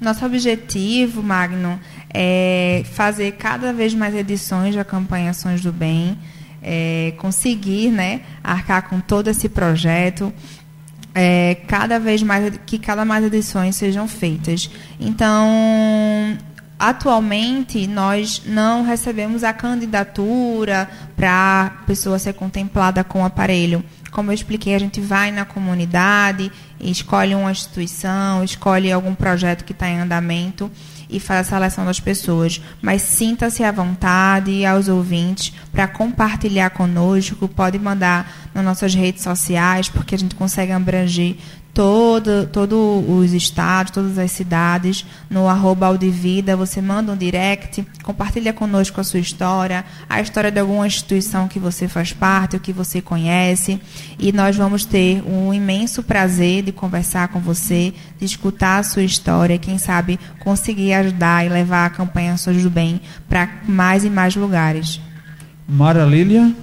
Nosso 0.00 0.26
objetivo, 0.26 1.22
Magno, 1.22 1.80
é 2.12 2.82
fazer 2.92 3.32
cada 3.32 3.72
vez 3.72 3.94
mais 3.94 4.14
edições 4.14 4.74
da 4.74 4.84
campanha 4.84 5.30
Ações 5.30 5.62
do 5.62 5.72
Bem, 5.72 6.18
é 6.62 7.14
conseguir 7.18 7.90
né, 7.90 8.20
arcar 8.42 8.88
com 8.88 9.00
todo 9.00 9.28
esse 9.28 9.48
projeto 9.48 10.32
é, 11.14 11.56
cada 11.66 11.98
vez 11.98 12.22
mais 12.22 12.58
que 12.66 12.78
cada 12.78 13.02
mais 13.02 13.24
edições 13.24 13.74
sejam 13.74 14.06
feitas. 14.06 14.70
Então, 15.00 16.36
atualmente 16.78 17.86
nós 17.86 18.42
não 18.44 18.84
recebemos 18.84 19.42
a 19.42 19.54
candidatura 19.54 20.86
para 21.16 21.62
a 21.62 21.84
pessoa 21.86 22.18
ser 22.18 22.34
contemplada 22.34 23.02
com 23.02 23.22
o 23.22 23.24
aparelho. 23.24 23.82
Como 24.16 24.30
eu 24.30 24.34
expliquei, 24.34 24.74
a 24.74 24.78
gente 24.78 24.98
vai 24.98 25.30
na 25.30 25.44
comunidade, 25.44 26.50
escolhe 26.80 27.34
uma 27.34 27.52
instituição, 27.52 28.42
escolhe 28.42 28.90
algum 28.90 29.14
projeto 29.14 29.62
que 29.62 29.72
está 29.72 29.90
em 29.90 30.00
andamento 30.00 30.70
e 31.10 31.20
faz 31.20 31.40
a 31.46 31.50
seleção 31.50 31.84
das 31.84 32.00
pessoas. 32.00 32.62
Mas 32.80 33.02
sinta-se 33.02 33.62
à 33.62 33.70
vontade 33.70 34.64
aos 34.64 34.88
ouvintes 34.88 35.52
para 35.70 35.86
compartilhar 35.86 36.70
conosco, 36.70 37.46
pode 37.46 37.78
mandar 37.78 38.48
nas 38.54 38.64
nossas 38.64 38.94
redes 38.94 39.22
sociais, 39.22 39.90
porque 39.90 40.14
a 40.14 40.18
gente 40.18 40.34
consegue 40.34 40.72
abranger 40.72 41.36
todo, 41.76 42.46
todo 42.46 43.04
os 43.06 43.34
estados, 43.34 43.92
todas 43.92 44.16
as 44.16 44.30
cidades, 44.30 45.04
no 45.28 45.46
arroba 45.46 45.88
Audivida, 45.88 46.56
você 46.56 46.80
manda 46.80 47.12
um 47.12 47.16
direct, 47.16 47.86
compartilha 48.02 48.50
conosco 48.54 48.98
a 48.98 49.04
sua 49.04 49.20
história, 49.20 49.84
a 50.08 50.18
história 50.18 50.50
de 50.50 50.58
alguma 50.58 50.86
instituição 50.86 51.46
que 51.46 51.58
você 51.58 51.86
faz 51.86 52.14
parte, 52.14 52.56
o 52.56 52.60
que 52.60 52.72
você 52.72 53.02
conhece, 53.02 53.78
e 54.18 54.32
nós 54.32 54.56
vamos 54.56 54.86
ter 54.86 55.22
um 55.28 55.52
imenso 55.52 56.02
prazer 56.02 56.62
de 56.62 56.72
conversar 56.72 57.28
com 57.28 57.40
você, 57.40 57.92
de 58.18 58.24
escutar 58.24 58.78
a 58.78 58.82
sua 58.82 59.02
história, 59.02 59.58
quem 59.58 59.76
sabe 59.76 60.18
conseguir 60.40 60.94
ajudar 60.94 61.44
e 61.44 61.50
levar 61.50 61.84
a 61.84 61.90
campanha 61.90 62.38
Sou 62.38 62.54
do 62.54 62.70
Bem 62.70 63.02
para 63.28 63.50
mais 63.68 64.02
e 64.02 64.08
mais 64.08 64.34
lugares. 64.34 64.98
Mara 65.68 66.06
Lília? 66.06 66.54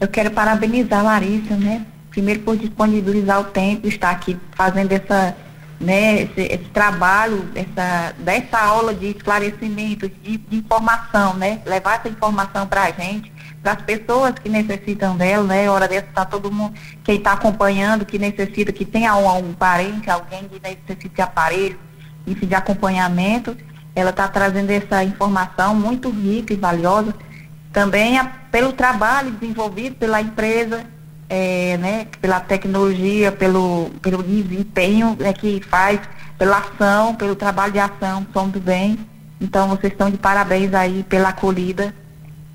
Eu 0.00 0.08
quero 0.08 0.32
parabenizar 0.32 0.98
a 0.98 1.02
Larissa, 1.02 1.54
né, 1.56 1.86
primeiro 2.10 2.40
por 2.40 2.56
disponibilizar 2.56 3.40
o 3.40 3.44
tempo, 3.44 3.86
estar 3.86 4.10
aqui 4.10 4.36
fazendo 4.52 4.92
essa, 4.92 5.36
né, 5.80 6.22
esse, 6.22 6.42
esse 6.42 6.68
trabalho, 6.70 7.48
essa, 7.54 8.14
dessa 8.18 8.58
aula 8.58 8.92
de 8.92 9.06
esclarecimento, 9.06 10.08
de, 10.08 10.36
de 10.36 10.56
informação, 10.56 11.34
né, 11.34 11.62
levar 11.64 12.00
essa 12.00 12.08
informação 12.08 12.66
para 12.66 12.84
a 12.84 12.90
gente, 12.90 13.32
para 13.62 13.72
as 13.72 13.82
pessoas 13.82 14.34
que 14.34 14.48
necessitam 14.48 15.16
dela, 15.16 15.44
né, 15.44 15.70
hora 15.70 15.86
dessa 15.86 16.08
está 16.08 16.24
todo 16.24 16.50
mundo, 16.50 16.74
quem 17.04 17.16
está 17.16 17.32
acompanhando, 17.32 18.04
que 18.04 18.18
necessita, 18.18 18.72
que 18.72 18.84
tenha 18.84 19.14
um, 19.16 19.50
um 19.50 19.52
parente, 19.52 20.10
alguém 20.10 20.48
que 20.48 20.60
necessite 20.60 21.08
de 21.08 21.22
aparelho, 21.22 21.78
enfim, 22.26 22.46
de 22.46 22.54
acompanhamento, 22.54 23.56
ela 23.94 24.10
está 24.10 24.28
trazendo 24.28 24.70
essa 24.70 25.02
informação 25.02 25.74
muito 25.74 26.10
rica 26.10 26.52
e 26.52 26.56
valiosa, 26.56 27.14
também 27.72 28.18
a, 28.18 28.24
pelo 28.24 28.72
trabalho 28.72 29.30
desenvolvido 29.30 29.96
pela 29.96 30.20
empresa, 30.20 30.84
é, 31.30 31.76
né, 31.76 32.06
pela 32.20 32.40
tecnologia, 32.40 33.30
pelo, 33.30 33.90
pelo 34.02 34.20
desempenho 34.20 35.16
né, 35.18 35.32
que 35.32 35.62
faz, 35.70 36.00
pela 36.36 36.58
ação, 36.58 37.14
pelo 37.14 37.36
trabalho 37.36 37.72
de 37.72 37.78
ação, 37.78 38.26
som 38.32 38.48
do 38.48 38.58
bem. 38.58 38.98
Então 39.40 39.68
vocês 39.68 39.92
estão 39.92 40.10
de 40.10 40.18
parabéns 40.18 40.74
aí 40.74 41.04
pela 41.04 41.28
acolhida 41.28 41.94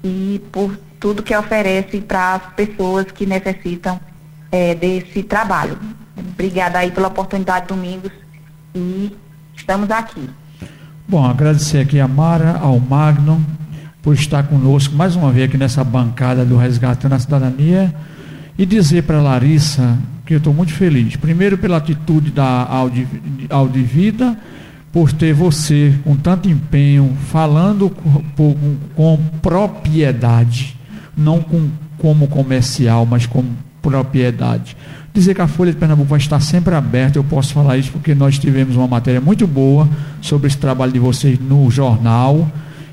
e 0.04 0.42
por 0.52 0.78
tudo 1.00 1.24
que 1.24 1.36
oferece 1.36 2.02
para 2.02 2.36
as 2.36 2.54
pessoas 2.54 3.06
que 3.06 3.26
necessitam 3.26 3.98
é, 4.52 4.76
desse 4.76 5.24
trabalho. 5.24 5.80
Obrigada 6.18 6.80
aí 6.80 6.92
pela 6.92 7.08
oportunidade, 7.08 7.68
Domingos, 7.68 8.12
e 8.76 9.16
estamos 9.56 9.90
aqui. 9.90 10.30
Bom, 11.08 11.24
agradecer 11.26 11.80
aqui 11.80 12.00
a 12.00 12.08
Mara, 12.08 12.58
ao 12.58 12.80
Magno, 12.80 13.44
por 14.02 14.16
estar 14.16 14.44
conosco 14.44 14.96
mais 14.96 15.16
uma 15.16 15.32
vez 15.32 15.48
aqui 15.48 15.58
nessa 15.58 15.84
bancada 15.84 16.44
do 16.44 16.58
Resgatando 16.58 17.14
a 17.14 17.20
Cidadania 17.20 17.96
e 18.58 18.66
dizer 18.66 19.04
para 19.04 19.22
Larissa 19.22 19.98
que 20.26 20.34
eu 20.34 20.38
estou 20.40 20.54
muito 20.54 20.74
feliz. 20.74 21.16
Primeiro, 21.16 21.58
pela 21.58 21.78
atitude 21.78 22.32
da 22.32 22.66
Audi, 22.66 23.08
Audivida, 23.50 24.38
por 24.92 25.12
ter 25.12 25.34
você 25.34 25.94
com 26.04 26.16
tanto 26.16 26.50
empenho, 26.50 27.16
falando 27.30 27.90
com, 27.90 28.78
com, 28.96 29.20
propriedade, 29.42 30.76
não 31.16 31.42
com, 31.42 31.70
como 31.98 32.28
comercial, 32.28 33.06
mas 33.06 33.26
com 33.26 33.44
propriedade. 33.82 34.76
Dizer 35.14 35.36
que 35.36 35.42
a 35.42 35.48
Folha 35.48 35.72
de 35.72 35.78
Pernambuco 35.78 36.10
vai 36.10 36.20
estar 36.20 36.40
sempre 36.40 36.74
aberta, 36.74 37.20
eu 37.20 37.24
posso 37.24 37.54
falar 37.54 37.78
isso 37.78 37.92
porque 37.92 38.16
nós 38.16 38.40
tivemos 38.40 38.76
uma 38.76 38.88
matéria 38.88 39.22
muito 39.22 39.46
boa 39.46 39.88
sobre 40.22 40.48
esse 40.48 40.58
trabalho 40.58 40.92
de 40.92 41.00
vocês 41.00 41.40
no 41.40 41.70
jornal. 41.70 42.50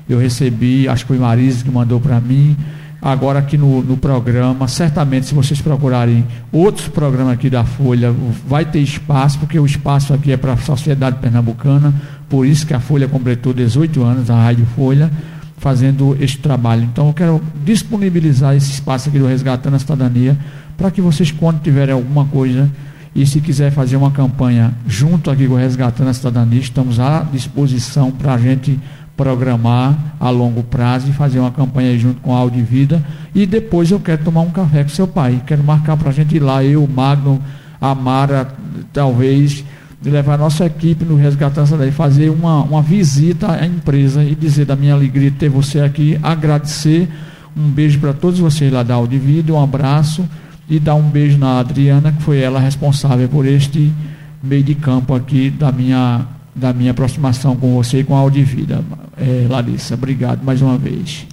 Eu 0.07 0.19
recebi, 0.19 0.87
acho 0.87 1.03
que 1.03 1.07
foi 1.07 1.17
Marisa 1.17 1.63
que 1.63 1.71
mandou 1.71 1.99
para 1.99 2.19
mim 2.19 2.55
agora 3.03 3.39
aqui 3.39 3.57
no, 3.57 3.83
no, 3.83 3.97
programa. 3.97 4.67
Certamente, 4.67 5.25
se 5.25 5.35
vocês 5.35 5.61
procurarem 5.61 6.25
outros 6.51 6.87
programas 6.87 7.33
aqui 7.33 7.49
da 7.49 7.65
Folha, 7.65 8.15
vai 8.47 8.63
ter 8.63 8.79
espaço, 8.79 9.37
porque 9.39 9.59
o 9.59 9.65
espaço 9.65 10.13
aqui 10.13 10.31
é 10.31 10.37
para 10.37 10.53
a 10.53 10.57
sociedade 10.57 11.17
pernambucana, 11.17 11.93
por 12.29 12.47
isso 12.47 12.65
que 12.65 12.73
a 12.73 12.79
Folha 12.79 13.07
completou 13.07 13.53
18 13.53 14.01
anos, 14.01 14.29
a 14.29 14.35
Rádio 14.35 14.65
Folha, 14.75 15.11
fazendo 15.57 16.17
este 16.19 16.37
trabalho. 16.37 16.83
Então, 16.83 17.07
eu 17.07 17.13
quero 17.13 17.41
disponibilizar 17.65 18.55
esse 18.55 18.71
espaço 18.71 19.09
aqui 19.09 19.19
do 19.19 19.27
Resgatando 19.27 19.75
a 19.75 19.79
Cidadania, 19.79 20.37
para 20.77 20.89
que 20.89 21.01
vocês, 21.01 21.29
quando 21.31 21.61
tiverem 21.61 21.93
alguma 21.93 22.25
coisa, 22.25 22.69
e 23.15 23.27
se 23.27 23.39
quiser 23.41 23.71
fazer 23.71 23.95
uma 23.95 24.11
campanha 24.11 24.73
junto 24.87 25.29
aqui 25.29 25.45
com 25.47 25.53
o 25.53 25.57
Resgatando 25.57 26.07
a 26.07 26.13
Cidadania, 26.13 26.59
estamos 26.59 26.99
à 26.99 27.21
disposição 27.31 28.11
para 28.11 28.33
a 28.33 28.37
gente 28.37 28.79
programar 29.15 30.15
a 30.19 30.29
longo 30.29 30.63
prazo 30.63 31.09
e 31.09 31.13
fazer 31.13 31.39
uma 31.39 31.51
campanha 31.51 31.97
junto 31.97 32.19
com 32.21 32.35
a 32.35 32.39
Audi 32.39 32.61
Vida. 32.61 33.03
E 33.33 33.45
depois 33.45 33.91
eu 33.91 33.99
quero 33.99 34.23
tomar 34.23 34.41
um 34.41 34.49
café 34.49 34.83
com 34.83 34.89
seu 34.89 35.07
pai. 35.07 35.41
Quero 35.45 35.63
marcar 35.63 35.97
para 35.97 36.09
a 36.09 36.13
gente 36.13 36.35
ir 36.35 36.39
lá, 36.39 36.63
eu, 36.63 36.87
Magno, 36.87 37.41
a 37.79 37.93
Mara, 37.93 38.47
talvez, 38.91 39.63
levar 40.03 40.35
a 40.35 40.37
nossa 40.37 40.65
equipe 40.65 41.05
no 41.05 41.15
Resgatança 41.15 41.77
daí, 41.77 41.91
fazer 41.91 42.29
uma, 42.29 42.63
uma 42.63 42.81
visita 42.81 43.51
à 43.51 43.65
empresa 43.65 44.23
e 44.23 44.35
dizer 44.35 44.65
da 44.65 44.75
minha 44.75 44.93
alegria 44.93 45.31
de 45.31 45.37
ter 45.37 45.49
você 45.49 45.79
aqui, 45.79 46.19
agradecer. 46.21 47.07
Um 47.55 47.69
beijo 47.69 47.99
para 47.99 48.13
todos 48.13 48.39
vocês 48.39 48.71
lá 48.71 48.81
da 48.81 48.95
Audi 48.95 49.17
Vida, 49.17 49.53
um 49.53 49.61
abraço 49.61 50.27
e 50.67 50.79
dar 50.79 50.95
um 50.95 51.03
beijo 51.03 51.37
na 51.37 51.59
Adriana, 51.59 52.11
que 52.11 52.23
foi 52.23 52.39
ela 52.39 52.59
responsável 52.59 53.29
por 53.29 53.45
este 53.45 53.93
meio 54.41 54.63
de 54.63 54.75
campo 54.75 55.13
aqui 55.13 55.49
da 55.49 55.71
minha 55.71 56.25
da 56.55 56.73
minha 56.73 56.91
aproximação 56.91 57.55
com 57.55 57.73
você 57.75 57.99
e 57.99 58.03
com 58.03 58.15
a 58.15 58.19
Audivida. 58.19 58.83
É, 59.17 59.47
Larissa, 59.49 59.95
obrigado 59.95 60.43
mais 60.43 60.61
uma 60.61 60.77
vez. 60.77 61.27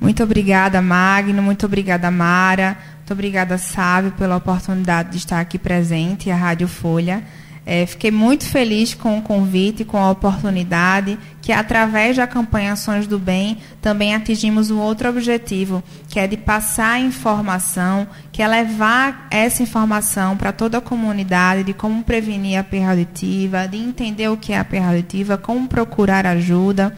Muito 0.00 0.22
obrigada, 0.22 0.80
Magno. 0.80 1.42
Muito 1.42 1.66
obrigada, 1.66 2.10
Mara. 2.10 2.76
Muito 2.98 3.12
obrigada, 3.12 3.58
Sábio, 3.58 4.12
pela 4.12 4.36
oportunidade 4.36 5.10
de 5.10 5.16
estar 5.16 5.40
aqui 5.40 5.58
presente, 5.58 6.30
a 6.30 6.36
Rádio 6.36 6.68
Folha. 6.68 7.22
É, 7.70 7.84
fiquei 7.84 8.10
muito 8.10 8.46
feliz 8.46 8.94
com 8.94 9.18
o 9.18 9.22
convite, 9.22 9.84
com 9.84 9.98
a 9.98 10.10
oportunidade, 10.10 11.18
que 11.42 11.52
através 11.52 12.16
da 12.16 12.26
campanha 12.26 12.72
Ações 12.72 13.06
do 13.06 13.18
Bem 13.18 13.58
também 13.82 14.14
atingimos 14.14 14.70
um 14.70 14.78
outro 14.78 15.06
objetivo, 15.06 15.84
que 16.08 16.18
é 16.18 16.26
de 16.26 16.38
passar 16.38 16.98
informação, 16.98 18.08
que 18.32 18.42
é 18.42 18.48
levar 18.48 19.28
essa 19.30 19.62
informação 19.62 20.34
para 20.34 20.50
toda 20.50 20.78
a 20.78 20.80
comunidade 20.80 21.62
de 21.62 21.74
como 21.74 22.02
prevenir 22.02 22.58
a 22.58 22.64
perda 22.64 22.92
auditiva, 22.92 23.68
de 23.68 23.76
entender 23.76 24.30
o 24.30 24.38
que 24.38 24.54
é 24.54 24.58
a 24.58 24.64
perda 24.64 24.88
auditiva, 24.88 25.36
como 25.36 25.68
procurar 25.68 26.24
ajuda. 26.24 26.96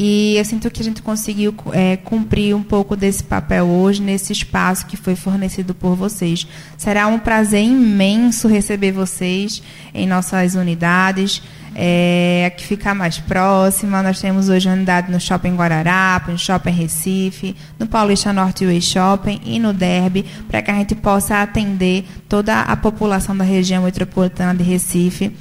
E 0.00 0.36
eu 0.36 0.44
sinto 0.44 0.70
que 0.70 0.80
a 0.80 0.84
gente 0.84 1.02
conseguiu 1.02 1.52
é, 1.72 1.96
cumprir 1.96 2.54
um 2.54 2.62
pouco 2.62 2.94
desse 2.94 3.24
papel 3.24 3.66
hoje, 3.66 4.00
nesse 4.00 4.32
espaço 4.32 4.86
que 4.86 4.96
foi 4.96 5.16
fornecido 5.16 5.74
por 5.74 5.96
vocês. 5.96 6.46
Será 6.76 7.08
um 7.08 7.18
prazer 7.18 7.64
imenso 7.64 8.46
receber 8.46 8.92
vocês 8.92 9.60
em 9.92 10.06
nossas 10.06 10.54
unidades. 10.54 11.42
É, 11.80 12.52
que 12.56 12.64
ficar 12.64 12.92
mais 12.92 13.18
próxima. 13.18 14.02
Nós 14.02 14.20
temos 14.20 14.48
hoje 14.48 14.68
unidade 14.68 15.12
no 15.12 15.20
Shopping 15.20 15.54
Guararapes, 15.54 16.32
no 16.32 16.38
Shopping 16.38 16.72
Recife, 16.72 17.54
no 17.78 17.86
Paulista 17.86 18.32
Norte 18.32 18.66
Way 18.66 18.80
Shopping 18.80 19.40
e 19.44 19.60
no 19.60 19.72
Derby, 19.72 20.24
para 20.48 20.60
que 20.60 20.70
a 20.72 20.74
gente 20.74 20.96
possa 20.96 21.40
atender 21.40 22.04
toda 22.28 22.62
a 22.62 22.76
população 22.76 23.36
da 23.36 23.44
região 23.44 23.84
metropolitana 23.84 24.54
de 24.54 24.64
Recife 24.64 25.32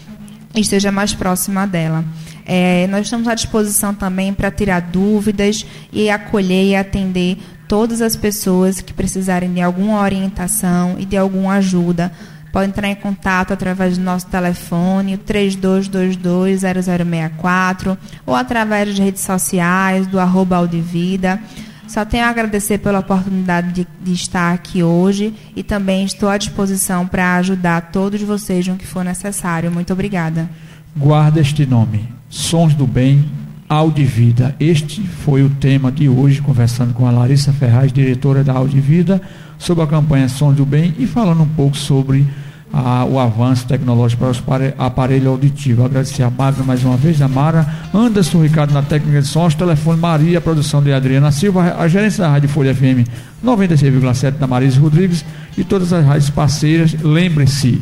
esteja 0.62 0.91
mais 0.91 1.14
próxima 1.14 1.66
dela. 1.66 2.03
É, 2.45 2.88
nós 2.88 3.05
estamos 3.05 3.28
à 3.28 3.36
disposição 3.36 3.93
também 3.93 4.34
para 4.34 4.49
tirar 4.49 4.80
dúvidas 4.80 5.66
e 5.91 6.10
acolher 6.10 6.66
e 6.66 6.76
atender 6.76 7.38
todas 7.68 8.01
as 8.01 8.16
pessoas 8.16 8.80
que 8.80 8.93
precisarem 8.93 9.53
de 9.53 9.62
alguma 9.62 10.01
orientação 10.01 10.95
e 10.97 11.05
de 11.05 11.18
alguma 11.18 11.55
ajuda. 11.55 12.12
Pode 12.51 12.70
entrar 12.70 12.89
em 12.89 12.95
contato 12.95 13.51
através 13.51 13.97
do 13.97 14.03
nosso 14.03 14.28
telefone, 14.28 15.18
3222-0064, 15.18 17.97
ou 18.26 18.34
através 18.34 18.88
das 18.88 18.97
redes 18.97 19.22
sociais, 19.22 20.08
do 20.08 20.18
arroba 20.20 20.55
Audivida. 20.55 21.39
Só 21.88 22.03
tenho 22.03 22.25
a 22.25 22.29
agradecer 22.29 22.77
pela 22.79 22.99
oportunidade 22.99 23.71
de, 23.71 23.88
de, 24.03 24.13
estar 24.13 24.53
aqui 24.53 24.83
hoje 24.83 25.33
e 25.55 25.63
também 25.63 26.03
estou 26.03 26.29
à 26.29 26.38
disposição 26.38 27.07
para 27.07 27.35
ajudar 27.38 27.91
todos 27.91 28.21
vocês 28.21 28.67
no 28.67 28.75
que 28.75 28.85
for 28.85 29.03
necessário. 29.03 29.71
Muito 29.71 29.93
obrigada. 29.93 30.49
Guarda 30.95 31.39
este 31.39 31.65
nome. 31.65 32.07
Sons 32.29 32.73
do 32.73 32.85
Bem, 32.85 33.25
Audivida. 33.69 34.55
Este 34.59 35.01
foi 35.01 35.43
o 35.43 35.49
tema 35.49 35.91
de 35.91 36.09
hoje, 36.09 36.41
conversando 36.41 36.93
com 36.93 37.07
a 37.07 37.11
Larissa 37.11 37.53
Ferraz, 37.53 37.91
diretora 37.91 38.43
da 38.43 38.53
Audivida, 38.53 39.21
sobre 39.57 39.83
a 39.83 39.88
campanha 39.88 40.27
Sons 40.27 40.55
do 40.55 40.65
Bem 40.65 40.93
e 40.99 41.07
falando 41.07 41.43
um 41.43 41.47
pouco 41.47 41.77
sobre 41.77 42.27
a, 42.72 43.05
o 43.05 43.20
avanço 43.20 43.68
tecnológico 43.68 44.26
para 44.45 44.74
o 44.78 44.82
aparelho 44.82 45.32
auditivo. 45.32 45.84
Agradecer 45.84 46.24
a 46.24 46.30
Magna 46.30 46.63
mais 46.63 46.84
uma 46.84 46.97
vez, 46.97 47.22
a 47.22 47.28
Mara, 47.28 47.68
Anderson 47.93 48.41
Ricardo 48.41 48.74
na 48.74 48.82
técnica 48.82 49.22
de 49.22 49.28
sons, 49.28 49.55
telefone 49.55 49.99
Maria, 49.99 50.41
produção 50.41 50.82
de 50.82 50.91
Adriana 50.91 51.32
Silva, 51.32 51.76
a 51.78 51.88
gerência 51.88 52.24
da 52.24 52.30
Rádio 52.30 52.49
Folha 52.49 52.74
FM 52.74 53.07
96,7 53.43 54.32
da 54.32 54.47
Marisa 54.47 54.80
Rodrigues 54.80 55.24
e 55.57 55.63
todas 55.63 55.93
as 55.93 56.05
rádios 56.05 56.30
parceiras. 56.30 56.95
Lembre-se, 57.01 57.82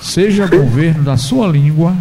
seja 0.00 0.46
governo 0.46 1.02
da 1.02 1.16
sua 1.16 1.46
língua 1.48 1.94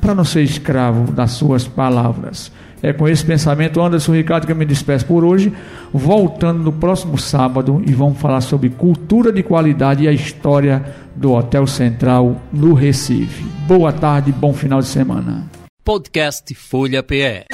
para 0.00 0.14
não 0.14 0.24
ser 0.24 0.42
escravo 0.42 1.12
das 1.12 1.32
suas 1.32 1.68
palavras. 1.68 2.50
É 2.82 2.92
com 2.92 3.08
esse 3.08 3.24
pensamento, 3.24 3.80
Anderson 3.80 4.12
Ricardo, 4.12 4.46
que 4.46 4.52
eu 4.52 4.56
me 4.56 4.64
despeço 4.64 5.04
por 5.06 5.24
hoje, 5.24 5.52
voltando 5.92 6.62
no 6.62 6.72
próximo 6.72 7.18
sábado 7.18 7.82
e 7.86 7.92
vamos 7.92 8.18
falar 8.18 8.40
sobre 8.40 8.70
cultura 8.70 9.32
de 9.32 9.42
qualidade 9.42 10.04
e 10.04 10.08
a 10.08 10.12
história 10.12 10.84
do 11.14 11.32
Hotel 11.32 11.66
Central 11.66 12.40
no 12.52 12.72
Recife. 12.72 13.44
Boa 13.66 13.92
tarde, 13.92 14.32
bom 14.32 14.52
final 14.54 14.80
de 14.80 14.86
semana. 14.86 15.46
Podcast 15.84 16.54
Folha 16.54 17.02
PE. 17.02 17.44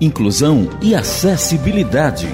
Inclusão 0.00 0.68
e 0.80 0.94
acessibilidade. 0.94 2.26